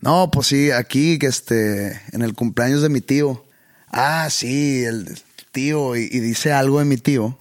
No, 0.00 0.30
pues 0.30 0.46
sí, 0.46 0.70
aquí, 0.70 1.18
que 1.18 1.26
este, 1.26 2.00
en 2.12 2.22
el 2.22 2.34
cumpleaños 2.34 2.82
de 2.82 2.88
mi 2.88 3.00
tío. 3.00 3.47
Ah, 3.90 4.28
sí, 4.30 4.84
el 4.84 5.18
tío. 5.52 5.96
Y, 5.96 6.02
y 6.10 6.20
dice 6.20 6.52
algo 6.52 6.78
de 6.78 6.84
mi 6.84 6.96
tío 6.96 7.38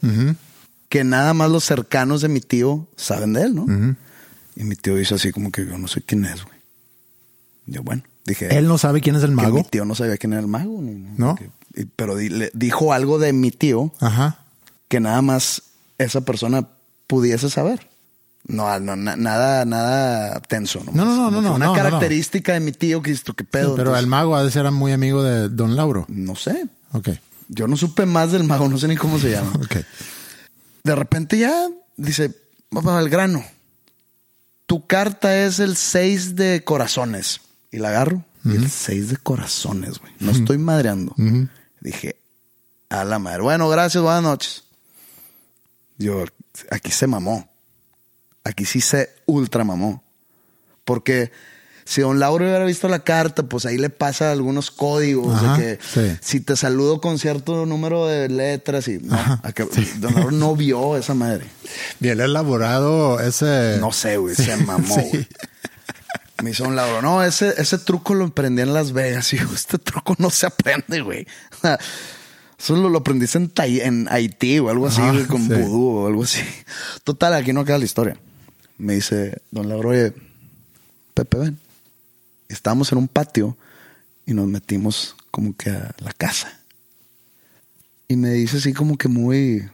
que 0.90 1.04
nada 1.04 1.34
más 1.34 1.50
los 1.52 1.64
cercanos 1.66 2.22
de 2.22 2.30
mi 2.30 2.40
tío 2.40 2.88
saben 2.96 3.34
de 3.34 3.44
él, 3.44 3.56
¿no? 3.56 3.66
Y 4.56 4.64
mi 4.64 4.76
tío 4.76 4.96
dice 4.96 5.16
así 5.16 5.32
como 5.32 5.52
que 5.52 5.66
yo 5.66 5.78
no 5.78 5.88
sé 5.88 6.02
quién 6.02 6.26
es, 6.26 6.44
güey. 6.44 6.58
Yo, 7.68 7.84
bueno, 7.84 8.04
dije. 8.26 8.58
Él 8.58 8.68
no 8.68 8.78
sabe 8.78 9.02
quién 9.02 9.16
es 9.18 9.24
el 9.24 9.30
que 9.32 9.36
mago. 9.36 9.58
mi 9.58 9.64
tío 9.66 9.84
no 9.86 9.94
sabía 9.96 10.18
quién 10.18 10.32
era 10.34 10.42
el 10.42 10.48
mago. 10.48 10.82
ni- 10.82 10.94
¿No? 11.18 11.36
que- 11.36 11.50
pero 11.96 12.16
di- 12.16 12.30
le 12.30 12.50
dijo 12.54 12.94
algo 12.94 13.20
de 13.20 13.34
mi 13.34 13.52
tío 13.52 13.92
Ajá. 14.00 14.40
que 14.88 15.00
nada 15.00 15.22
más 15.22 15.64
esa 15.98 16.22
persona 16.22 16.68
pudiese 17.08 17.50
saber. 17.50 17.88
No, 18.48 18.80
no 18.80 18.96
na- 18.96 19.16
nada, 19.18 19.66
nada 19.66 20.40
tenso. 20.42 20.82
No, 20.94 21.04
no, 21.06 21.16
no, 21.16 21.30
no, 21.32 21.42
no, 21.42 21.56
Una 21.56 21.66
no, 21.66 21.66
no, 21.66 21.66
no. 21.68 21.74
característica 21.74 22.54
de 22.54 22.60
mi 22.62 22.72
tío 22.72 23.02
que 23.02 23.12
esto, 23.12 23.34
qué 23.34 23.44
pedo. 23.44 23.76
Pero 23.76 23.90
Entonces, 23.90 24.04
el 24.04 24.08
mago 24.08 24.36
ha 24.36 24.44
de 24.44 24.52
ser 24.52 24.72
muy 24.72 24.92
amigo 24.94 25.22
de 25.24 25.50
Don 25.50 25.76
Lauro. 25.76 26.06
No 26.08 26.36
sé. 26.36 26.66
Ok. 26.94 27.10
Yo 27.50 27.68
no 27.68 27.76
supe 27.78 28.06
más 28.06 28.32
del 28.32 28.44
mago, 28.46 28.68
no 28.70 28.78
sé 28.78 28.88
ni 28.88 28.96
cómo 28.96 29.20
se 29.20 29.32
llama. 29.32 29.52
Ok. 29.56 29.76
De 30.84 30.96
repente 30.96 31.38
ya 31.38 31.68
dice, 31.98 32.34
vamos 32.72 32.94
al 32.94 33.10
grano. 33.10 33.44
Tu 34.66 34.86
carta 34.88 35.38
es 35.46 35.60
el 35.60 35.76
6 35.76 36.36
de 36.38 36.64
corazones. 36.64 37.42
Y 37.72 37.78
la 37.80 37.90
agarro. 37.90 38.24
Y 38.46 38.52
el 38.56 38.70
6 38.70 39.10
de 39.10 39.18
corazones, 39.18 40.00
güey. 40.00 40.14
No 40.20 40.32
estoy 40.32 40.58
madreando. 40.58 41.14
Dije, 41.82 42.16
a 42.90 43.04
la 43.04 43.20
madre. 43.20 43.42
Bueno, 43.42 43.68
gracias, 43.68 44.02
buenas 44.02 44.24
noches. 44.24 44.64
Yo, 45.98 46.24
aquí 46.72 46.92
se 46.92 47.08
mamó. 47.08 47.50
Aquí 48.48 48.66
sí 48.66 48.82
se 48.82 49.10
ultra 49.26 49.64
mamó. 49.64 50.04
Porque 50.86 51.32
si 51.84 52.02
don 52.02 52.20
Lauro 52.20 52.46
hubiera 52.46 52.66
visto 52.66 52.88
la 52.88 53.00
carta, 53.00 53.44
pues 53.44 53.66
ahí 53.66 53.78
le 53.78 53.90
pasa 53.90 54.32
algunos 54.32 54.72
códigos 54.72 55.34
Ajá, 55.36 55.58
de 55.58 55.78
que 55.78 55.84
sí. 55.84 56.18
si 56.22 56.40
te 56.42 56.56
saludo 56.56 57.00
con 57.02 57.18
cierto 57.20 57.66
número 57.66 58.08
de 58.08 58.28
letras 58.30 58.88
y 58.88 59.00
no, 59.00 59.14
Ajá, 59.16 59.40
a 59.44 59.52
que 59.54 59.64
don 60.00 60.14
Lauro 60.16 60.32
no 60.32 60.56
vio 60.56 60.98
esa 60.98 61.14
madre. 61.14 61.46
Bien 62.00 62.20
elaborado 62.20 63.20
ese. 63.20 63.78
No 63.80 63.92
sé, 63.92 64.18
güey, 64.18 64.36
se 64.36 64.56
mamó. 64.58 64.96
Me 66.44 66.52
hizo 66.52 66.66
un 66.66 66.76
Lauro. 66.76 67.02
No, 67.02 67.24
ese, 67.24 67.54
ese 67.58 67.78
truco 67.80 68.14
lo 68.14 68.26
aprendí 68.26 68.62
en 68.62 68.74
Las 68.74 68.92
Vegas. 68.94 69.34
Y 69.34 69.38
este 69.38 69.78
truco 69.80 70.16
no 70.20 70.30
se 70.30 70.46
aprende, 70.46 71.02
güey. 71.02 71.26
Eso 72.60 72.76
lo, 72.76 72.90
lo 72.90 73.00
aprendiste 73.00 73.38
en, 73.38 73.50
Tai- 73.50 73.82
en 73.82 74.08
Haití 74.10 74.60
o 74.60 74.70
algo 74.70 74.88
así, 74.88 75.02
Ajá, 75.02 75.12
güey, 75.14 75.26
con 75.26 75.48
vudú 75.48 75.90
o 76.04 76.08
algo 76.08 76.24
así. 76.24 76.42
Total, 77.04 77.34
aquí 77.34 77.54
no 77.54 77.66
queda 77.66 77.78
la 77.78 77.86
historia. 77.86 78.18
Me 78.78 78.94
dice, 78.94 79.42
don 79.52 79.68
Lauro, 79.70 79.90
oye, 79.90 80.14
Pepe, 81.14 81.38
ven. 81.38 81.60
Estábamos 82.48 82.92
en 82.92 83.00
un 83.00 83.08
patio 83.08 83.58
y 84.26 84.34
nos 84.34 84.48
metimos 84.48 85.16
como 85.32 85.56
que 85.56 85.70
a 85.72 85.96
la 86.00 86.14
casa. 86.14 86.60
Y 88.08 88.16
me 88.16 88.32
dice 88.34 88.58
así 88.58 88.74
como 88.74 88.98
que 88.98 89.08
muy... 89.08 89.70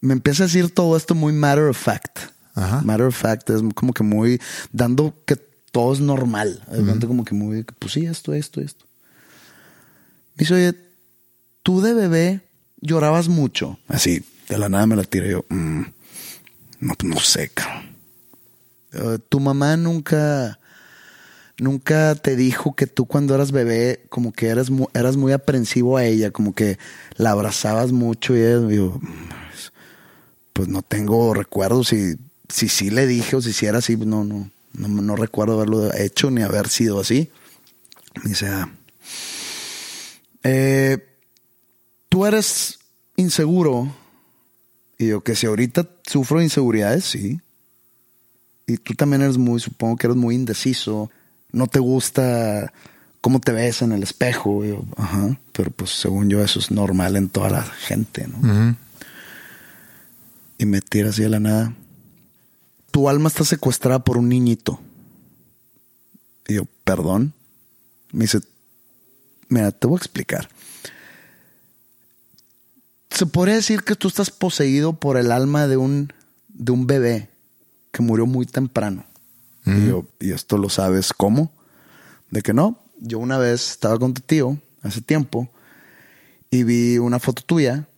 Me 0.00 0.12
empieza 0.14 0.44
a 0.44 0.46
decir 0.46 0.70
todo 0.72 0.96
esto 0.96 1.14
muy 1.14 1.32
matter 1.32 1.64
of 1.64 1.76
fact. 1.78 2.18
Ajá. 2.54 2.80
Matter 2.82 3.06
of 3.06 3.16
fact 3.16 3.50
es 3.50 3.62
como 3.74 3.92
que 3.92 4.02
muy... 4.02 4.40
Dando 4.72 5.14
que 5.26 5.36
todo 5.70 5.92
es 5.92 6.00
normal. 6.00 6.62
Repente 6.70 7.06
como 7.06 7.24
que 7.24 7.34
muy... 7.34 7.64
Pues 7.64 7.92
sí, 7.92 8.06
esto, 8.06 8.32
esto, 8.32 8.60
esto. 8.60 8.84
Me 10.34 10.40
dice, 10.40 10.54
oye, 10.54 10.74
tú 11.62 11.80
de 11.80 11.94
bebé 11.94 12.40
llorabas 12.80 13.28
mucho. 13.28 13.78
Así, 13.88 14.24
de 14.48 14.58
la 14.58 14.68
nada 14.68 14.86
me 14.86 14.96
la 14.96 15.04
tiré 15.04 15.30
yo. 15.32 15.44
"Mm, 15.48 15.82
no, 16.80 16.94
pues 16.94 17.12
no 17.14 17.20
sé, 17.20 17.48
cabrón. 17.50 17.96
Eh, 18.92 19.18
tu 19.28 19.40
mamá 19.40 19.76
nunca, 19.76 20.58
nunca 21.58 22.14
te 22.14 22.36
dijo 22.36 22.74
que 22.74 22.86
tú 22.86 23.06
cuando 23.06 23.34
eras 23.34 23.52
bebé, 23.52 24.06
como 24.08 24.32
que 24.32 24.48
eras, 24.48 24.68
eras 24.94 25.16
muy 25.16 25.32
aprensivo 25.32 25.96
a 25.96 26.04
ella, 26.04 26.30
como 26.30 26.54
que 26.54 26.78
la 27.16 27.32
abrazabas 27.32 27.92
mucho 27.92 28.34
y 28.36 28.40
ella, 28.40 28.60
digo, 28.60 28.98
"Pues, 29.00 29.72
pues 30.52 30.68
no 30.68 30.82
tengo 30.82 31.34
recuerdos 31.34 31.88
si, 31.88 32.16
si 32.48 32.68
sí 32.68 32.90
le 32.90 33.06
dije 33.06 33.36
o 33.36 33.42
si 33.42 33.52
sí 33.52 33.66
era 33.66 33.78
así, 33.78 33.96
no, 33.96 34.24
no, 34.24 34.50
no, 34.72 34.88
no 34.88 35.16
recuerdo 35.16 35.54
haberlo 35.54 35.92
hecho 35.94 36.30
ni 36.30 36.42
haber 36.42 36.68
sido 36.68 37.00
así. 37.00 37.30
Dice, 38.24 38.48
"Ah, 38.48 38.70
eh, 40.44 40.98
tú 42.08 42.24
eres 42.26 42.78
inseguro. 43.16 43.94
Y 44.98 45.08
yo 45.08 45.20
que 45.22 45.36
si 45.36 45.46
ahorita 45.46 45.88
sufro 46.04 46.38
de 46.38 46.44
inseguridades, 46.44 47.04
sí. 47.04 47.40
Y 48.66 48.76
tú 48.78 48.94
también 48.94 49.22
eres 49.22 49.38
muy, 49.38 49.60
supongo 49.60 49.96
que 49.96 50.08
eres 50.08 50.16
muy 50.16 50.34
indeciso. 50.34 51.10
No 51.52 51.68
te 51.68 51.78
gusta 51.78 52.72
cómo 53.20 53.40
te 53.40 53.52
ves 53.52 53.80
en 53.82 53.92
el 53.92 54.02
espejo. 54.02 54.64
Yo, 54.64 54.84
ajá. 54.96 55.38
Pero 55.52 55.70
pues 55.70 55.90
según 55.90 56.28
yo 56.28 56.42
eso 56.42 56.58
es 56.58 56.70
normal 56.70 57.16
en 57.16 57.28
toda 57.28 57.48
la 57.48 57.62
gente, 57.62 58.26
¿no? 58.26 58.76
Y 60.58 60.66
me 60.66 60.80
tira 60.80 61.10
así 61.10 61.22
de 61.22 61.28
la 61.28 61.40
nada. 61.40 61.74
Tu 62.90 63.08
alma 63.08 63.28
está 63.28 63.44
secuestrada 63.44 64.00
por 64.00 64.18
un 64.18 64.28
niñito. 64.28 64.80
Y 66.48 66.54
yo, 66.54 66.64
perdón. 66.82 67.32
Me 68.12 68.24
dice, 68.24 68.40
mira, 69.48 69.70
te 69.70 69.86
voy 69.86 69.96
a 69.96 69.98
explicar. 69.98 70.48
Se 73.18 73.26
podría 73.26 73.56
decir 73.56 73.82
que 73.82 73.96
tú 73.96 74.06
estás 74.06 74.30
poseído 74.30 74.92
por 74.92 75.16
el 75.16 75.32
alma 75.32 75.66
de 75.66 75.76
un, 75.76 76.12
de 76.46 76.70
un 76.70 76.86
bebé 76.86 77.28
que 77.90 78.00
murió 78.00 78.26
muy 78.26 78.46
temprano. 78.46 79.04
Y 79.66 79.88
yo, 79.88 80.06
¿y 80.20 80.30
esto 80.30 80.56
lo 80.56 80.68
sabes 80.68 81.12
cómo? 81.12 81.50
De 82.30 82.42
que 82.42 82.54
no. 82.54 82.80
Yo 83.00 83.18
una 83.18 83.36
vez 83.36 83.72
estaba 83.72 83.98
con 83.98 84.14
tu 84.14 84.20
tío 84.20 84.56
hace 84.82 85.00
tiempo 85.00 85.50
y 86.48 86.62
vi 86.62 86.98
una 86.98 87.18
foto 87.18 87.42
tuya 87.42 87.88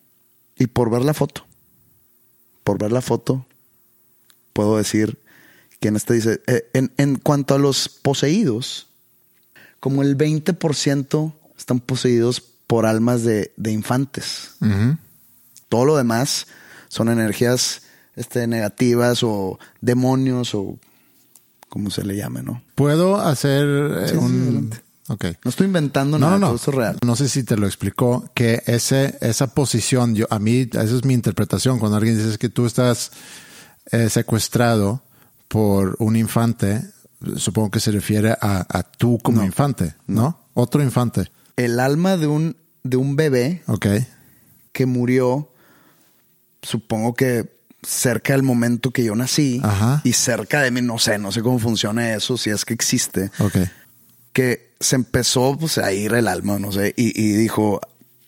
Y 0.56 0.68
por 0.68 0.88
ver 0.88 1.02
la 1.02 1.12
foto, 1.12 1.44
por 2.64 2.78
ver 2.78 2.90
la 2.90 3.02
foto, 3.02 3.44
puedo 4.54 4.78
decir 4.78 5.18
que 5.80 5.88
en 5.88 5.96
este 5.96 6.14
dice, 6.14 6.40
eh, 6.46 6.70
en, 6.72 6.94
en 6.96 7.16
cuanto 7.16 7.54
a 7.54 7.58
los 7.58 7.90
poseídos, 7.90 8.88
como 9.80 10.00
el 10.00 10.16
20% 10.16 11.34
están 11.58 11.80
poseídos 11.80 12.40
por 12.66 12.86
almas 12.86 13.22
de, 13.22 13.52
de 13.58 13.70
infantes. 13.70 14.52
Todo 15.70 15.86
lo 15.86 15.96
demás 15.96 16.46
son 16.88 17.08
energías 17.08 17.80
este, 18.16 18.46
negativas 18.46 19.22
o 19.22 19.58
demonios 19.80 20.54
o 20.54 20.78
como 21.70 21.90
se 21.90 22.04
le 22.04 22.16
llame, 22.16 22.42
¿no? 22.42 22.62
Puedo 22.74 23.18
hacer 23.18 23.64
eh, 23.66 24.08
Sí, 24.10 24.16
un. 24.16 24.42
adelante. 24.42 24.80
Ok. 25.08 25.24
No 25.44 25.48
estoy 25.48 25.66
inventando 25.66 26.18
No, 26.18 26.26
nada, 26.26 26.38
no, 26.38 26.48
no. 26.50 26.54
esto 26.56 26.70
es 26.72 26.76
real. 26.76 26.98
No 27.04 27.16
sé 27.16 27.28
si 27.28 27.42
te 27.44 27.56
lo 27.56 27.66
explicó, 27.66 28.28
que 28.34 28.62
ese, 28.66 29.16
esa 29.20 29.54
posición, 29.54 30.14
yo, 30.14 30.26
a 30.30 30.38
mí, 30.38 30.68
esa 30.70 30.82
es 30.82 31.04
mi 31.04 31.14
interpretación. 31.14 31.78
Cuando 31.78 31.96
alguien 31.96 32.16
dice 32.16 32.38
que 32.38 32.48
tú 32.48 32.66
estás 32.66 33.10
eh, 33.92 34.08
secuestrado 34.10 35.02
por 35.48 35.96
un 35.98 36.14
infante, 36.16 36.82
supongo 37.36 37.70
que 37.70 37.80
se 37.80 37.90
refiere 37.92 38.30
a, 38.40 38.66
a 38.68 38.82
tú 38.84 39.18
como 39.22 39.38
No. 39.40 39.46
infante, 39.46 39.94
¿no? 40.06 40.38
Otro 40.54 40.82
infante. 40.82 41.30
El 41.56 41.80
alma 41.80 42.16
de 42.16 42.26
un, 42.28 42.56
de 42.84 42.96
un 42.96 43.16
bebé 43.16 43.62
Ok. 43.66 43.86
que 44.72 44.86
murió, 44.86 45.49
supongo 46.62 47.14
que 47.14 47.58
cerca 47.82 48.34
del 48.34 48.42
momento 48.42 48.90
que 48.90 49.04
yo 49.04 49.14
nací 49.14 49.61
Ajá. 49.62 50.02
y 50.04 50.12
cerca 50.12 50.61
de 50.62 50.70
mí, 50.70 50.82
no 50.82 50.98
sé, 50.98 51.18
no 51.18 51.32
sé 51.32 51.42
cómo 51.42 51.58
funciona 51.58 52.14
eso, 52.14 52.36
si 52.36 52.50
es 52.50 52.64
que 52.64 52.74
existe, 52.74 53.30
Ok. 53.38 53.56
que 54.32 54.74
se 54.80 54.96
empezó 54.96 55.56
pues, 55.58 55.78
a 55.78 55.92
ir 55.92 56.12
el 56.14 56.28
alma, 56.28 56.58
no 56.58 56.72
sé, 56.72 56.92
y, 56.96 57.18
y 57.20 57.32
dijo, 57.32 57.80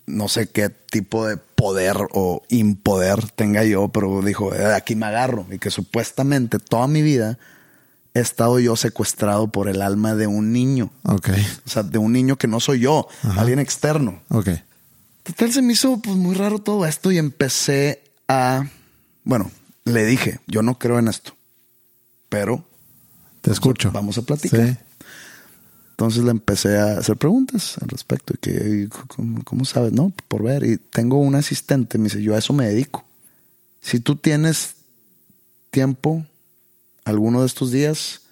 no 0.07 0.29
sé 0.29 0.49
qué 0.49 0.69
tipo 0.71 1.27
de 1.27 1.37
poder 1.37 1.97
o 2.13 2.43
impoder 2.49 3.31
tenga 3.31 3.63
yo, 3.65 3.89
pero 3.89 4.21
dijo, 4.23 4.55
"Eh, 4.55 4.75
aquí 4.75 4.97
me 4.97 5.07
agarro, 5.07 5.47
y 5.51 5.59
que 5.59 5.71
supuestamente 5.71 6.59
toda 6.59 6.87
mi 6.89 7.03
vida 7.03 7.39
he 8.15 8.21
estado 8.21 8.59
yo 8.59 8.77
secuestrado 8.77 9.49
por 9.49 9.69
el 9.69 9.81
alma 9.81 10.15
de 10.15 10.27
un 10.27 10.53
niño, 10.53 10.91
Ok. 11.05 11.29
o 11.67 11.69
sea, 11.71 11.83
de 11.83 11.99
un 11.99 12.13
niño 12.13 12.37
que 12.37 12.47
no 12.49 12.59
soy 12.61 12.81
yo, 12.81 13.07
alguien 13.37 13.59
externo. 13.59 14.21
Ok. 14.29 14.49
Total, 15.23 15.53
se 15.53 15.63
me 15.63 15.75
hizo 15.75 15.99
pues 16.01 16.17
muy 16.17 16.35
raro 16.35 16.59
todo 16.59 16.85
esto 16.85 17.13
y 17.13 17.19
empecé 17.19 18.02
a, 18.33 18.71
bueno, 19.25 19.51
le 19.85 20.05
dije, 20.05 20.41
yo 20.47 20.63
no 20.63 20.79
creo 20.79 20.99
en 20.99 21.09
esto, 21.09 21.33
pero 22.29 22.65
Te 23.41 23.51
escucho. 23.53 23.91
vamos 23.93 24.19
a 24.19 24.23
platicar. 24.23 24.67
Sí. 24.69 24.77
entonces 25.91 26.25
le 26.25 26.31
empecé 26.31 26.79
a 26.79 26.99
hacer 26.99 27.17
preguntas 27.17 27.77
al 27.81 27.89
respecto 27.89 28.35
y 28.35 28.39
que, 28.39 28.89
¿cómo, 29.09 29.43
cómo 29.45 29.65
sabes? 29.65 29.93
No, 29.93 30.13
por 30.29 30.43
ver. 30.43 30.65
Y 30.65 30.77
tengo 30.79 31.19
un 31.19 31.35
asistente, 31.35 31.99
me 31.99 32.05
dice, 32.05 32.23
yo 32.23 32.35
a 32.35 32.39
eso 32.39 32.53
me 32.53 32.67
dedico. 32.67 33.05
Si 33.81 34.01
tú 34.01 34.17
tienes 34.17 34.77
tiempo, 35.71 36.25
alguno 37.05 37.41
de 37.41 37.47
estos 37.47 37.71
días, 37.73 38.23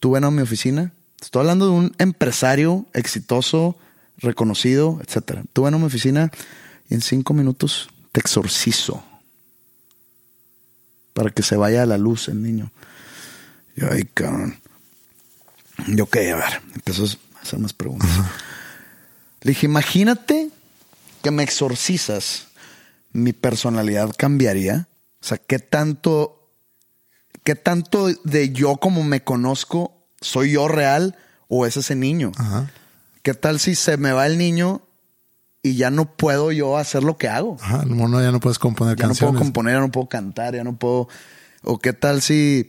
tú 0.00 0.12
ven 0.12 0.24
a 0.24 0.30
mi 0.30 0.42
oficina. 0.42 0.92
Estoy 1.20 1.40
hablando 1.40 1.66
de 1.66 1.72
un 1.72 1.94
empresario 1.98 2.86
exitoso, 2.94 3.76
reconocido, 4.18 4.98
etcétera. 5.02 5.42
Tú 5.52 5.64
ven 5.64 5.74
a 5.74 5.78
mi 5.78 5.84
oficina 5.84 6.30
y 6.88 6.94
en 6.94 7.00
cinco 7.02 7.34
minutos 7.34 7.88
te 8.12 8.20
exorcizo 8.20 9.02
para 11.18 11.30
que 11.30 11.42
se 11.42 11.56
vaya 11.56 11.82
a 11.82 11.86
la 11.86 11.98
luz 11.98 12.28
el 12.28 12.44
niño. 12.44 12.70
Yo, 13.74 13.88
ay, 13.90 14.04
cabrón. 14.04 14.60
Yo, 15.88 16.04
ok, 16.04 16.16
a 16.16 16.36
ver, 16.36 16.62
empezó 16.76 17.06
a 17.06 17.42
hacer 17.42 17.58
más 17.58 17.72
preguntas. 17.72 18.08
Le 19.40 19.50
dije, 19.50 19.66
imagínate 19.66 20.50
que 21.20 21.32
me 21.32 21.42
exorcizas, 21.42 22.46
mi 23.10 23.32
personalidad 23.32 24.14
cambiaría. 24.16 24.86
O 25.20 25.26
sea, 25.26 25.38
¿qué 25.38 25.58
tanto, 25.58 26.52
qué 27.42 27.56
tanto 27.56 28.06
de 28.22 28.50
yo 28.50 28.76
como 28.76 29.02
me 29.02 29.24
conozco 29.24 30.06
soy 30.20 30.52
yo 30.52 30.68
real 30.68 31.16
o 31.48 31.66
es 31.66 31.76
ese 31.76 31.96
niño? 31.96 32.30
¿Qué 33.22 33.34
tal 33.34 33.58
si 33.58 33.74
se 33.74 33.96
me 33.96 34.12
va 34.12 34.28
el 34.28 34.38
niño 34.38 34.82
y 35.62 35.74
ya 35.76 35.90
no 35.90 36.16
puedo 36.16 36.52
yo 36.52 36.76
hacer 36.76 37.02
lo 37.02 37.16
que 37.16 37.28
hago? 37.28 37.56
Ajá. 37.60 37.84
Mono 37.86 38.20
ya 38.22 38.30
no 38.30 38.40
puedes 38.40 38.58
componer 38.58 38.96
Ya 38.96 39.04
no 39.04 39.08
canciones. 39.08 39.32
puedo 39.32 39.44
componer, 39.44 39.74
ya 39.74 39.80
no 39.80 39.90
puedo 39.90 40.08
cantar, 40.08 40.54
ya 40.54 40.64
no 40.64 40.76
puedo. 40.76 41.08
O 41.62 41.78
qué 41.78 41.92
tal 41.92 42.22
si, 42.22 42.68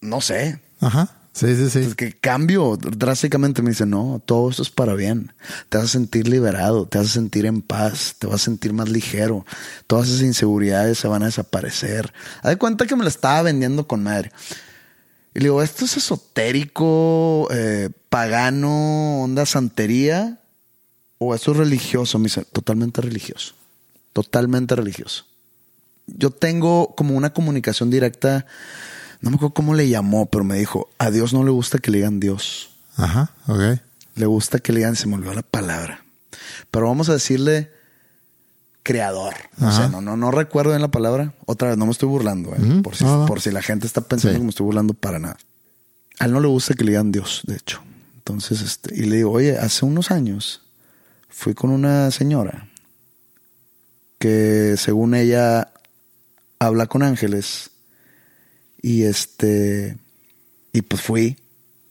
no 0.00 0.20
sé, 0.20 0.60
Ajá. 0.80 1.14
Sí, 1.34 1.54
sí, 1.54 1.70
sí. 1.70 1.80
pues 1.82 1.94
que 1.94 2.12
cambio 2.18 2.76
drásticamente. 2.76 3.62
Me 3.62 3.70
dice, 3.70 3.86
no, 3.86 4.20
todo 4.26 4.50
esto 4.50 4.62
es 4.62 4.70
para 4.70 4.94
bien. 4.94 5.32
Te 5.68 5.78
vas 5.78 5.86
a 5.86 5.90
sentir 5.90 6.26
liberado, 6.26 6.86
te 6.88 6.98
vas 6.98 7.06
a 7.08 7.10
sentir 7.12 7.46
en 7.46 7.62
paz, 7.62 8.16
te 8.18 8.26
vas 8.26 8.36
a 8.42 8.44
sentir 8.46 8.72
más 8.72 8.88
ligero. 8.88 9.46
Todas 9.86 10.08
esas 10.08 10.22
inseguridades 10.22 10.98
se 10.98 11.06
van 11.06 11.22
a 11.22 11.26
desaparecer. 11.26 12.12
Haz 12.42 12.50
de 12.50 12.56
cuenta 12.56 12.86
que 12.86 12.96
me 12.96 13.04
la 13.04 13.08
estaba 13.10 13.42
vendiendo 13.42 13.86
con 13.86 14.02
madre. 14.02 14.32
Y 15.32 15.38
le 15.40 15.44
digo, 15.44 15.62
¿esto 15.62 15.84
es 15.84 15.96
esotérico, 15.96 17.46
eh, 17.52 17.90
pagano, 18.08 19.22
onda 19.22 19.46
santería? 19.46 20.40
¿O 21.18 21.34
esto 21.34 21.52
es 21.52 21.56
religioso? 21.58 22.18
Me 22.18 22.24
dice, 22.24 22.44
totalmente 22.44 23.00
religioso. 23.00 23.54
Totalmente 24.12 24.74
religioso. 24.76 25.24
Yo 26.06 26.30
tengo 26.30 26.94
como 26.96 27.14
una 27.16 27.32
comunicación 27.32 27.90
directa, 27.90 28.46
no 29.20 29.30
me 29.30 29.36
acuerdo 29.36 29.54
cómo 29.54 29.74
le 29.74 29.88
llamó, 29.88 30.26
pero 30.26 30.44
me 30.44 30.56
dijo, 30.58 30.88
a 30.98 31.10
Dios 31.10 31.32
no 31.32 31.44
le 31.44 31.50
gusta 31.50 31.78
que 31.78 31.90
le 31.90 31.98
digan 31.98 32.20
Dios. 32.20 32.70
Ajá. 32.96 33.32
Ok. 33.46 33.80
Le 34.14 34.26
gusta 34.26 34.58
que 34.58 34.72
le 34.72 34.78
digan, 34.80 34.96
se 34.96 35.06
me 35.06 35.14
olvidó 35.16 35.34
la 35.34 35.42
palabra. 35.42 36.04
Pero 36.70 36.86
vamos 36.86 37.08
a 37.08 37.12
decirle 37.12 37.70
creador. 38.82 39.34
O 39.60 39.70
sea, 39.70 39.88
no, 39.88 40.00
no, 40.00 40.16
no 40.16 40.30
recuerdo 40.30 40.70
bien 40.70 40.80
la 40.80 40.90
palabra. 40.90 41.34
Otra 41.46 41.68
vez, 41.68 41.76
no 41.78 41.84
me 41.84 41.92
estoy 41.92 42.08
burlando, 42.08 42.54
¿eh? 42.54 42.80
Por, 42.82 42.96
si, 42.96 43.04
por 43.26 43.40
si 43.40 43.50
la 43.50 43.60
gente 43.62 43.86
está 43.86 44.00
pensando 44.00 44.34
Sí. 44.34 44.38
que 44.38 44.44
me 44.44 44.50
estoy 44.50 44.64
burlando 44.64 44.94
para 44.94 45.18
nada. 45.18 45.36
A 46.18 46.24
él 46.24 46.32
no 46.32 46.40
le 46.40 46.48
gusta 46.48 46.74
que 46.74 46.84
le 46.84 46.92
digan 46.92 47.12
Dios, 47.12 47.42
de 47.46 47.56
hecho. 47.56 47.82
Entonces, 48.16 48.62
este, 48.62 48.94
y 48.94 49.02
le 49.06 49.16
digo, 49.16 49.30
oye, 49.32 49.58
hace 49.58 49.84
unos 49.84 50.10
años 50.10 50.62
fui 51.28 51.54
con 51.54 51.70
una 51.70 52.10
señora 52.10 52.68
que 54.18 54.76
según 54.76 55.14
ella 55.14 55.72
habla 56.58 56.86
con 56.86 57.02
ángeles 57.02 57.70
y 58.82 59.04
este 59.04 59.96
y 60.72 60.82
pues 60.82 61.02
fui 61.02 61.38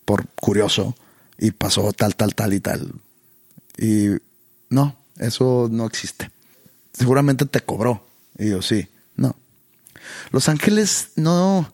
por 0.04 0.28
curioso 0.28 0.96
y 1.38 1.52
pasó 1.52 1.92
tal 1.92 2.16
tal 2.16 2.34
tal 2.34 2.52
y 2.52 2.60
tal. 2.60 2.92
Y 3.76 4.08
no 4.68 4.96
eso 5.18 5.68
no 5.70 5.86
existe. 5.86 6.30
Seguramente 6.92 7.46
te 7.46 7.60
cobró. 7.60 8.06
Y 8.38 8.50
yo 8.50 8.62
sí 8.62 8.88
no. 9.16 9.36
Los 10.30 10.48
ángeles 10.48 11.10
no 11.16 11.72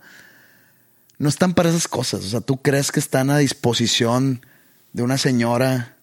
no 1.19 1.29
están 1.29 1.55
para 1.55 1.71
esas 1.71 1.89
cosas. 1.89 2.25
O 2.25 2.29
sea 2.29 2.41
tú 2.41 2.63
crees 2.63 2.93
que 2.93 3.01
están 3.01 3.31
a 3.31 3.39
disposición 3.39 4.45
de 4.93 5.03
una 5.03 5.19
señora 5.19 5.94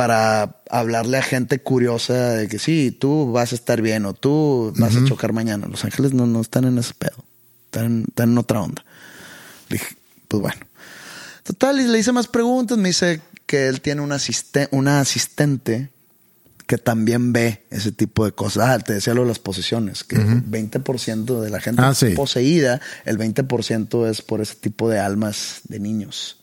para 0.00 0.62
hablarle 0.70 1.18
a 1.18 1.22
gente 1.22 1.58
curiosa 1.58 2.14
de 2.30 2.48
que 2.48 2.58
sí, 2.58 2.90
tú 2.90 3.32
vas 3.32 3.52
a 3.52 3.54
estar 3.54 3.82
bien 3.82 4.06
o 4.06 4.14
tú 4.14 4.72
vas 4.78 4.96
a 4.96 5.04
chocar 5.04 5.34
mañana. 5.34 5.66
Los 5.66 5.84
ángeles 5.84 6.14
no, 6.14 6.26
no 6.26 6.40
están 6.40 6.64
en 6.64 6.78
ese 6.78 6.94
pedo. 6.94 7.22
Están, 7.66 7.84
en- 7.84 8.04
están 8.08 8.30
en 8.30 8.38
otra 8.38 8.62
onda. 8.62 8.82
Dije, 9.68 9.84
pues 10.26 10.40
bueno. 10.40 10.60
Total, 11.42 11.78
y 11.80 11.84
le 11.86 11.98
hice 11.98 12.12
más 12.12 12.28
preguntas. 12.28 12.78
Me 12.78 12.88
dice 12.88 13.20
que 13.44 13.68
él 13.68 13.82
tiene 13.82 14.00
una, 14.00 14.16
una 14.70 15.00
asistente 15.00 15.90
que 16.66 16.78
también 16.78 17.34
ve 17.34 17.66
ese 17.68 17.92
tipo 17.92 18.24
de 18.24 18.32
cosas. 18.32 18.70
Ah, 18.70 18.78
te 18.78 18.94
decía 18.94 19.12
lo 19.12 19.20
de 19.20 19.28
las 19.28 19.38
posesiones, 19.38 20.02
que 20.02 20.16
el 20.16 20.42
20% 20.50 21.40
de 21.42 21.50
la 21.50 21.60
gente 21.60 21.82
Ah, 21.84 21.92
sí. 21.92 22.14
poseída, 22.14 22.80
el 23.04 23.18
20% 23.18 24.08
es 24.08 24.22
por 24.22 24.40
ese 24.40 24.54
tipo 24.54 24.88
de 24.88 24.98
almas 24.98 25.60
de 25.64 25.78
niños. 25.78 26.38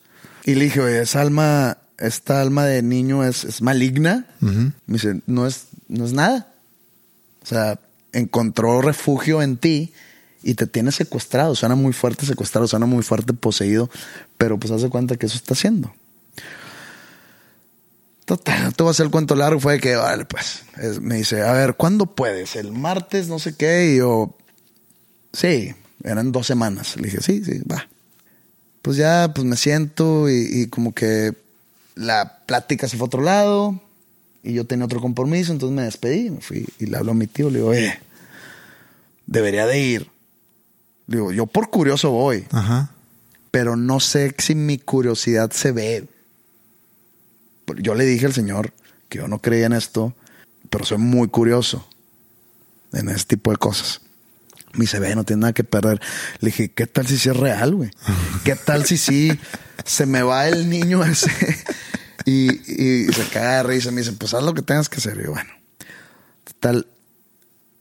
Y 0.45 0.53
le 0.53 0.65
dije, 0.65 0.79
oye, 0.79 1.01
esa 1.01 1.21
alma, 1.21 1.79
esta 1.97 2.41
alma 2.41 2.65
de 2.65 2.81
niño 2.81 3.23
es, 3.23 3.43
es 3.43 3.61
maligna. 3.61 4.25
Me 4.39 4.71
dice, 4.87 5.21
no 5.25 5.45
es, 5.47 5.67
no 5.87 6.05
es 6.05 6.13
nada. 6.13 6.53
O 7.41 7.45
sea, 7.45 7.79
encontró 8.13 8.81
refugio 8.81 9.41
en 9.41 9.57
ti 9.57 9.93
y 10.43 10.53
te 10.53 10.67
tiene 10.67 10.91
secuestrado. 10.91 11.55
Suena 11.55 11.75
muy 11.75 11.93
fuerte 11.93 12.25
secuestrado, 12.25 12.67
suena 12.67 12.85
muy 12.85 13.03
fuerte 13.03 13.33
poseído, 13.33 13.89
pero 14.37 14.59
pues 14.59 14.71
haz 14.71 14.81
de 14.81 14.89
cuenta 14.89 15.15
que 15.17 15.25
eso 15.25 15.35
está 15.37 15.53
haciendo. 15.53 15.93
Total, 18.25 18.61
no 18.65 18.71
te 18.73 18.83
voy 18.83 18.89
a 18.89 18.91
hacer 18.91 19.05
el 19.05 19.11
cuento 19.11 19.35
largo. 19.35 19.59
Fue 19.59 19.73
de 19.73 19.79
que, 19.79 19.95
vale, 19.95 20.25
pues, 20.25 20.63
es- 20.77 20.99
me 20.99 21.15
dice, 21.15 21.43
a 21.43 21.53
ver, 21.53 21.75
¿cuándo 21.75 22.07
puedes? 22.07 22.55
El 22.57 22.73
martes, 22.73 23.29
no 23.29 23.39
sé 23.39 23.55
qué. 23.55 23.93
Y 23.93 23.97
yo, 23.99 24.35
sí, 25.31 25.73
eran 26.03 26.33
dos 26.33 26.45
semanas. 26.45 26.97
Le 26.97 27.03
dije, 27.03 27.21
sí, 27.21 27.43
sí, 27.45 27.59
va. 27.71 27.87
Pues 28.81 28.97
ya, 28.97 29.31
pues 29.33 29.45
me 29.45 29.55
siento 29.55 30.29
y, 30.29 30.61
y 30.63 30.67
como 30.67 30.93
que 30.93 31.33
la 31.97 32.43
plática 32.45 32.87
se 32.87 32.97
fue 32.97 33.05
a 33.05 33.07
otro 33.07 33.21
lado 33.21 33.79
y 34.43 34.53
yo 34.53 34.65
tenía 34.65 34.85
otro 34.85 35.01
compromiso, 35.01 35.51
entonces 35.51 35.75
me 35.75 35.83
despedí, 35.83 36.29
me 36.29 36.41
fui 36.41 36.65
y 36.79 36.85
le 36.85 36.97
hablo 36.97 37.11
a 37.11 37.15
mi 37.15 37.27
tío, 37.27 37.49
le 37.49 37.59
digo, 37.59 37.69
oye, 37.69 37.99
debería 39.25 39.65
de 39.65 39.79
ir. 39.79 40.09
Le 41.07 41.17
digo, 41.17 41.31
yo 41.31 41.45
por 41.47 41.69
curioso 41.69 42.11
voy, 42.11 42.45
Ajá. 42.51 42.91
pero 43.51 43.75
no 43.75 43.99
sé 43.99 44.33
si 44.37 44.55
mi 44.55 44.77
curiosidad 44.77 45.51
se 45.51 45.71
ve. 45.71 46.07
Yo 47.77 47.95
le 47.95 48.05
dije 48.05 48.25
al 48.25 48.33
señor 48.33 48.73
que 49.09 49.17
yo 49.19 49.27
no 49.27 49.39
creía 49.39 49.65
en 49.65 49.73
esto, 49.73 50.13
pero 50.69 50.85
soy 50.85 50.97
muy 50.97 51.27
curioso. 51.27 51.85
en 52.93 53.09
ese 53.09 53.25
tipo 53.25 53.51
de 53.51 53.57
cosas. 53.57 54.01
Me 54.73 54.81
dice, 54.81 54.99
ve, 54.99 55.15
no 55.15 55.23
tiene 55.23 55.41
nada 55.41 55.53
que 55.53 55.63
perder. 55.63 55.99
Le 56.39 56.47
dije, 56.47 56.71
¿qué 56.71 56.85
tal 56.87 57.07
si 57.07 57.17
sí 57.17 57.29
es 57.29 57.37
real, 57.37 57.75
güey? 57.75 57.89
¿Qué 58.43 58.55
tal 58.55 58.85
si 58.85 58.97
sí 58.97 59.31
se 59.85 60.05
me 60.05 60.21
va 60.21 60.47
el 60.47 60.69
niño 60.69 61.03
ese? 61.03 61.31
y, 62.25 62.51
y 62.71 63.11
se 63.11 63.23
caga 63.31 63.57
de 63.57 63.63
risa. 63.63 63.91
Me 63.91 64.01
dice, 64.01 64.13
pues 64.13 64.33
haz 64.33 64.43
lo 64.43 64.53
que 64.53 64.61
tengas 64.61 64.89
que 64.89 64.97
hacer. 64.97 65.17
Y 65.19 65.23
yo, 65.23 65.31
bueno, 65.31 65.49
tal, 66.59 66.87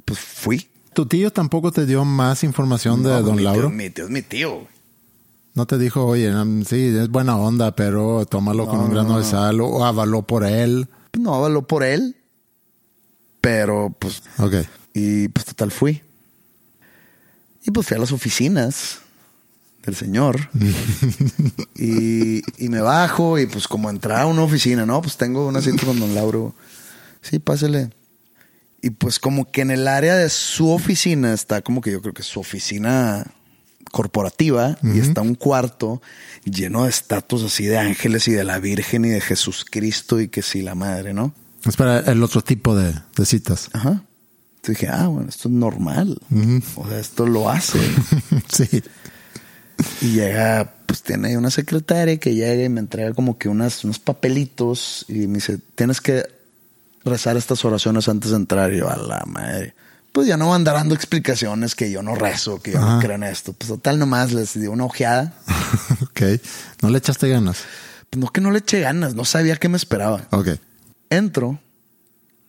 pues 0.04 0.18
fui. 0.18 0.68
¿Tu 0.94 1.04
tío 1.06 1.30
tampoco 1.32 1.72
te 1.72 1.84
dio 1.84 2.04
más 2.04 2.42
información 2.44 3.02
de 3.02 3.10
No, 3.10 3.22
don 3.22 3.36
mi 3.36 3.42
Lauro? 3.42 3.68
Tío, 3.68 3.76
mi 3.76 3.90
tío 3.90 4.04
es 4.04 4.10
mi 4.10 4.22
tío. 4.22 4.54
güey. 4.54 4.68
No 5.54 5.66
te 5.66 5.78
dijo, 5.78 6.04
oye, 6.06 6.34
um, 6.34 6.64
sí, 6.64 6.94
es 6.96 7.08
buena 7.08 7.36
onda, 7.36 7.74
pero 7.74 8.24
tómalo 8.26 8.66
con 8.66 8.78
un 8.80 8.90
grano 8.90 9.18
de 9.18 9.24
sal 9.24 9.60
o 9.60 9.84
avaló 9.84 10.22
por 10.22 10.44
él. 10.44 10.88
No 11.18 11.34
habló 11.44 11.66
por 11.66 11.82
él, 11.82 12.16
pero 13.40 13.94
pues 13.98 14.22
Ok. 14.38 14.54
Y 14.92 15.28
pues 15.28 15.46
total 15.46 15.70
fui. 15.70 16.02
Y 17.66 17.70
pues 17.70 17.86
fui 17.86 17.96
a 17.96 18.00
las 18.00 18.12
oficinas 18.12 19.00
del 19.84 19.96
señor. 19.96 20.48
y, 21.74 22.42
y 22.64 22.68
me 22.68 22.80
bajo 22.80 23.38
y 23.38 23.46
pues 23.46 23.66
como 23.66 23.90
entrar 23.90 24.22
a 24.22 24.26
una 24.26 24.42
oficina, 24.42 24.86
¿no? 24.86 25.02
Pues 25.02 25.16
tengo 25.16 25.46
una 25.46 25.60
cita 25.60 25.84
con 25.84 25.98
don 25.98 26.14
Lauro. 26.14 26.54
Sí, 27.22 27.38
pásele. 27.38 27.90
Y 28.82 28.90
pues 28.90 29.18
como 29.18 29.50
que 29.50 29.62
en 29.62 29.72
el 29.72 29.88
área 29.88 30.14
de 30.14 30.30
su 30.30 30.70
oficina 30.70 31.32
está 31.32 31.62
como 31.62 31.80
que 31.80 31.90
yo 31.90 32.00
creo 32.00 32.14
que 32.14 32.22
su 32.22 32.38
oficina 32.38 33.26
corporativa 33.90 34.76
y 34.82 34.98
está 34.98 35.22
un 35.22 35.34
cuarto 35.34 36.02
lleno 36.44 36.84
de 36.84 36.90
estatuas 36.90 37.42
así 37.42 37.64
de 37.64 37.78
ángeles 37.78 38.28
y 38.28 38.32
de 38.32 38.44
la 38.44 38.58
Virgen 38.58 39.04
y 39.06 39.08
de 39.08 39.20
Jesucristo 39.20 40.20
y 40.20 40.28
que 40.28 40.42
sí 40.42 40.60
la 40.60 40.74
madre, 40.74 41.14
¿no? 41.14 41.34
Es 41.64 41.76
para 41.76 42.00
el 42.00 42.22
otro 42.22 42.42
tipo 42.42 42.76
de, 42.76 42.94
de 43.16 43.26
citas. 43.26 43.70
Ajá. 43.72 44.04
Entonces 44.66 44.80
dije, 44.80 44.92
ah, 44.92 45.06
bueno, 45.06 45.28
esto 45.28 45.48
es 45.48 45.54
normal. 45.54 46.18
O 46.74 46.88
sea, 46.88 46.98
esto 46.98 47.24
lo 47.24 47.48
hace. 47.48 47.78
sí. 48.52 48.82
y 50.00 50.12
llega, 50.12 50.72
pues 50.86 51.02
tiene 51.02 51.38
una 51.38 51.50
secretaria 51.50 52.18
que 52.18 52.34
llega 52.34 52.64
y 52.64 52.68
me 52.68 52.80
entrega 52.80 53.12
como 53.14 53.38
que 53.38 53.48
unas, 53.48 53.84
unos 53.84 54.00
papelitos 54.00 55.04
y 55.08 55.28
me 55.28 55.34
dice, 55.34 55.58
tienes 55.76 56.00
que 56.00 56.26
rezar 57.04 57.36
estas 57.36 57.64
oraciones 57.64 58.08
antes 58.08 58.32
de 58.32 58.38
entrar. 58.38 58.72
Y 58.72 58.78
yo, 58.78 58.90
a 58.90 58.96
la 58.96 59.22
madre. 59.24 59.74
Pues 60.10 60.26
ya 60.26 60.36
no 60.36 60.52
andar 60.52 60.74
dando 60.74 60.96
explicaciones 60.96 61.76
que 61.76 61.92
yo 61.92 62.02
no 62.02 62.16
rezo, 62.16 62.60
que 62.60 62.72
yo 62.72 62.80
no 62.80 62.98
creo 62.98 63.14
en 63.14 63.22
esto. 63.22 63.52
Pues 63.52 63.68
total, 63.68 64.00
nomás 64.00 64.32
les 64.32 64.58
di 64.58 64.66
una 64.66 64.84
ojeada. 64.84 65.32
ok. 66.02 66.40
No 66.82 66.90
le 66.90 66.98
echaste 66.98 67.28
ganas. 67.28 67.58
Pues 68.10 68.20
no 68.20 68.32
que 68.32 68.40
no 68.40 68.50
le 68.50 68.58
eché 68.58 68.80
ganas, 68.80 69.14
no 69.14 69.24
sabía 69.24 69.56
qué 69.58 69.68
me 69.68 69.76
esperaba. 69.76 70.26
Ok. 70.32 70.48
Entro 71.08 71.60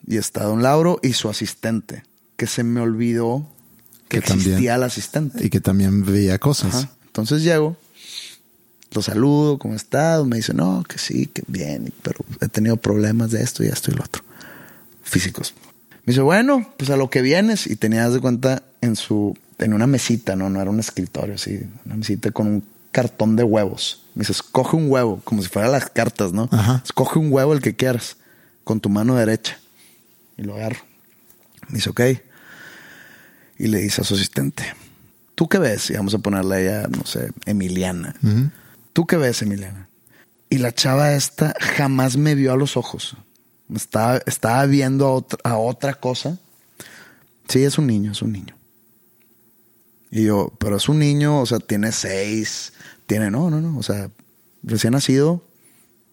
y 0.08 0.18
está 0.18 0.43
don 0.43 0.64
Lauro 0.64 0.99
y 1.03 1.14
su 1.14 1.30
asistente, 1.30 2.03
que 2.38 2.47
se 2.47 2.64
me 2.64 2.80
olvidó 2.82 3.47
que, 4.10 4.22
Que 4.22 4.28
también- 4.28 4.47
existía 4.49 4.76
el 4.76 4.84
asistente. 4.84 5.45
Y 5.45 5.49
que 5.49 5.60
también 5.60 6.05
veía 6.05 6.39
cosas. 6.39 6.74
Ajá. 6.76 6.91
Entonces 7.08 7.43
llego, 7.43 7.76
lo 8.91 9.01
saludo, 9.01 9.58
¿cómo 9.60 9.74
estás? 9.76 10.26
Me 10.26 10.38
dice, 10.38 10.53
no, 10.53 10.84
que 10.88 10.97
sí, 10.97 11.26
que 11.28 11.43
bien, 11.47 11.93
pero 12.03 12.24
he 12.41 12.47
tenido 12.47 12.78
problemas 12.78 13.32
de 13.32 13.43
esto 13.43 13.64
y 13.64 13.68
esto 13.68 13.91
y 13.91 13.95
lo 13.95 14.03
otro. 14.03 14.24
Físicos. 15.03 15.53
Me 16.05 16.12
dice, 16.12 16.22
bueno, 16.22 16.74
pues 16.78 16.89
a 16.89 16.95
lo 16.97 17.10
que 17.10 17.22
vienes. 17.22 17.68
Y 17.68 17.76
tenía, 17.76 18.05
haz 18.05 18.14
de 18.14 18.22
cuenta, 18.22 18.64
en 18.82 18.95
su, 18.95 19.38
en 19.60 19.74
una 19.74 19.88
mesita, 19.88 20.36
no, 20.36 20.49
no 20.49 20.62
era 20.62 20.70
un 20.70 20.80
escritorio, 20.80 21.36
así, 21.36 21.60
una 21.86 21.95
mesita 21.95 22.32
con 22.32 22.47
un 22.47 22.64
cartón 22.91 23.36
de 23.36 23.43
huevos. 23.43 24.03
Me 24.16 24.22
dice, 24.22 24.32
escoge 24.32 24.78
un 24.78 24.89
huevo, 24.89 25.22
como 25.26 25.41
si 25.41 25.49
fueran 25.49 25.72
las 25.74 25.89
cartas, 25.89 26.32
¿no? 26.32 26.47
Ajá. 26.51 26.82
Escoge 26.86 27.20
un 27.20 27.32
huevo 27.32 27.53
el 27.53 27.62
que 27.62 27.76
quieras, 27.76 28.16
con 28.64 28.80
tu 28.80 28.89
mano 28.89 29.16
derecha. 29.16 29.60
Y 30.38 30.44
lo 30.44 30.56
agarro. 30.56 30.80
Me 31.70 31.76
dice, 31.76 31.90
ok. 31.90 32.02
Y 33.58 33.68
le 33.68 33.80
dice 33.80 34.02
a 34.02 34.04
su 34.04 34.14
asistente, 34.14 34.64
¿tú 35.36 35.50
qué 35.50 35.58
ves? 35.58 35.90
Y 35.90 35.94
vamos 35.94 36.14
a 36.14 36.20
ponerle 36.20 36.56
a 36.56 36.60
ella, 36.60 36.88
no 36.88 37.06
sé, 37.06 37.32
Emiliana. 37.46 38.16
¿Tú 38.94 39.06
qué 39.06 39.18
ves, 39.18 39.42
Emiliana? 39.42 39.90
Y 40.50 40.60
la 40.60 40.74
chava 40.74 41.14
esta 41.14 41.56
jamás 41.60 42.18
me 42.18 42.36
vio 42.36 42.54
a 42.54 42.58
los 42.58 42.78
ojos. 42.78 43.18
Estaba, 43.74 44.22
estaba 44.26 44.66
viendo 44.66 45.08
a 45.08 45.12
otra, 45.12 45.40
a 45.44 45.58
otra 45.58 45.96
cosa. 45.96 46.38
Sí, 47.50 47.64
es 47.64 47.78
un 47.78 47.88
niño, 47.88 48.12
es 48.12 48.22
un 48.22 48.32
niño. 48.32 48.56
Y 50.10 50.24
yo, 50.24 50.54
pero 50.60 50.78
es 50.78 50.88
un 50.88 51.00
niño, 51.00 51.42
o 51.42 51.46
sea, 51.46 51.60
tiene 51.60 51.92
seis, 51.92 52.74
tiene, 53.08 53.30
no, 53.30 53.50
no, 53.50 53.60
no, 53.60 53.78
o 53.78 53.84
sea, 53.84 54.10
recién 54.64 54.94
nacido, 54.94 55.44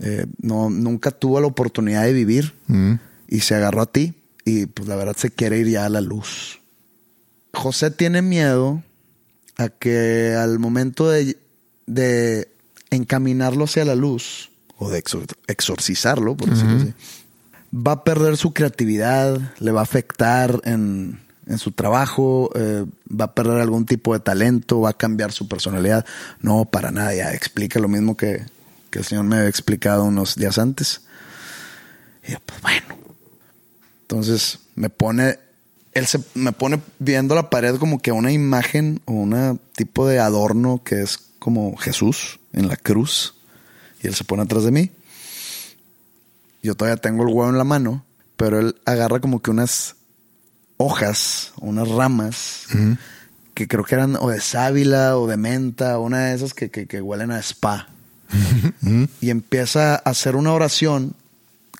eh, 0.01 0.27
no, 0.41 0.68
nunca 0.68 1.11
tuvo 1.12 1.41
la 1.41 1.47
oportunidad 1.47 2.03
de 2.03 2.12
vivir. 2.12 2.55
Y 3.29 3.41
se 3.41 3.55
agarró 3.55 3.83
a 3.83 3.87
ti 3.93 4.14
y 4.45 4.66
pues 4.66 4.89
la 4.89 4.97
verdad 4.97 5.16
se 5.16 5.31
quiere 5.31 5.59
ir 5.59 5.68
ya 5.68 5.87
a 5.87 5.89
la 5.89 6.01
luz. 6.01 6.61
José 7.53 7.91
tiene 7.91 8.20
miedo 8.22 8.83
a 9.57 9.68
que 9.68 10.35
al 10.35 10.59
momento 10.59 11.09
de, 11.09 11.39
de 11.87 12.49
encaminarlo 12.91 13.64
hacia 13.64 13.85
la 13.85 13.95
luz 13.95 14.51
o 14.77 14.91
de 14.91 15.03
exor- 15.03 15.37
exorcizarlo, 15.47 16.37
por 16.37 16.51
decirlo 16.51 16.77
así, 16.77 16.93
va 17.75 17.93
a 17.93 18.05
perder 18.05 18.37
su 18.37 18.53
creatividad, 18.53 19.41
le 19.61 19.70
va 19.70 19.81
a 19.81 19.85
afectar 19.85 20.61
en, 20.64 21.20
en 21.47 21.59
su 21.59 21.70
trabajo, 21.72 22.51
eh, 22.55 22.85
va 23.09 23.27
a 23.27 23.35
perder 23.35 23.61
algún 23.61 23.87
tipo 23.87 24.12
de 24.14 24.20
talento, 24.20 24.81
va 24.81 24.91
a 24.91 24.97
cambiar 24.97 25.31
su 25.33 25.47
personalidad. 25.49 26.05
No, 26.41 26.64
para 26.64 26.91
nada, 26.91 27.14
ya 27.14 27.33
explica 27.33 27.79
lo 27.79 27.89
mismo 27.89 28.16
que, 28.16 28.45
que 28.91 28.99
el 28.99 29.05
Señor 29.05 29.25
me 29.25 29.37
había 29.37 29.49
explicado 29.49 30.05
unos 30.05 30.35
días 30.35 30.59
antes. 30.59 31.03
Y 32.27 32.33
yo, 32.33 32.39
pues 32.45 32.61
bueno. 32.61 33.03
Entonces 34.15 34.61
me 34.77 34.91
pone, 34.91 35.41
él 35.93 36.07
se 36.07 36.21
me 36.35 36.53
pone 36.53 36.81
viendo 37.01 37.35
la 37.35 37.51
pared 37.51 37.75
como 37.79 38.01
que 38.01 38.12
una 38.12 38.31
imagen 38.31 39.01
o 39.07 39.12
un 39.12 39.61
tipo 39.75 40.07
de 40.07 40.21
adorno 40.21 40.83
que 40.85 41.03
es 41.03 41.19
como 41.41 41.77
Jesús 41.77 42.39
en 42.53 42.69
la 42.69 42.77
cruz. 42.77 43.35
Y 44.01 44.07
él 44.07 44.15
se 44.15 44.23
pone 44.23 44.45
atrás 44.45 44.62
de 44.62 44.71
mí. 44.71 44.93
Yo 46.62 46.77
todavía 46.77 46.97
tengo 46.97 47.25
el 47.25 47.35
huevo 47.35 47.51
en 47.51 47.59
la 47.59 47.65
mano, 47.65 48.05
pero 48.37 48.61
él 48.61 48.77
agarra 48.85 49.19
como 49.19 49.43
que 49.43 49.51
unas 49.51 49.97
hojas, 50.77 51.53
unas 51.57 51.89
ramas, 51.89 52.67
que 53.55 53.67
creo 53.67 53.83
que 53.83 53.97
eran 53.97 54.15
o 54.15 54.31
de 54.31 54.41
sábila 54.41 55.19
o 55.19 55.27
de 55.27 55.37
menta, 55.37 55.99
una 55.99 56.27
de 56.27 56.37
esas 56.37 56.55
que, 56.55 56.71
que, 56.71 56.87
que 56.87 57.03
huelen 57.03 57.33
a 57.33 57.41
spa. 57.41 57.89
y 59.21 59.31
empieza 59.31 59.95
a 59.95 59.97
hacer 59.97 60.37
una 60.37 60.53
oración, 60.53 61.17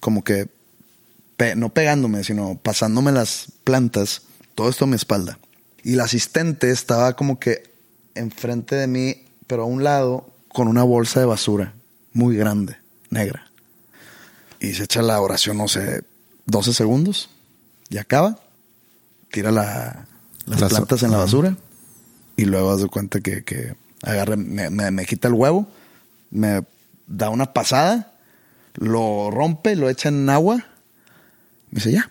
como 0.01 0.25
que 0.25 0.49
pe- 1.37 1.57
no 1.57 1.69
pegándome, 1.71 2.25
sino 2.25 2.57
pasándome 2.57 3.13
las 3.13 3.47
plantas, 3.65 4.23
todo 4.55 4.69
esto 4.69 4.85
a 4.85 4.89
mi 4.89 4.97
espalda. 4.97 5.39
Y 5.83 5.95
el 5.95 6.01
asistente 6.01 6.71
estaba 6.71 7.15
como 7.15 7.39
que 7.39 7.63
enfrente 8.15 8.77
de 8.77 8.87
mí, 8.87 9.25
pero 9.47 9.63
a 9.63 9.67
un 9.67 9.85
lado, 9.85 10.31
con 10.49 10.69
una 10.69 10.83
bolsa 10.83 11.21
de 11.21 11.27
basura 11.27 11.75
muy 12.13 12.37
grande, 12.37 12.77
negra. 13.11 13.51
Y 14.61 14.75
se 14.75 14.85
echa 14.85 15.03
la 15.03 15.21
oración, 15.21 15.59
no 15.59 15.69
sé, 15.69 16.05
12 16.47 16.73
segundos 16.73 17.29
y 17.91 17.99
acaba. 17.99 18.39
Tira 19.31 19.51
la- 19.51 20.07
las 20.47 20.61
plantas 20.71 21.03
en 21.03 21.11
la 21.11 21.17
basura 21.19 21.57
y 22.37 22.45
luego 22.45 22.71
haz 22.71 22.81
de 22.83 22.89
cuenta 22.89 23.21
que, 23.21 23.45
que 23.45 23.75
agarra, 24.03 24.37
me, 24.37 24.71
me- 24.71 24.91
me 24.91 25.05
quita 25.07 25.29
el 25.29 25.35
huevo, 25.35 25.67
me 26.31 26.63
da 27.07 27.31
una 27.31 27.53
pasada, 27.53 28.13
lo 28.75 29.31
rompe, 29.31 29.75
lo 29.77 29.91
echa 29.91 30.09
en 30.09 30.29
agua. 30.31 30.65
Me 31.75 31.79
dice, 31.81 31.91
ya, 31.91 32.09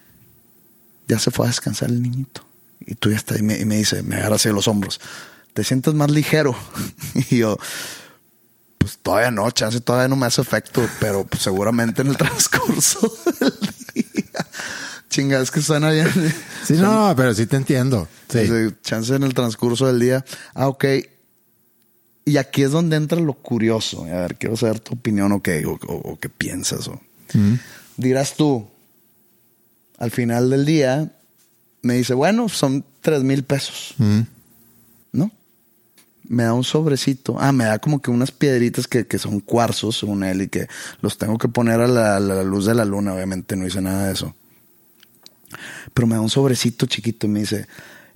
ya 1.07 1.19
se 1.19 1.31
fue 1.31 1.45
a 1.45 1.49
descansar 1.49 1.89
el 1.89 2.01
niñito. 2.01 2.45
Y 2.85 2.95
tú 2.95 3.09
ya 3.09 3.15
estás, 3.15 3.39
y 3.39 3.43
me, 3.43 3.57
y 3.57 3.63
me 3.63 3.77
dice, 3.77 4.03
me 4.03 4.17
agarra 4.17 4.35
así 4.35 4.49
de 4.49 4.53
los 4.55 4.67
hombros, 4.67 4.99
¿te 5.53 5.63
sientes 5.63 5.93
más 5.93 6.11
ligero? 6.11 6.53
y 7.29 7.37
yo, 7.37 7.57
pues 8.77 8.97
todavía 9.01 9.31
no, 9.31 9.49
chance 9.51 9.79
todavía 9.79 10.09
no 10.09 10.17
me 10.17 10.25
hace 10.25 10.41
efecto, 10.41 10.85
pero 10.99 11.23
pues, 11.25 11.41
seguramente 11.43 12.01
en 12.01 12.09
el 12.09 12.17
transcurso 12.17 12.99
del 13.39 13.53
día. 13.95 14.45
Chinga, 15.09 15.39
es 15.39 15.49
que 15.49 15.61
suena 15.61 15.91
bien. 15.91 16.09
Sí, 16.65 16.73
no, 16.73 17.13
pero 17.15 17.33
sí 17.33 17.45
te 17.45 17.55
entiendo. 17.55 18.09
Sí. 18.27 18.39
Chance 18.81 19.15
en 19.15 19.23
el 19.23 19.33
transcurso 19.33 19.87
del 19.87 19.99
día. 20.01 20.25
Ah, 20.55 20.67
ok. 20.67 20.85
Y 22.25 22.37
aquí 22.37 22.63
es 22.63 22.71
donde 22.71 22.95
entra 22.97 23.19
lo 23.21 23.33
curioso. 23.33 24.03
A 24.05 24.21
ver, 24.21 24.35
quiero 24.37 24.57
saber 24.57 24.79
tu 24.81 24.95
opinión 24.95 25.31
o 25.31 25.41
qué, 25.41 25.65
o, 25.65 25.73
o- 25.73 26.11
o 26.13 26.19
qué 26.19 26.27
piensas. 26.29 26.87
O. 26.87 26.99
Dirás 27.95 28.35
tú, 28.35 28.67
al 29.97 30.11
final 30.11 30.49
del 30.49 30.65
día, 30.65 31.11
me 31.81 31.95
dice, 31.95 32.13
bueno, 32.13 32.49
son 32.49 32.85
tres 33.01 33.23
mil 33.23 33.43
pesos. 33.43 33.95
¿No? 35.11 35.31
Me 36.23 36.43
da 36.43 36.53
un 36.53 36.63
sobrecito. 36.63 37.35
Ah, 37.39 37.51
me 37.51 37.65
da 37.65 37.79
como 37.79 38.01
que 38.01 38.11
unas 38.11 38.31
piedritas 38.31 38.87
que, 38.87 39.05
que 39.05 39.19
son 39.19 39.39
cuarzos, 39.39 39.97
según 39.97 40.23
él, 40.23 40.43
y 40.43 40.47
que 40.47 40.67
los 41.01 41.17
tengo 41.17 41.37
que 41.37 41.47
poner 41.47 41.81
a 41.81 41.87
la, 41.87 42.17
a 42.17 42.19
la 42.19 42.43
luz 42.43 42.65
de 42.65 42.75
la 42.75 42.85
luna. 42.85 43.13
Obviamente 43.13 43.55
no 43.55 43.67
hice 43.67 43.81
nada 43.81 44.07
de 44.07 44.13
eso 44.13 44.33
pero 45.93 46.07
me 46.07 46.15
da 46.15 46.21
un 46.21 46.29
sobrecito 46.29 46.85
chiquito 46.85 47.27
y 47.27 47.29
me 47.29 47.39
dice, 47.41 47.67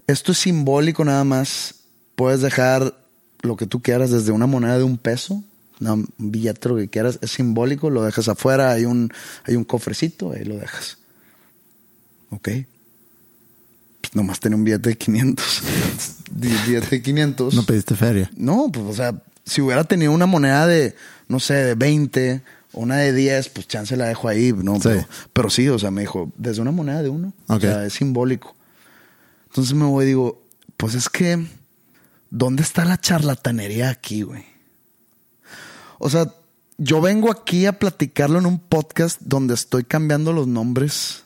esto 0.07 0.31
es 0.31 0.37
simbólico 0.39 1.03
nada 1.05 1.23
más, 1.23 1.75
puedes 2.15 2.41
dejar 2.41 2.97
lo 3.41 3.55
que 3.55 3.67
tú 3.67 3.81
quieras 3.81 4.11
desde 4.11 4.31
una 4.31 4.47
moneda 4.47 4.77
de 4.77 4.83
un 4.83 4.97
peso, 4.97 5.43
un 5.79 6.09
billete, 6.17 6.69
lo 6.69 6.77
que 6.77 6.89
quieras, 6.89 7.19
es 7.21 7.31
simbólico, 7.31 7.89
lo 7.89 8.03
dejas 8.03 8.27
afuera, 8.29 8.71
hay 8.71 8.85
un, 8.85 9.11
hay 9.43 9.55
un 9.55 9.63
cofrecito, 9.63 10.31
ahí 10.31 10.43
lo 10.43 10.57
dejas. 10.57 10.97
Ok. 12.29 12.49
pues, 14.01 14.15
nomás 14.15 14.39
tenía 14.39 14.55
un 14.57 14.63
billete 14.63 14.89
de 14.89 14.97
500. 14.97 15.61
Di- 16.31 16.47
billete 16.67 16.87
de 16.97 17.01
500. 17.01 17.53
No 17.53 17.63
pediste 17.63 17.95
feria. 17.95 18.29
No, 18.35 18.69
pues, 18.71 18.85
o 18.85 18.93
sea, 18.93 19.21
si 19.45 19.61
hubiera 19.61 19.83
tenido 19.85 20.11
una 20.11 20.25
moneda 20.25 20.67
de, 20.67 20.95
no 21.27 21.39
sé, 21.39 21.53
de 21.53 21.75
20 21.75 22.41
o 22.73 22.81
una 22.81 22.97
de 22.97 23.13
10, 23.13 23.49
pues 23.49 23.67
chance 23.67 23.95
la 23.95 24.07
dejo 24.07 24.27
ahí, 24.27 24.53
¿no? 24.53 24.75
Sí. 24.75 24.81
Pero, 24.83 25.05
pero 25.33 25.49
sí, 25.49 25.67
o 25.69 25.79
sea, 25.79 25.89
me 25.91 26.01
dijo, 26.01 26.31
desde 26.37 26.61
una 26.61 26.71
moneda 26.71 27.01
de 27.01 27.09
uno. 27.09 27.33
Ok. 27.47 27.57
O 27.57 27.59
sea, 27.61 27.85
es 27.85 27.93
simbólico. 27.93 28.55
Entonces 29.47 29.73
me 29.73 29.85
voy 29.85 30.03
y 30.03 30.07
digo, 30.09 30.43
pues 30.75 30.93
es 30.93 31.09
que, 31.09 31.45
¿dónde 32.29 32.61
está 32.63 32.83
la 32.85 32.99
charlatanería 32.99 33.89
aquí, 33.89 34.21
güey? 34.23 34.43
O 35.97 36.09
sea, 36.09 36.31
yo 36.77 37.01
vengo 37.01 37.31
aquí 37.31 37.65
a 37.65 37.79
platicarlo 37.79 38.37
en 38.37 38.45
un 38.45 38.59
podcast 38.59 39.19
donde 39.21 39.55
estoy 39.55 39.83
cambiando 39.85 40.31
los 40.33 40.45
nombres. 40.47 41.23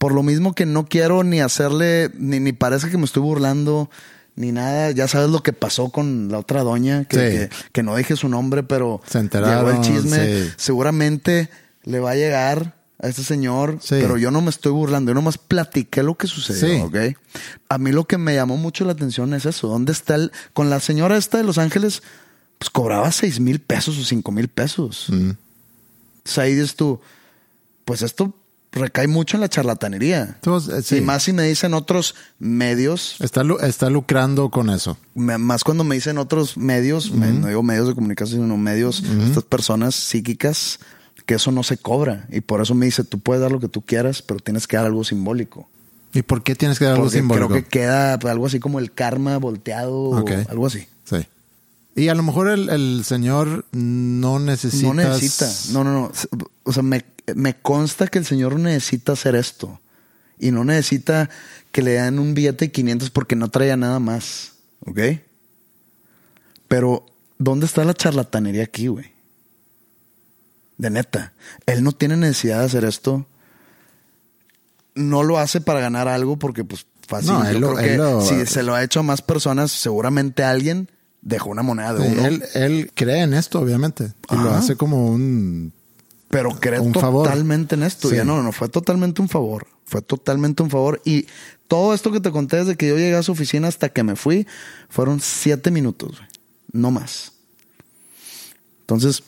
Por 0.00 0.12
lo 0.14 0.22
mismo 0.22 0.54
que 0.54 0.64
no 0.64 0.86
quiero 0.86 1.22
ni 1.24 1.42
hacerle, 1.42 2.10
ni, 2.16 2.40
ni 2.40 2.54
parece 2.54 2.88
que 2.88 2.96
me 2.96 3.04
estoy 3.04 3.22
burlando, 3.22 3.90
ni 4.34 4.50
nada. 4.50 4.92
Ya 4.92 5.06
sabes 5.08 5.28
lo 5.28 5.42
que 5.42 5.52
pasó 5.52 5.90
con 5.90 6.28
la 6.30 6.38
otra 6.38 6.62
doña, 6.62 7.04
que, 7.04 7.16
Sí. 7.16 7.20
que, 7.36 7.50
que 7.72 7.82
no 7.82 7.94
dije 7.96 8.16
su 8.16 8.30
nombre, 8.30 8.62
pero 8.62 9.02
Se 9.06 9.18
enteraron, 9.18 9.66
llegó 9.66 9.78
el 9.78 9.86
chisme. 9.86 10.16
sí. 10.46 10.50
Seguramente 10.56 11.50
le 11.84 12.00
va 12.00 12.12
a 12.12 12.14
llegar 12.14 12.76
a 12.98 13.08
este 13.08 13.22
señor, 13.22 13.76
Sí. 13.82 13.96
pero 14.00 14.16
yo 14.16 14.30
no 14.30 14.40
me 14.40 14.48
estoy 14.48 14.72
burlando. 14.72 15.10
Yo 15.10 15.14
nomás 15.14 15.36
platiqué 15.36 16.02
lo 16.02 16.14
que 16.14 16.26
sucedió. 16.28 16.86
¿ok? 16.86 16.96
A 17.68 17.76
mí 17.76 17.92
lo 17.92 18.06
que 18.06 18.16
me 18.16 18.34
llamó 18.34 18.56
mucho 18.56 18.86
la 18.86 18.92
atención 18.92 19.34
es 19.34 19.44
eso. 19.44 19.68
¿Dónde 19.68 19.92
está 19.92 20.14
el... 20.14 20.32
Con 20.54 20.70
la 20.70 20.80
señora 20.80 21.18
esta 21.18 21.36
de 21.36 21.44
Los 21.44 21.58
Ángeles, 21.58 22.02
pues 22.58 22.70
cobraba 22.70 23.12
seis 23.12 23.38
mil 23.38 23.60
pesos 23.60 23.98
o 23.98 24.04
cinco 24.04 24.32
mil 24.32 24.48
pesos. 24.48 25.08
Mm. 25.10 25.32
Ahí 26.38 26.54
dices 26.54 26.74
tú, 26.76 27.00
pues 27.84 28.00
esto 28.02 28.34
recae 28.72 29.08
mucho 29.08 29.36
en 29.36 29.40
la 29.40 29.48
charlatanería. 29.48 30.22
Entonces, 30.36 30.74
eh, 30.74 30.82
sí. 30.82 30.96
Y 30.96 31.00
más 31.00 31.22
si 31.24 31.32
me 31.32 31.42
dicen 31.44 31.74
otros 31.74 32.14
medios, 32.38 33.16
Está, 33.20 33.42
está 33.62 33.90
lucrando 33.90 34.50
con 34.50 34.70
eso. 34.70 34.96
me- 35.14 35.38
más 35.38 35.64
cuando 35.64 35.84
me 35.84 35.94
dicen 35.96 36.18
otros 36.18 36.56
medios, 36.56 37.10
me- 37.12 37.32
no 37.32 37.48
digo 37.48 37.62
medios 37.62 37.88
de 37.88 37.94
comunicación, 37.94 38.42
sino 38.42 38.56
medios, 38.56 39.02
estas 39.26 39.44
personas 39.44 39.94
psíquicas, 39.94 40.78
que 41.26 41.34
eso 41.34 41.52
no 41.52 41.62
se 41.62 41.76
cobra. 41.78 42.26
Y 42.30 42.40
por 42.40 42.60
eso 42.60 42.74
me 42.74 42.86
dice, 42.86 43.04
tú 43.04 43.18
puedes 43.20 43.40
dar 43.42 43.52
lo 43.52 43.60
que 43.60 43.68
tú 43.68 43.82
quieras, 43.82 44.22
pero 44.22 44.40
tienes 44.40 44.66
que 44.66 44.76
dar 44.76 44.86
algo 44.86 45.04
simbólico. 45.04 45.68
¿Y 46.12 46.22
por 46.22 46.42
qué 46.42 46.54
tienes 46.56 46.78
que 46.78 46.86
dar 46.86 46.94
algo 46.94 47.08
simbólico? 47.10 47.48
creo 47.48 47.62
que 47.62 47.68
queda 47.68 48.14
algo 48.14 48.46
así 48.46 48.58
como 48.58 48.78
el 48.80 48.92
karma 48.92 49.36
volteado, 49.38 49.94
o 49.94 50.24
algo 50.48 50.66
así. 50.66 50.86
Sí. 51.04 51.18
Y 51.96 52.08
a 52.08 52.14
lo 52.14 52.22
mejor 52.22 52.48
el, 52.48 52.68
el 52.68 53.02
señor 53.04 53.64
no 53.72 54.38
necesita. 54.38 54.86
No 54.88 54.94
necesita. 54.94 55.48
No, 55.72 55.84
no, 55.84 55.92
no. 55.92 56.12
O 56.64 56.72
sea, 56.72 56.82
me, 56.82 57.04
me 57.34 57.54
consta 57.60 58.06
que 58.06 58.18
el 58.18 58.24
señor 58.26 58.58
necesita 58.58 59.12
hacer 59.12 59.34
esto. 59.34 59.80
Y 60.38 60.50
no 60.52 60.64
necesita 60.64 61.28
que 61.72 61.82
le 61.82 61.92
den 61.92 62.18
un 62.18 62.34
billete 62.34 62.66
de 62.66 62.72
500 62.72 63.10
porque 63.10 63.36
no 63.36 63.48
traía 63.50 63.76
nada 63.76 63.98
más. 64.00 64.52
¿Ok? 64.86 64.98
Pero, 66.68 67.04
¿dónde 67.38 67.66
está 67.66 67.84
la 67.84 67.94
charlatanería 67.94 68.64
aquí, 68.64 68.86
güey? 68.88 69.12
De 70.78 70.88
neta. 70.90 71.32
Él 71.66 71.82
no 71.82 71.92
tiene 71.92 72.16
necesidad 72.16 72.60
de 72.60 72.64
hacer 72.66 72.84
esto. 72.84 73.26
No 74.94 75.22
lo 75.22 75.38
hace 75.38 75.60
para 75.60 75.80
ganar 75.80 76.08
algo 76.08 76.38
porque, 76.38 76.64
pues, 76.64 76.86
fácil. 77.06 77.32
No, 77.32 77.44
él 77.46 77.54
Yo 77.54 77.60
lo- 77.60 77.74
creo 77.74 77.84
que 77.84 77.92
él 77.94 77.98
lo- 77.98 78.20
si 78.22 78.46
se 78.46 78.62
lo 78.62 78.74
ha 78.74 78.82
hecho 78.82 79.00
a 79.00 79.02
más 79.02 79.20
personas, 79.22 79.70
seguramente 79.72 80.42
alguien 80.42 80.88
dejó 81.22 81.50
una 81.50 81.62
moneda 81.62 81.92
de 81.94 82.06
Sí, 82.08 82.12
uno. 82.16 82.26
él, 82.26 82.42
él 82.54 82.90
cree 82.94 83.20
en 83.22 83.34
esto, 83.34 83.60
obviamente. 83.60 84.12
Y 84.30 84.36
lo 84.36 84.52
hace 84.54 84.76
como 84.76 85.06
un. 85.08 85.72
Pero 86.30 86.50
Un 86.80 86.94
favor. 86.94 87.26
totalmente 87.26 87.74
en 87.74 87.82
esto. 87.82 88.08
Sí. 88.08 88.16
Ya 88.16 88.24
no, 88.24 88.42
no, 88.42 88.52
fue 88.52 88.68
totalmente 88.68 89.20
un 89.20 89.28
favor. 89.28 89.66
Fue 89.84 90.00
totalmente 90.00 90.62
un 90.62 90.70
favor. 90.70 91.02
Y 91.04 91.26
todo 91.66 91.92
esto 91.92 92.12
que 92.12 92.20
te 92.20 92.30
conté 92.30 92.58
desde 92.58 92.76
que 92.76 92.86
yo 92.88 92.96
llegué 92.96 93.16
a 93.16 93.22
su 93.24 93.32
oficina 93.32 93.66
hasta 93.68 93.88
que 93.88 94.04
me 94.04 94.14
fui, 94.14 94.46
fueron 94.88 95.20
siete 95.20 95.70
minutos, 95.72 96.18
güey. 96.18 96.28
No 96.72 96.92
más. 96.92 97.32
Entonces, 98.82 99.24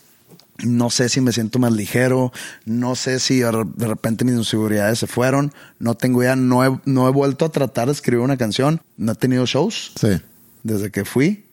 no 0.62 0.90
sé 0.90 1.08
si 1.08 1.20
me 1.20 1.32
siento 1.32 1.58
más 1.58 1.72
ligero, 1.72 2.32
no 2.64 2.94
sé 2.94 3.18
si 3.18 3.40
de 3.40 3.50
repente 3.88 4.24
mis 4.24 4.34
inseguridades 4.36 5.00
se 5.00 5.08
fueron, 5.08 5.52
no 5.80 5.96
tengo 5.96 6.22
idea, 6.22 6.36
no 6.36 6.64
he, 6.64 6.80
no 6.84 7.08
he 7.08 7.10
vuelto 7.10 7.44
a 7.44 7.48
tratar 7.50 7.86
de 7.86 7.92
escribir 7.92 8.22
una 8.24 8.36
canción, 8.36 8.80
no 8.96 9.12
he 9.12 9.14
tenido 9.16 9.44
shows 9.46 9.92
Sí. 10.00 10.20
desde 10.62 10.92
que 10.92 11.04
fui. 11.04 11.46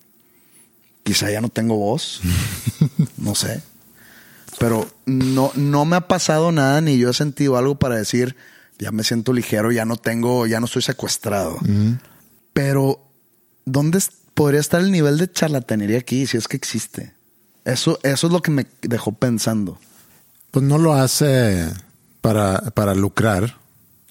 Quizá 1.04 1.32
ya 1.32 1.42
no 1.42 1.50
tengo 1.50 1.76
voz. 1.76 2.22
no 3.18 3.34
sé. 3.34 3.64
Pero 4.58 4.88
no, 5.06 5.52
no 5.56 5.86
me 5.86 5.96
ha 5.96 6.08
pasado 6.08 6.52
nada 6.52 6.82
ni 6.82 6.98
yo 6.98 7.10
he 7.10 7.14
sentido 7.14 7.58
algo 7.58 7.76
para 7.76 7.96
decir, 7.96 8.36
ya 8.78 8.92
me 8.92 9.04
siento 9.04 9.32
ligero, 9.34 9.72
ya 9.72 9.86
no 9.86 9.96
tengo, 9.98 10.48
ya 10.48 10.60
no 10.60 10.66
estoy 10.66 10.82
secuestrado. 10.82 11.58
Pero, 12.54 13.06
¿dónde 13.66 14.00
podría 14.34 14.60
estar 14.60 14.82
el 14.82 14.92
nivel 14.92 15.18
de 15.18 15.32
charlatanería 15.32 16.00
aquí 16.00 16.26
si 16.28 16.38
es 16.38 16.48
que 16.48 16.58
existe? 16.58 17.14
Eso, 17.66 18.00
eso 18.04 18.28
es 18.28 18.34
lo 18.34 18.42
que 18.42 18.52
me 18.52 18.66
dejó 18.82 19.12
pensando. 19.14 19.78
Pues 20.52 20.66
no 20.66 20.78
lo 20.78 20.94
hace 20.94 21.70
para, 22.22 22.60
para 22.72 22.96
lucrar, 22.96 23.58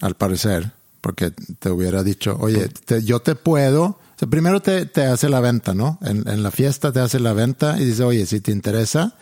al 0.00 0.14
parecer, 0.14 0.70
porque 1.00 1.32
te 1.58 1.70
hubiera 1.70 2.02
dicho, 2.04 2.36
oye, 2.40 2.68
te- 2.68 3.02
yo 3.02 3.20
te 3.20 3.34
puedo. 3.34 3.98
O 4.18 4.20
sea, 4.20 4.28
primero 4.28 4.60
te, 4.60 4.84
te 4.84 5.04
hace 5.06 5.28
la 5.28 5.38
venta, 5.38 5.74
¿no? 5.74 5.98
En, 6.02 6.26
en 6.28 6.42
la 6.42 6.50
fiesta 6.50 6.90
te 6.92 6.98
hace 6.98 7.20
la 7.20 7.32
venta 7.34 7.80
y 7.80 7.84
dice, 7.84 8.02
oye, 8.02 8.26
si 8.26 8.40
te 8.40 8.50
interesa, 8.50 9.14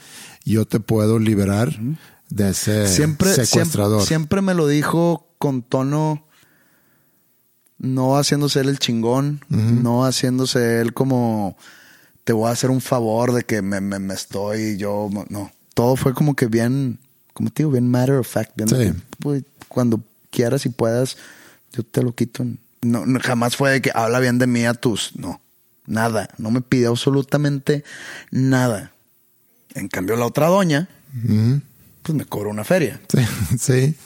yo 0.47 0.65
te 0.65 0.81
puedo 0.81 1.19
liberar 1.19 1.79
de 2.31 2.49
ese 2.51 2.89
siempre, 2.89 3.29
secuestrador. 3.35 3.99
Siempre, 4.01 4.07
siempre 4.09 4.41
me 4.43 4.55
lo 4.55 4.67
dijo 4.67 5.29
con 5.39 5.63
tono 5.63 6.25
no 7.79 8.17
haciéndose 8.17 8.61
él 8.61 8.71
el 8.71 8.79
chingón, 8.79 9.45
no 9.51 10.07
haciéndose 10.07 10.81
él 10.81 10.95
como 10.95 11.59
te 12.25 12.33
voy 12.33 12.49
a 12.49 12.53
hacer 12.53 12.71
un 12.71 12.81
favor 12.81 13.35
de 13.35 13.43
que 13.45 13.61
me, 13.63 13.81
me- 13.83 13.99
me 13.99 14.15
estoy 14.15 14.79
yo, 14.79 15.11
no. 15.29 15.53
Todo 15.75 15.95
fue 15.97 16.15
como 16.15 16.35
que 16.35 16.47
bien, 16.47 16.99
como 17.35 17.51
te 17.51 17.63
digo, 17.63 17.73
bien 17.73 17.89
matter 17.91 18.15
of 18.17 18.27
fact. 18.27 18.53
Bien 18.57 18.69
Sí. 18.69 18.75
que, 18.77 18.95
"Güey, 19.23 19.45
cuando 19.69 20.01
quieras 20.31 20.65
y 20.65 20.71
puedas, 20.71 21.19
yo 21.73 21.83
te 21.83 22.03
lo 22.03 22.15
quito. 22.15 22.45
No, 22.45 22.57
no, 22.87 23.05
jamás 23.20 23.57
fue 23.57 23.72
de 23.72 23.82
que 23.82 23.91
habla 23.95 24.20
bien 24.20 24.39
de 24.39 24.47
mí 24.47 24.64
a 24.64 24.74
tus, 24.74 25.16
no, 25.16 25.41
nada. 25.87 26.28
No 26.39 26.51
me 26.51 26.61
pidió 26.61 26.91
absolutamente 26.91 27.84
nada. 28.30 28.93
En 29.74 29.89
cambio, 29.89 30.16
la 30.16 30.26
otra 30.26 30.47
doña, 30.49 30.89
pues 32.03 32.14
me 32.16 32.24
cobró 32.24 32.51
una 32.51 32.64
feria. 32.64 33.01
Sí, 33.09 33.26
sí. 33.59 33.97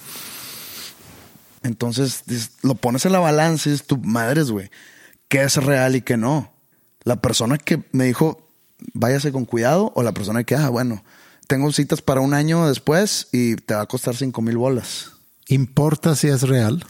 Entonces 1.62 2.22
lo 2.62 2.74
pones 2.74 3.04
en 3.04 3.12
la 3.12 3.18
balanza 3.18 3.68
y 3.68 3.72
dices, 3.72 3.86
tu 3.86 3.98
madres, 3.98 4.50
güey, 4.50 4.70
¿qué 5.28 5.42
es 5.42 5.56
real 5.56 5.94
y 5.94 6.02
qué 6.02 6.16
no? 6.16 6.52
La 7.04 7.16
persona 7.16 7.58
que 7.58 7.82
me 7.92 8.04
dijo, 8.04 8.48
váyase 8.94 9.30
con 9.32 9.44
cuidado, 9.44 9.92
o 9.94 10.02
la 10.02 10.12
persona 10.12 10.44
que, 10.44 10.54
ah, 10.54 10.70
bueno, 10.70 11.04
tengo 11.46 11.70
citas 11.72 12.00
para 12.00 12.20
un 12.20 12.32
año 12.32 12.68
después 12.68 13.28
y 13.32 13.56
te 13.56 13.74
va 13.74 13.82
a 13.82 13.86
costar 13.86 14.16
cinco 14.16 14.40
mil 14.42 14.56
bolas. 14.56 15.12
¿Importa 15.48 16.14
si 16.14 16.28
es 16.28 16.42
real? 16.42 16.84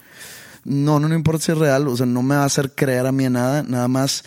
No, 0.64 1.00
no, 1.00 1.08
no 1.08 1.14
importa 1.14 1.44
si 1.44 1.52
es 1.52 1.58
real, 1.58 1.88
o 1.88 1.96
sea, 1.96 2.06
no 2.06 2.22
me 2.22 2.34
va 2.36 2.42
a 2.42 2.46
hacer 2.46 2.74
creer 2.74 3.06
a 3.06 3.12
mí 3.12 3.24
en 3.24 3.34
nada, 3.34 3.62
nada 3.62 3.88
más 3.88 4.24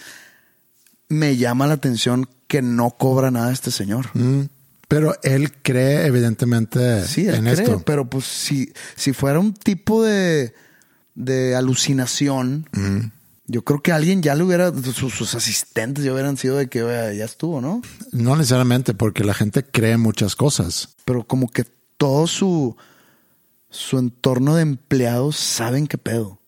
me 1.09 1.37
llama 1.37 1.67
la 1.67 1.73
atención 1.75 2.27
que 2.47 2.61
no 2.61 2.91
cobra 2.91 3.31
nada 3.31 3.51
este 3.51 3.71
señor. 3.71 4.07
Mm. 4.13 4.43
Pero 4.87 5.15
él 5.23 5.51
cree 5.61 6.05
evidentemente 6.05 7.05
Sí, 7.07 7.27
él 7.27 7.35
en 7.35 7.41
cree, 7.45 7.53
esto. 7.53 7.81
pero 7.85 8.09
pues 8.09 8.25
si, 8.25 8.71
si 8.95 9.13
fuera 9.13 9.39
un 9.39 9.53
tipo 9.53 10.03
de, 10.03 10.53
de 11.15 11.55
alucinación, 11.55 12.69
yo 13.47 13.63
creo 13.63 13.81
que 13.81 13.91
alguien 13.91 14.21
ya 14.21 14.35
le 14.35 14.43
hubiera, 14.43 14.71
sus, 14.73 15.13
sus 15.13 15.33
asistentes 15.35 16.03
ya 16.03 16.13
hubieran 16.13 16.37
sido 16.37 16.57
de 16.57 16.67
que 16.67 16.83
"Oye, 16.83 17.17
ya 17.17 17.25
estuvo, 17.25 17.59
¿no? 17.59 17.81
No 18.11 18.35
necesariamente, 18.35 18.93
porque 18.93 19.23
la 19.23 19.33
gente 19.33 19.63
cree 19.63 19.97
muchas 19.97 20.35
cosas. 20.35 20.89
Pero 21.05 21.23
como 21.25 21.49
que 21.49 21.65
todo 21.97 22.27
su, 22.27 22.75
su 23.73 23.97
entorno 23.97 24.55
de 24.55 24.61
empleados 24.61 25.35
saben 25.35 25.87
qué 25.87 25.97
pedo. 25.97 26.39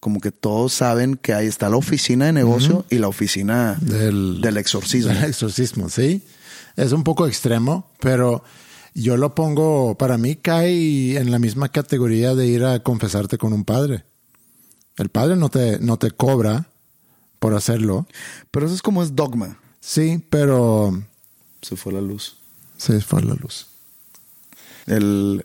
Como 0.00 0.20
que 0.20 0.32
todos 0.32 0.72
saben 0.72 1.16
que 1.16 1.32
ahí 1.32 1.46
está 1.46 1.68
la 1.70 1.76
oficina 1.76 2.26
de 2.26 2.32
negocio 2.32 2.84
y 2.90 2.98
la 2.98 3.08
oficina 3.08 3.76
Del, 3.80 4.40
del 4.40 4.56
exorcismo. 4.56 5.12
Del 5.12 5.24
exorcismo, 5.24 5.88
sí. 5.88 6.22
Es 6.76 6.92
un 6.92 7.04
poco 7.04 7.26
extremo, 7.26 7.90
pero 8.00 8.42
yo 8.94 9.16
lo 9.16 9.34
pongo, 9.34 9.96
para 9.96 10.18
mí 10.18 10.36
cae 10.36 11.16
en 11.16 11.30
la 11.30 11.38
misma 11.38 11.68
categoría 11.70 12.34
de 12.34 12.46
ir 12.46 12.64
a 12.64 12.80
confesarte 12.82 13.38
con 13.38 13.52
un 13.52 13.64
padre. 13.64 14.04
El 14.96 15.08
padre 15.08 15.36
no 15.36 15.48
te, 15.48 15.78
no 15.78 15.98
te 15.98 16.10
cobra 16.10 16.68
por 17.38 17.54
hacerlo. 17.54 18.06
Pero 18.50 18.66
eso 18.66 18.74
es 18.74 18.82
como 18.82 19.02
es 19.02 19.14
dogma. 19.14 19.58
Sí, 19.80 20.24
pero 20.30 21.00
Se 21.62 21.76
fue 21.76 21.92
la 21.92 22.00
luz. 22.00 22.36
se 22.76 23.00
fue 23.00 23.22
la 23.22 23.34
luz. 23.34 23.68
El, 24.86 25.44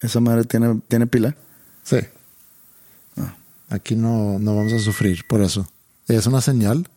esa 0.00 0.20
madre 0.20 0.44
tiene, 0.44 0.80
tiene 0.88 1.06
pila. 1.06 1.36
Sí. 1.84 1.98
Aquí 3.70 3.96
no, 3.96 4.38
no 4.38 4.56
vamos 4.56 4.72
a 4.72 4.78
sufrir 4.78 5.26
por 5.26 5.42
eso. 5.42 5.68
Es 6.06 6.26
una 6.26 6.40
señal. 6.40 6.88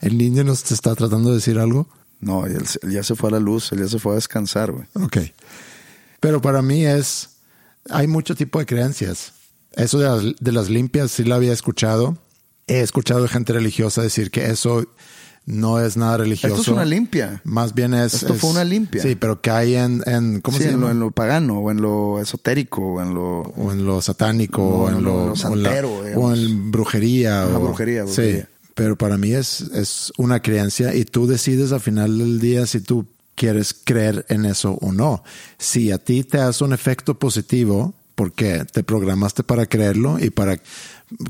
El 0.00 0.16
niño 0.16 0.44
nos 0.44 0.62
te 0.62 0.74
está 0.74 0.94
tratando 0.94 1.30
de 1.30 1.36
decir 1.36 1.58
algo. 1.58 1.86
No, 2.20 2.46
él, 2.46 2.64
ya 2.88 3.02
se 3.02 3.14
fue 3.14 3.28
a 3.28 3.32
la 3.32 3.40
luz, 3.40 3.72
él 3.72 3.80
ya 3.80 3.88
se 3.88 3.98
fue 3.98 4.12
a 4.12 4.14
descansar, 4.16 4.72
güey. 4.72 4.86
Ok. 4.94 5.18
Pero 6.20 6.40
para 6.40 6.62
mí 6.62 6.84
es, 6.84 7.30
hay 7.90 8.06
mucho 8.06 8.34
tipo 8.34 8.58
de 8.58 8.66
creencias. 8.66 9.32
Eso 9.72 9.98
de 9.98 10.08
las, 10.08 10.36
de 10.40 10.52
las 10.52 10.68
limpias 10.70 11.10
sí 11.10 11.24
lo 11.24 11.34
había 11.34 11.52
escuchado. 11.52 12.18
He 12.66 12.80
escuchado 12.80 13.22
de 13.22 13.28
gente 13.28 13.52
religiosa 13.52 14.02
decir 14.02 14.30
que 14.30 14.46
eso 14.46 14.86
no 15.48 15.80
es 15.80 15.96
nada 15.96 16.18
religioso. 16.18 16.54
Esto 16.56 16.62
es 16.62 16.68
una 16.76 16.84
limpia. 16.84 17.40
Más 17.44 17.74
bien 17.74 17.94
es. 17.94 18.12
Esto 18.14 18.34
fue 18.34 18.50
una 18.50 18.64
limpia. 18.64 19.02
Sí, 19.02 19.14
pero 19.14 19.40
cae 19.40 19.78
en. 19.78 20.02
en 20.06 20.40
¿Cómo 20.42 20.58
Sí, 20.58 20.64
se 20.64 20.70
en 20.70 20.80
lo, 20.80 20.90
en 20.90 21.10
pagano, 21.12 21.58
o 21.60 21.70
en 21.70 21.80
lo 21.80 22.20
esotérico, 22.20 22.82
o 22.82 23.00
en 23.02 23.14
lo... 23.14 23.40
o 23.40 23.72
en 23.72 23.86
lo 23.86 24.02
satánico, 24.02 24.60
No, 24.62 24.68
o 24.68 24.88
en 24.88 24.94
no, 24.96 25.00
lo, 25.00 25.32
o 25.32 25.52
en 25.54 25.62
la- 25.62 25.86
o 26.16 26.34
en 26.34 26.70
brujería. 26.70 27.46
O, 27.46 27.60
brujería, 27.60 28.04
brujería. 28.04 28.42
Sí, 28.42 28.46
pero 28.74 28.96
para 28.98 29.16
mí 29.16 29.32
es, 29.32 29.62
es 29.74 30.12
una 30.18 30.40
creencia 30.42 30.94
y 30.94 31.04
tú 31.04 31.26
decides 31.26 31.72
al 31.72 31.80
final 31.80 32.18
del 32.18 32.38
día 32.40 32.66
si 32.66 32.80
tú 32.80 33.06
quieres 33.34 33.74
creer 33.84 34.26
en 34.28 34.44
eso 34.44 34.72
o 34.82 34.92
no. 34.92 35.22
Si 35.58 35.90
a 35.92 35.98
ti 35.98 36.24
te 36.24 36.38
hace 36.38 36.62
un 36.62 36.72
efecto 36.74 37.18
positivo, 37.18 37.94
porque 38.14 38.64
te 38.70 38.82
programaste 38.82 39.44
para 39.44 39.64
creerlo 39.66 40.18
y 40.18 40.30
para, 40.30 40.58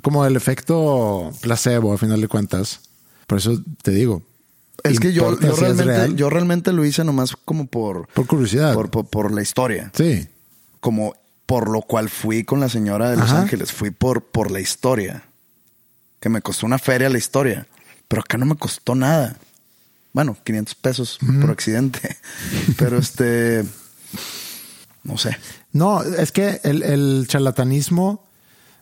como 0.02 0.24
el 0.26 0.34
efecto 0.36 1.30
placebo, 1.40 1.92
al 1.92 1.98
final 1.98 2.20
de 2.20 2.28
cuentas. 2.28 2.80
Por 3.28 3.38
eso 3.38 3.62
te 3.82 3.90
digo. 3.90 4.22
Es 4.82 4.98
que 5.00 5.12
yo, 5.12 5.34
realmente, 5.36 5.84
real. 5.84 6.16
yo 6.16 6.30
realmente 6.30 6.72
lo 6.72 6.84
hice 6.84 7.04
nomás 7.04 7.36
como 7.36 7.66
por... 7.66 8.08
Por 8.08 8.26
curiosidad. 8.26 8.72
Por, 8.72 8.90
por, 8.90 9.06
por 9.06 9.32
la 9.32 9.42
historia. 9.42 9.92
Sí. 9.94 10.28
Como 10.80 11.14
por 11.44 11.68
lo 11.68 11.82
cual 11.82 12.08
fui 12.08 12.44
con 12.44 12.58
la 12.58 12.70
señora 12.70 13.10
de 13.10 13.16
Los 13.16 13.30
Ajá. 13.30 13.42
Ángeles. 13.42 13.70
Fui 13.70 13.90
por, 13.90 14.22
por 14.22 14.50
la 14.50 14.60
historia. 14.60 15.24
Que 16.20 16.30
me 16.30 16.40
costó 16.40 16.64
una 16.64 16.78
feria 16.78 17.10
la 17.10 17.18
historia. 17.18 17.66
Pero 18.08 18.22
acá 18.22 18.38
no 18.38 18.46
me 18.46 18.56
costó 18.56 18.94
nada. 18.94 19.36
Bueno, 20.14 20.34
500 20.42 20.74
pesos 20.76 21.18
por 21.40 21.50
accidente. 21.50 22.16
Pero 22.78 22.96
este... 22.96 23.62
No 25.02 25.18
sé. 25.18 25.36
No, 25.72 26.02
es 26.02 26.32
que 26.32 26.60
el, 26.64 26.82
el 26.82 27.26
charlatanismo, 27.28 28.26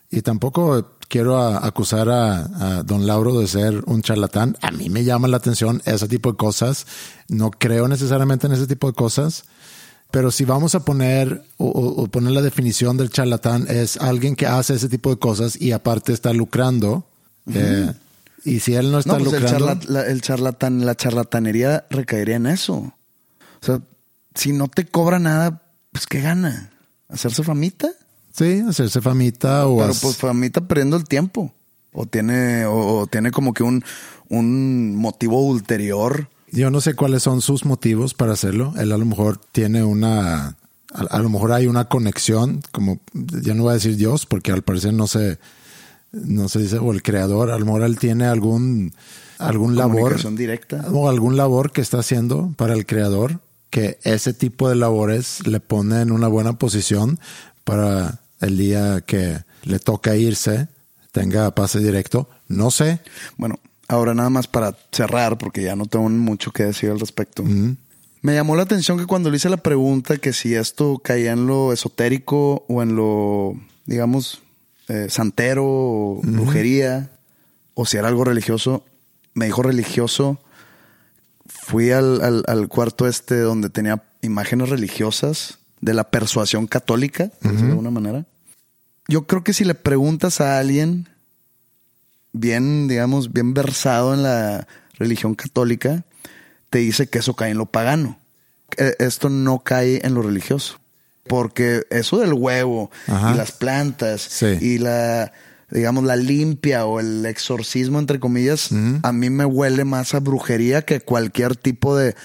y 0.09 0.21
tampoco 0.21 0.96
quiero 1.07 1.37
a- 1.37 1.65
acusar 1.65 2.09
a, 2.09 2.77
a 2.79 2.83
don 2.83 3.07
Lauro 3.07 3.39
de 3.39 3.47
ser 3.47 3.83
un 3.85 4.01
charlatán, 4.01 4.57
a 4.61 4.71
mí 4.71 4.89
me 4.89 5.03
llama 5.03 5.27
la 5.27 5.37
atención 5.37 5.81
ese 5.85 6.07
tipo 6.07 6.31
de 6.31 6.37
cosas, 6.37 6.85
no 7.27 7.51
creo 7.51 7.87
necesariamente 7.87 8.47
en 8.47 8.53
ese 8.53 8.67
tipo 8.67 8.87
de 8.87 8.93
cosas, 8.93 9.45
pero 10.11 10.31
si 10.31 10.45
vamos 10.45 10.73
a 10.75 10.85
poner 10.85 11.43
o, 11.57 12.07
poner 12.07 12.31
la 12.31 12.41
definición 12.41 12.95
del 12.97 13.09
charlatán 13.09 13.65
es 13.69 13.97
alguien 13.97 14.35
que 14.35 14.47
hace 14.47 14.75
ese 14.75 14.87
tipo 14.89 15.09
de 15.09 15.17
cosas 15.17 15.59
y 15.61 15.71
aparte 15.73 16.13
está 16.13 16.31
lucrando, 16.33 17.05
eh, 17.53 17.91
y 18.45 18.59
si 18.61 18.75
él 18.75 18.91
no 18.91 18.99
está 18.99 19.13
No, 19.17 19.19
pues 19.23 19.33
el, 19.33 19.41
lucrando... 19.41 19.65
charla- 19.67 19.85
la, 19.89 20.05
el 20.07 20.21
charlatán, 20.21 20.85
la 20.85 20.95
charlatanería 20.95 21.85
recaería 21.89 22.35
en 22.37 22.47
eso. 22.47 22.75
O 22.75 22.93
sea, 23.65 23.81
si 24.35 24.53
no 24.53 24.67
te 24.69 24.85
cobra 24.85 25.19
nada, 25.19 25.61
pues 25.91 26.05
¿qué 26.07 26.21
gana? 26.21 26.69
¿Hacerse 27.09 27.43
famita? 27.43 27.89
Sí, 28.37 28.61
hacerse 28.67 29.01
famita 29.01 29.67
o... 29.67 29.77
Pero 29.79 29.91
as- 29.91 30.01
pues 30.01 30.17
famita 30.17 30.61
perdiendo 30.67 30.95
el 30.97 31.05
tiempo. 31.05 31.51
O 31.93 32.05
tiene, 32.05 32.65
o, 32.65 32.99
o 32.99 33.07
tiene 33.07 33.31
como 33.31 33.53
que 33.53 33.63
un, 33.63 33.83
un 34.29 34.95
motivo 34.95 35.41
ulterior. 35.41 36.29
Yo 36.51 36.69
no 36.69 36.79
sé 36.79 36.93
cuáles 36.93 37.23
son 37.23 37.41
sus 37.41 37.65
motivos 37.65 38.13
para 38.13 38.33
hacerlo. 38.33 38.73
Él 38.77 38.91
a 38.91 38.97
lo 38.97 39.05
mejor 39.05 39.39
tiene 39.51 39.83
una, 39.83 40.55
a, 40.93 41.01
a 41.09 41.19
lo 41.19 41.29
mejor 41.29 41.51
hay 41.53 41.65
una 41.65 41.85
conexión, 41.85 42.61
como 42.71 42.99
ya 43.13 43.55
no 43.55 43.63
voy 43.63 43.71
a 43.71 43.75
decir 43.75 43.95
Dios, 43.97 44.27
porque 44.27 44.51
al 44.51 44.61
parecer 44.61 44.93
no 44.93 45.07
se, 45.07 45.39
no 46.11 46.47
se 46.49 46.59
dice, 46.59 46.77
o 46.77 46.91
el 46.91 47.01
creador, 47.01 47.49
a 47.49 47.57
lo 47.57 47.65
mejor 47.65 47.81
él 47.81 47.97
tiene 47.97 48.25
algún, 48.25 48.93
algún 49.39 49.75
labor, 49.75 50.15
directa. 50.35 50.85
o 50.91 51.09
algún 51.09 51.35
labor 51.37 51.71
que 51.71 51.81
está 51.81 51.99
haciendo 51.99 52.53
para 52.57 52.73
el 52.75 52.85
creador, 52.85 53.39
que 53.71 53.97
ese 54.03 54.33
tipo 54.33 54.69
de 54.69 54.75
labores 54.75 55.47
le 55.47 55.59
pone 55.59 56.01
en 56.01 56.11
una 56.11 56.27
buena 56.27 56.53
posición 56.59 57.19
para 57.63 58.19
el 58.41 58.57
día 58.57 59.01
que 59.01 59.39
le 59.63 59.79
toca 59.79 60.15
irse, 60.15 60.67
tenga 61.11 61.53
pase 61.55 61.79
directo. 61.79 62.29
No 62.47 62.71
sé. 62.71 62.99
Bueno, 63.37 63.59
ahora 63.87 64.13
nada 64.13 64.29
más 64.29 64.47
para 64.47 64.75
cerrar, 64.91 65.37
porque 65.37 65.63
ya 65.63 65.75
no 65.75 65.85
tengo 65.85 66.07
mucho 66.09 66.51
que 66.51 66.63
decir 66.63 66.89
al 66.91 66.99
respecto. 66.99 67.43
Me 68.21 68.33
llamó 68.33 68.55
la 68.55 68.63
atención 68.63 68.97
que 68.97 69.05
cuando 69.05 69.29
le 69.29 69.37
hice 69.37 69.49
la 69.49 69.57
pregunta 69.57 70.17
que 70.17 70.33
si 70.33 70.55
esto 70.55 70.99
caía 71.03 71.31
en 71.31 71.45
lo 71.47 71.71
esotérico 71.71 72.65
o 72.67 72.81
en 72.81 72.95
lo, 72.95 73.53
digamos, 73.85 74.41
eh, 74.89 75.07
santero 75.09 75.63
o 75.65 76.21
brujería, 76.23 77.11
o 77.73 77.85
si 77.85 77.97
era 77.97 78.07
algo 78.07 78.23
religioso, 78.23 78.83
me 79.33 79.45
dijo 79.45 79.61
religioso. 79.61 80.39
Fui 81.47 81.91
al, 81.91 82.21
al- 82.21 82.43
al 82.47 82.67
cuarto 82.67 83.07
este 83.07 83.39
donde 83.39 83.69
tenía 83.69 84.03
imágenes 84.21 84.69
religiosas 84.69 85.59
de 85.81 85.93
la 85.93 86.05
persuasión 86.09 86.67
católica, 86.67 87.31
de 87.41 87.49
alguna 87.49 87.91
manera. 87.91 88.25
Yo 89.07 89.25
creo 89.27 89.43
que 89.43 89.53
si 89.53 89.63
le 89.63 89.75
preguntas 89.75 90.41
a 90.41 90.59
alguien 90.59 91.07
bien, 92.33 92.87
digamos, 92.87 93.31
bien 93.33 93.53
versado 93.53 94.13
en 94.13 94.23
la 94.23 94.67
religión 94.97 95.35
católica, 95.35 96.03
te 96.69 96.79
dice 96.79 97.07
que 97.07 97.19
eso 97.19 97.35
cae 97.35 97.51
en 97.51 97.57
lo 97.57 97.65
pagano. 97.67 98.19
Eh, 98.77 98.95
Esto 98.99 99.29
no 99.29 99.59
cae 99.59 100.05
en 100.05 100.13
lo 100.13 100.21
religioso. 100.21 100.79
Porque 101.27 101.83
eso 101.89 102.19
del 102.19 102.33
huevo 102.33 102.89
Ajá. 103.07 103.33
y 103.33 103.37
las 103.37 103.51
plantas 103.51 104.21
Sí. 104.21 104.57
y 104.61 104.77
la, 104.77 105.33
digamos, 105.69 106.03
la 106.05 106.15
limpia 106.15 106.85
o 106.85 106.99
el 107.01 107.25
exorcismo, 107.25 107.99
entre 107.99 108.19
comillas, 108.19 108.69
a 109.03 109.11
mí 109.11 109.29
me 109.29 109.43
huele 109.45 109.83
más 109.83 110.13
a 110.13 110.19
brujería 110.21 110.83
que 110.83 111.01
cualquier 111.01 111.55
tipo 111.57 111.97
de 111.97 112.15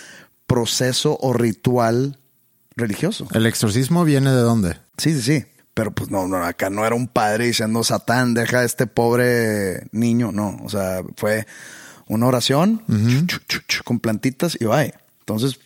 proceso 0.47 1.19
o 1.21 1.33
ritual 1.33 2.19
religioso. 2.77 3.27
¿El 3.33 3.47
exorcismo 3.47 4.05
viene 4.05 4.31
de 4.31 4.41
dónde? 4.41 4.77
Sí, 4.99 5.13
sí, 5.15 5.23
sí. 5.23 5.45
Pero 5.75 5.91
pues 5.91 6.11
no, 6.11 6.27
no, 6.29 6.37
acá 6.45 6.69
no 6.69 6.85
era 6.85 6.95
un 6.95 7.09
padre 7.09 7.47
diciendo, 7.47 7.83
Satán, 7.83 8.35
deja 8.35 8.59
a 8.61 8.65
este 8.65 8.87
pobre 8.87 9.87
niño. 9.93 10.31
No, 10.33 10.59
o 10.65 10.69
sea, 10.69 11.03
fue 11.17 11.47
una 12.09 12.27
oración 12.27 12.83
chu, 12.89 13.27
chu, 13.27 13.39
chu, 13.49 13.59
chu, 13.67 13.83
con 13.85 13.99
plantitas 13.99 14.57
y 14.61 14.67
bye. 14.67 14.93
Entonces, 15.21 15.59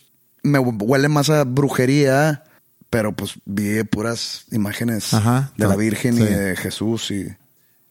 me 0.43 0.59
hu- 0.59 0.77
huele 0.81 1.09
más 1.09 1.29
a 1.29 1.43
brujería, 1.43 2.43
pero 2.89 3.11
pues 3.13 3.33
vi 3.45 3.83
puras 3.83 4.45
imágenes 4.51 5.13
Ajá, 5.13 5.51
de 5.57 5.65
la 5.65 5.73
no, 5.73 5.77
Virgen 5.77 6.15
y 6.17 6.23
de 6.23 6.55
Jesús. 6.55 7.11
Y 7.11 7.27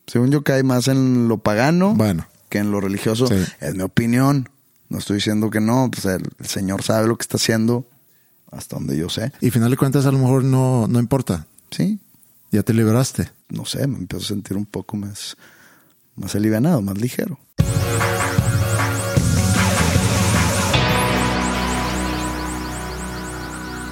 según 0.07 0.31
yo, 0.31 0.43
cae 0.43 0.63
más 0.63 0.89
en 0.89 1.29
lo 1.29 1.37
pagano 1.39 1.95
Bueno. 1.95 2.27
que 2.49 2.59
en 2.59 2.71
lo 2.71 2.81
religioso. 2.81 3.27
Sí. 3.27 3.45
Es 3.61 3.75
mi 3.75 3.83
opinión. 3.83 4.49
No 4.89 4.99
estoy 4.99 5.17
diciendo 5.17 5.51
que 5.51 5.61
no, 5.61 5.91
pues 5.93 6.07
el, 6.07 6.23
el 6.39 6.47
Señor 6.47 6.83
sabe 6.83 7.09
lo 7.09 7.17
que 7.19 7.23
está 7.25 7.37
haciendo, 7.37 7.85
hasta 8.57 8.77
donde 8.77 8.97
yo 8.97 9.09
sé. 9.09 9.33
Y 9.41 9.51
final 9.51 9.71
de 9.71 9.77
cuentas 9.77 10.07
a 10.07 10.13
lo 10.13 10.19
mejor 10.19 10.45
no, 10.45 10.87
no 10.89 10.99
importa. 10.99 11.47
Sí, 11.71 11.99
Ya 12.53 12.63
te 12.63 12.73
liberaste. 12.73 13.31
no 13.51 13.65
sé, 13.65 13.87
me 13.87 13.99
empiezo 13.99 14.25
a 14.25 14.29
sentir 14.29 14.57
un 14.57 14.67
poco 14.67 14.97
más, 14.97 15.37
más 16.17 16.35
alivianado, 16.35 16.81
más 16.83 16.99
ligero. 16.99 17.39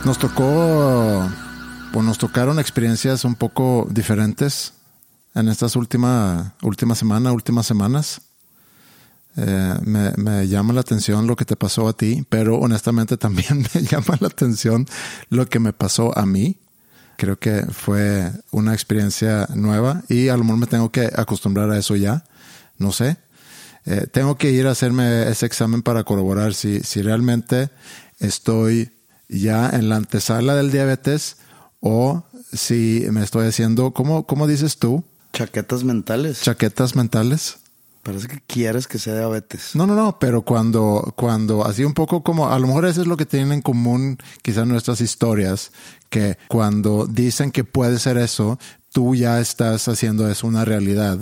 Nos 0.04 0.18
tocó, 0.18 0.44
o 1.94 2.02
nos 2.02 2.18
tocaron 2.18 2.58
experiencias 2.58 3.24
un 3.24 3.36
poco 3.36 3.88
diferentes 3.90 4.74
en 5.34 5.48
estas 5.48 5.76
últimas 5.76 6.52
última 6.62 6.94
semana, 6.94 7.32
últimas 7.32 7.66
semanas. 7.66 8.20
Eh, 9.37 9.74
me, 9.82 10.12
me 10.16 10.47
llama 10.47 10.72
la 10.72 10.80
atención 10.80 11.26
lo 11.26 11.37
que 11.37 11.45
te 11.45 11.57
pasó 11.57 11.89
a 11.89 11.97
ti, 11.97 12.24
pero 12.28 12.59
honestamente 12.59 13.16
también 13.18 13.66
me 13.74 13.82
llama 13.82 14.16
la 14.20 14.28
atención 14.28 14.87
lo 15.30 15.49
que 15.49 15.59
me 15.59 15.72
pasó 15.72 16.16
a 16.16 16.26
mí. 16.26 16.59
Creo 17.16 17.39
que 17.39 17.64
fue 17.66 18.32
una 18.51 18.74
experiencia 18.74 19.47
nueva 19.55 20.03
y 20.09 20.28
a 20.28 20.37
lo 20.37 20.45
mejor 20.45 20.59
me 20.59 20.66
tengo 20.66 20.91
que 20.91 21.11
acostumbrar 21.14 21.70
a 21.70 21.78
eso 21.78 21.95
ya. 21.97 22.24
No 22.78 22.91
sé. 22.91 23.16
Eh, 23.87 24.07
tengo 24.11 24.37
que 24.37 24.51
ir 24.51 24.66
a 24.66 24.72
hacerme 24.72 25.28
ese 25.28 25.47
examen 25.47 25.82
para 25.82 26.05
corroborar 26.05 26.55
si, 26.55 26.80
si 26.80 27.03
realmente 27.03 27.70
estoy 28.18 28.91
ya 29.28 29.70
en 29.70 29.89
la 29.89 29.97
antesala 29.97 30.55
del 30.55 30.70
diabetes 30.70 31.37
o 31.80 32.24
si 32.53 33.05
me 33.11 33.22
estoy 33.22 33.47
haciendo, 33.47 33.93
¿cómo, 33.93 34.26
cómo 34.26 34.47
dices 34.47 34.78
tú? 34.78 35.05
Chaquetas 35.32 35.85
mentales. 35.85 36.41
Chaquetas 36.41 36.97
mentales. 36.97 37.59
Parece 38.05 38.28
que 38.28 38.42
quieres 38.46 38.86
que 38.86 38.98
sea 38.98 39.14
diabetes. 39.14 39.70
No, 39.74 39.86
no, 39.86 39.94
no, 39.94 40.18
pero 40.18 40.42
cuando, 40.42 41.14
cuando, 41.16 41.64
así 41.64 41.84
un 41.84 41.94
poco 41.94 42.22
como, 42.22 42.50
a 42.50 42.59
lo 42.59 42.66
mejor 42.66 42.84
eso 42.84 43.00
es 43.00 43.07
lo 43.07 43.16
que 43.16 43.24
tienen 43.24 43.50
en 43.50 43.62
común 43.62 44.18
quizás 44.42 44.66
nuestras 44.66 45.00
historias, 45.00 45.72
que 46.11 46.36
cuando 46.48 47.07
dicen 47.07 47.50
que 47.50 47.64
puede 47.64 47.98
ser 47.98 48.18
eso, 48.18 48.59
tú 48.92 49.14
ya 49.14 49.40
estás 49.40 49.88
haciendo 49.88 50.30
eso 50.30 50.46
una 50.46 50.66
realidad 50.66 51.18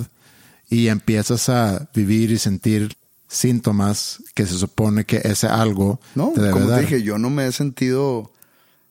y 0.69 0.89
empiezas 0.89 1.49
a 1.49 1.89
vivir 1.95 2.33
y 2.33 2.39
sentir 2.39 2.97
síntomas 3.29 4.21
que 4.35 4.45
se 4.45 4.59
supone 4.59 5.05
que 5.05 5.21
ese 5.23 5.47
algo 5.47 6.01
No, 6.17 6.33
te 6.35 6.41
debe 6.41 6.53
como 6.53 6.67
dar. 6.67 6.81
te 6.81 6.87
dije, 6.87 7.03
yo 7.05 7.17
no 7.17 7.31
me 7.31 7.47
he 7.47 7.53
sentido 7.53 8.33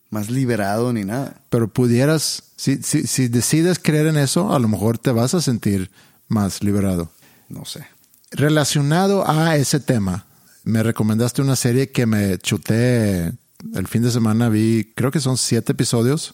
más 0.09 0.29
liberado 0.29 0.93
ni 0.93 1.03
nada. 1.03 1.41
Pero 1.49 1.67
pudieras, 1.67 2.43
si, 2.55 2.77
si, 2.83 3.05
si 3.05 3.27
decides 3.27 3.79
creer 3.79 4.07
en 4.07 4.17
eso, 4.17 4.53
a 4.53 4.59
lo 4.59 4.69
mejor 4.69 4.97
te 4.97 5.11
vas 5.11 5.33
a 5.33 5.41
sentir 5.41 5.91
más 6.29 6.63
liberado. 6.63 7.11
No 7.51 7.65
sé. 7.65 7.85
Relacionado 8.31 9.29
a 9.29 9.55
ese 9.57 9.79
tema, 9.79 10.25
me 10.63 10.81
recomendaste 10.83 11.41
una 11.41 11.55
serie 11.55 11.91
que 11.91 12.05
me 12.05 12.37
chuté 12.39 13.33
el 13.75 13.87
fin 13.87 14.01
de 14.01 14.11
semana, 14.11 14.49
vi, 14.49 14.91
creo 14.95 15.11
que 15.11 15.19
son 15.19 15.37
siete 15.37 15.73
episodios, 15.73 16.33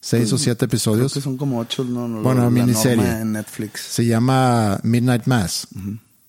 seis 0.00 0.32
o 0.32 0.38
siete 0.38 0.58
Creo 0.66 0.66
episodios. 0.68 1.14
que 1.14 1.20
son 1.20 1.36
como 1.36 1.58
ocho, 1.60 1.84
no, 1.84 2.08
no, 2.08 2.22
Bueno, 2.22 2.42
la 2.42 2.50
miniserie. 2.50 3.08
en 3.20 3.32
Netflix. 3.32 3.80
Se 3.82 4.04
llama 4.04 4.80
Midnight 4.82 5.26
Mass, 5.26 5.68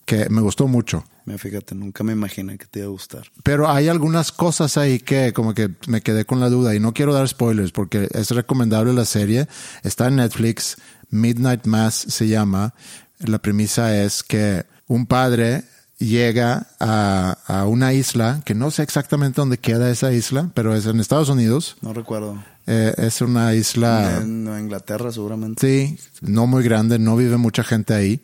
que 0.06 0.30
me 0.30 0.42
gustó 0.42 0.68
mucho. 0.68 1.04
Fíjate, 1.38 1.76
nunca 1.76 2.04
me 2.04 2.14
imaginé 2.14 2.58
que 2.58 2.66
te 2.66 2.80
iba 2.80 2.88
a 2.88 2.92
gustar. 2.92 3.30
Pero 3.44 3.70
hay 3.70 3.88
algunas 3.88 4.32
cosas 4.32 4.78
ahí 4.78 5.00
que 5.00 5.32
como 5.32 5.54
que 5.54 5.70
me 5.88 6.02
quedé 6.02 6.26
con 6.26 6.40
la 6.40 6.50
duda 6.50 6.74
y 6.74 6.80
no 6.80 6.92
quiero 6.94 7.14
dar 7.14 7.28
spoilers 7.28 7.72
porque 7.72 8.08
es 8.12 8.32
recomendable 8.32 8.94
la 8.94 9.06
serie. 9.06 9.48
Está 9.84 10.08
en 10.08 10.16
Netflix, 10.16 10.78
Midnight 11.12 11.68
Mass 11.68 12.06
se 12.10 12.28
llama. 12.28 12.74
La 13.20 13.40
premisa 13.40 13.96
es 14.04 14.24
que 14.24 14.66
un 14.88 15.06
padre 15.06 15.64
llega 15.98 16.68
a, 16.80 17.38
a 17.46 17.66
una 17.66 17.94
isla, 17.94 18.42
que 18.46 18.56
no 18.56 18.72
sé 18.72 18.84
exactamente 18.84 19.42
dónde 19.42 19.58
queda 19.58 19.90
esa 19.92 20.14
isla, 20.14 20.50
pero 20.54 20.76
es 20.76 20.86
en 20.86 21.00
Estados 21.00 21.30
Unidos. 21.30 21.78
No 21.82 21.94
recuerdo. 21.94 22.42
Eh, 22.66 22.94
es 22.98 23.22
una 23.22 23.54
isla... 23.56 24.20
En 24.22 24.48
Inglaterra, 24.60 25.12
seguramente. 25.12 25.60
Sí, 25.60 25.98
no 26.22 26.48
muy 26.48 26.64
grande, 26.64 27.00
no 27.00 27.18
vive 27.18 27.38
mucha 27.38 27.64
gente 27.64 27.94
ahí. 27.94 28.22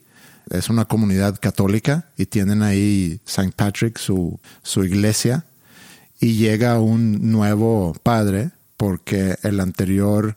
Es 0.50 0.70
una 0.70 0.86
comunidad 0.86 1.40
católica 1.40 2.06
y 2.16 2.28
tienen 2.28 2.62
ahí 2.62 3.20
St. 3.26 3.52
Patrick, 3.56 3.98
su, 3.98 4.40
su 4.62 4.84
iglesia. 4.84 5.46
Y 6.20 6.34
llega 6.34 6.80
un 6.80 7.32
nuevo 7.32 7.96
padre 8.04 8.52
porque 8.78 9.38
el 9.42 9.60
anterior 9.60 10.36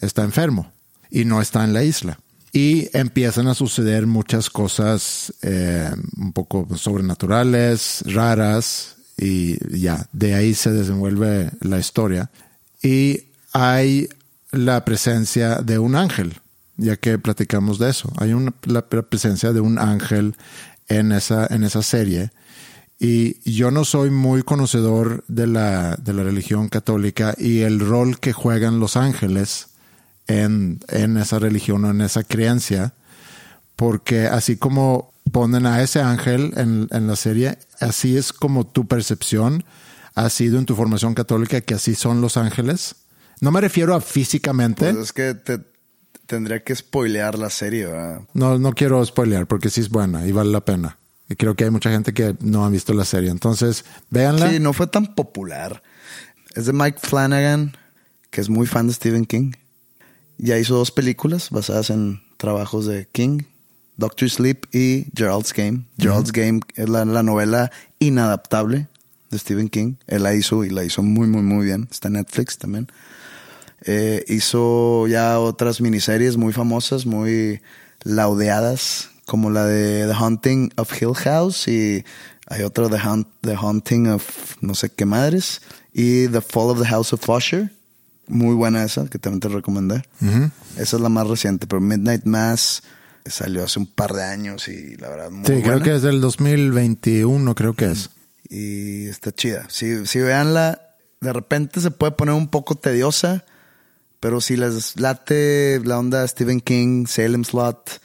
está 0.00 0.22
enfermo 0.22 0.70
y 1.10 1.24
no 1.24 1.42
está 1.42 1.64
en 1.64 1.74
la 1.74 1.82
isla. 1.82 2.18
Y 2.52 2.88
empiezan 2.96 3.46
a 3.46 3.54
suceder 3.54 4.06
muchas 4.06 4.50
cosas 4.50 5.32
eh, 5.42 5.90
un 6.16 6.32
poco 6.32 6.66
sobrenaturales, 6.76 8.02
raras, 8.06 8.96
y 9.16 9.58
ya, 9.78 10.08
de 10.12 10.34
ahí 10.34 10.54
se 10.54 10.72
desenvuelve 10.72 11.50
la 11.60 11.78
historia. 11.78 12.30
Y 12.82 13.24
hay 13.52 14.08
la 14.50 14.84
presencia 14.84 15.56
de 15.56 15.78
un 15.78 15.94
ángel, 15.94 16.40
ya 16.76 16.96
que 16.96 17.18
platicamos 17.18 17.78
de 17.78 17.90
eso. 17.90 18.10
Hay 18.16 18.32
una, 18.32 18.54
la 18.64 18.82
presencia 18.82 19.52
de 19.52 19.60
un 19.60 19.78
ángel 19.78 20.34
en 20.88 21.12
esa, 21.12 21.46
en 21.46 21.64
esa 21.64 21.82
serie. 21.82 22.30
Y 22.98 23.40
yo 23.50 23.70
no 23.70 23.84
soy 23.84 24.10
muy 24.10 24.42
conocedor 24.42 25.24
de 25.28 25.46
la, 25.46 25.96
de 25.96 26.12
la 26.12 26.22
religión 26.22 26.68
católica 26.68 27.34
y 27.38 27.60
el 27.60 27.80
rol 27.80 28.18
que 28.18 28.32
juegan 28.32 28.80
los 28.80 28.96
ángeles 28.96 29.68
en, 30.30 30.80
en 30.88 31.16
esa 31.16 31.38
religión 31.38 31.84
o 31.84 31.90
en 31.90 32.00
esa 32.00 32.22
creencia, 32.22 32.94
porque 33.76 34.26
así 34.26 34.56
como 34.56 35.12
ponen 35.32 35.66
a 35.66 35.82
ese 35.82 36.00
ángel 36.00 36.52
en, 36.56 36.88
en 36.90 37.06
la 37.06 37.16
serie, 37.16 37.58
así 37.80 38.16
es 38.16 38.32
como 38.32 38.66
tu 38.66 38.86
percepción 38.86 39.64
ha 40.14 40.28
sido 40.28 40.58
en 40.58 40.66
tu 40.66 40.74
formación 40.74 41.14
católica 41.14 41.60
que 41.60 41.74
así 41.74 41.94
son 41.94 42.20
los 42.20 42.36
ángeles. 42.36 42.96
No 43.40 43.50
me 43.50 43.60
refiero 43.60 43.94
a 43.94 44.00
físicamente. 44.00 44.92
Pues 44.92 45.04
es 45.04 45.12
que 45.12 45.34
te 45.34 45.60
tendría 46.26 46.62
que 46.62 46.74
spoilear 46.74 47.38
la 47.38 47.50
serie, 47.50 47.86
¿verdad? 47.86 48.20
No, 48.34 48.58
no 48.58 48.72
quiero 48.72 49.04
spoilear 49.04 49.46
porque 49.46 49.70
sí 49.70 49.80
es 49.80 49.88
buena 49.88 50.26
y 50.26 50.32
vale 50.32 50.50
la 50.50 50.64
pena. 50.64 50.98
Y 51.28 51.36
creo 51.36 51.54
que 51.54 51.64
hay 51.64 51.70
mucha 51.70 51.90
gente 51.90 52.12
que 52.12 52.36
no 52.40 52.64
ha 52.64 52.68
visto 52.68 52.92
la 52.92 53.04
serie. 53.04 53.30
Entonces, 53.30 53.84
véanla. 54.10 54.50
Sí, 54.50 54.58
no 54.58 54.72
fue 54.72 54.88
tan 54.88 55.14
popular. 55.14 55.82
Es 56.54 56.66
de 56.66 56.72
Mike 56.72 56.98
Flanagan, 57.00 57.76
que 58.30 58.40
es 58.40 58.48
muy 58.48 58.66
fan 58.66 58.88
de 58.88 58.94
Stephen 58.94 59.24
King. 59.24 59.52
Ya 60.42 60.58
hizo 60.58 60.74
dos 60.76 60.90
películas 60.90 61.50
basadas 61.50 61.90
en 61.90 62.20
trabajos 62.38 62.86
de 62.86 63.06
King, 63.12 63.42
Doctor 63.96 64.30
Sleep 64.30 64.64
y 64.74 65.06
Gerald's 65.14 65.52
Game. 65.52 65.82
Gerald's 65.98 66.32
Game 66.32 66.60
es 66.76 66.88
la, 66.88 67.04
la 67.04 67.22
novela 67.22 67.70
inadaptable 67.98 68.88
de 69.30 69.38
Stephen 69.38 69.68
King. 69.68 69.94
Él 70.06 70.22
la 70.22 70.34
hizo 70.34 70.64
y 70.64 70.70
la 70.70 70.82
hizo 70.84 71.02
muy, 71.02 71.28
muy, 71.28 71.42
muy 71.42 71.66
bien. 71.66 71.88
Está 71.90 72.08
en 72.08 72.14
Netflix 72.14 72.56
también. 72.56 72.88
Eh, 73.82 74.24
hizo 74.28 75.06
ya 75.06 75.38
otras 75.38 75.80
miniseries 75.80 76.36
muy 76.38 76.52
famosas, 76.54 77.04
muy 77.04 77.60
laudeadas, 78.02 79.10
como 79.26 79.50
la 79.50 79.66
de 79.66 80.06
The 80.06 80.14
Haunting 80.14 80.72
of 80.76 80.90
Hill 81.00 81.14
House 81.14 81.68
y 81.68 82.04
hay 82.46 82.62
otra 82.62 82.88
de 82.88 82.98
Haunt- 82.98 83.28
The 83.42 83.54
Haunting 83.54 84.08
of 84.08 84.56
no 84.60 84.74
sé 84.74 84.90
qué 84.90 85.04
madres 85.04 85.60
y 85.92 86.26
The 86.28 86.40
Fall 86.40 86.70
of 86.70 86.80
the 86.80 86.88
House 86.88 87.12
of 87.12 87.28
Usher. 87.28 87.70
Muy 88.30 88.54
buena 88.54 88.82
esa, 88.84 89.06
que 89.06 89.18
también 89.18 89.40
te 89.40 89.48
recomendé. 89.48 90.02
Esa 90.76 90.96
es 90.96 91.02
la 91.02 91.08
más 91.08 91.26
reciente, 91.26 91.66
pero 91.66 91.80
Midnight 91.80 92.24
Mass 92.24 92.82
salió 93.26 93.64
hace 93.64 93.78
un 93.78 93.86
par 93.86 94.12
de 94.14 94.22
años 94.24 94.66
y 94.68 94.96
la 94.96 95.08
verdad 95.08 95.30
muy 95.30 95.44
Sí, 95.44 95.52
buena. 95.52 95.66
creo 95.68 95.82
que 95.82 95.94
es 95.96 96.02
del 96.02 96.20
2021, 96.20 97.54
creo 97.54 97.74
que 97.74 97.90
es. 97.90 98.10
Y 98.48 99.06
está 99.06 99.32
chida. 99.32 99.66
Si, 99.68 100.06
si 100.06 100.18
veanla, 100.20 100.80
de 101.20 101.32
repente 101.32 101.80
se 101.80 101.90
puede 101.90 102.12
poner 102.12 102.34
un 102.34 102.48
poco 102.48 102.74
tediosa, 102.76 103.44
pero 104.20 104.40
si 104.40 104.56
les 104.56 104.98
late 105.00 105.80
la 105.84 105.98
onda 105.98 106.26
Stephen 106.26 106.60
King, 106.60 107.06
Salem 107.06 107.44
Slot, 107.44 108.00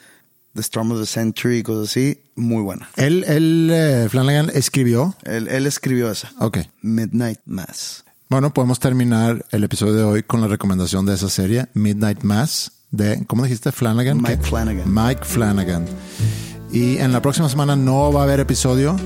The 0.54 0.62
Storm 0.62 0.92
of 0.92 1.00
the 1.02 1.06
Century, 1.08 1.64
cosas 1.64 1.90
así, 1.90 2.22
muy 2.36 2.62
buena. 2.62 2.90
Él, 2.96 3.26
él 3.28 3.70
eh, 3.74 4.08
Flanagan 4.10 4.50
escribió. 4.54 5.16
Él, 5.24 5.48
él 5.50 5.66
escribió 5.68 6.10
esa. 6.12 6.32
Ok. 6.40 6.60
Midnight 6.82 7.40
Mass. 7.46 8.05
Bueno, 8.36 8.52
podemos 8.52 8.82
terminar 8.82 9.46
el 9.52 9.64
episodio 9.64 9.94
de 9.94 10.04
hoy 10.04 10.22
con 10.22 10.42
la 10.42 10.48
recomendación 10.48 11.06
de 11.06 11.14
esa 11.14 11.30
serie, 11.30 11.68
Midnight 11.74 12.24
Mass, 12.24 12.70
de, 12.92 13.24
¿cómo 13.28 13.44
dijiste? 13.44 13.72
Flanagan. 13.72 14.18
Mike 14.18 14.40
¿Qué? 14.40 14.50
Flanagan. 14.50 14.94
Mike 14.94 15.24
Flanagan. 15.24 15.86
Y 16.70 16.98
en 16.98 17.14
la 17.14 17.22
próxima 17.22 17.48
semana 17.48 17.78
no 17.78 18.12
va 18.12 18.20
a 18.20 18.24
haber 18.26 18.42
episodio, 18.42 18.98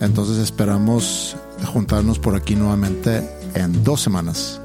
entonces 0.00 0.38
esperamos 0.38 1.36
juntarnos 1.66 2.20
por 2.20 2.36
aquí 2.36 2.54
nuevamente 2.54 3.28
en 3.56 3.82
dos 3.82 4.00
semanas. 4.00 4.60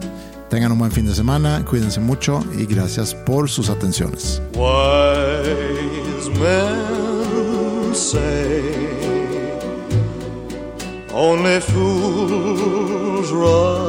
Tengan 0.51 0.71
un 0.71 0.77
buen 0.77 0.91
fin 0.91 1.07
de 1.07 1.15
semana, 1.15 1.65
cuídense 1.65 1.99
mucho 1.99 2.45
y 2.59 2.67
gracias 2.67 3.15
por 3.15 3.49
sus 3.49 3.71
atenciones. 3.71 4.39
Wise 4.53 6.29
men 6.39 7.95
say 7.95 8.61
only 11.11 11.59
rose 13.31 13.31
run. 13.31 13.88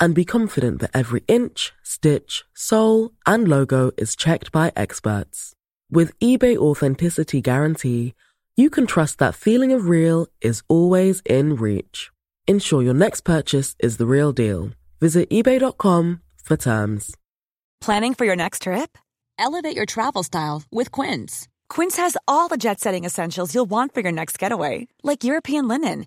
and 0.00 0.14
be 0.14 0.24
confident 0.24 0.80
that 0.80 0.90
every 0.94 1.22
inch, 1.28 1.72
stitch, 1.82 2.44
sole, 2.54 3.12
and 3.26 3.46
logo 3.46 3.92
is 3.96 4.16
checked 4.16 4.50
by 4.50 4.72
experts. 4.74 5.52
With 5.90 6.18
eBay 6.20 6.56
Authenticity 6.56 7.40
Guarantee, 7.40 8.14
you 8.56 8.70
can 8.70 8.86
trust 8.86 9.18
that 9.18 9.34
feeling 9.34 9.72
of 9.72 9.88
real 9.88 10.26
is 10.40 10.62
always 10.68 11.22
in 11.26 11.56
reach. 11.56 12.10
Ensure 12.46 12.82
your 12.82 12.94
next 12.94 13.20
purchase 13.20 13.76
is 13.78 13.96
the 13.98 14.06
real 14.06 14.32
deal. 14.32 14.70
Visit 15.00 15.30
eBay.com 15.30 16.20
for 16.42 16.56
terms. 16.56 17.16
Planning 17.80 18.14
for 18.14 18.24
your 18.24 18.36
next 18.36 18.62
trip? 18.62 18.98
Elevate 19.38 19.76
your 19.76 19.86
travel 19.86 20.22
style 20.22 20.62
with 20.70 20.90
Quince. 20.90 21.48
Quince 21.70 21.96
has 21.96 22.16
all 22.28 22.48
the 22.48 22.58
jet 22.58 22.80
setting 22.80 23.04
essentials 23.04 23.54
you'll 23.54 23.70
want 23.70 23.94
for 23.94 24.00
your 24.00 24.12
next 24.12 24.38
getaway, 24.38 24.88
like 25.02 25.24
European 25.24 25.66
linen, 25.66 26.06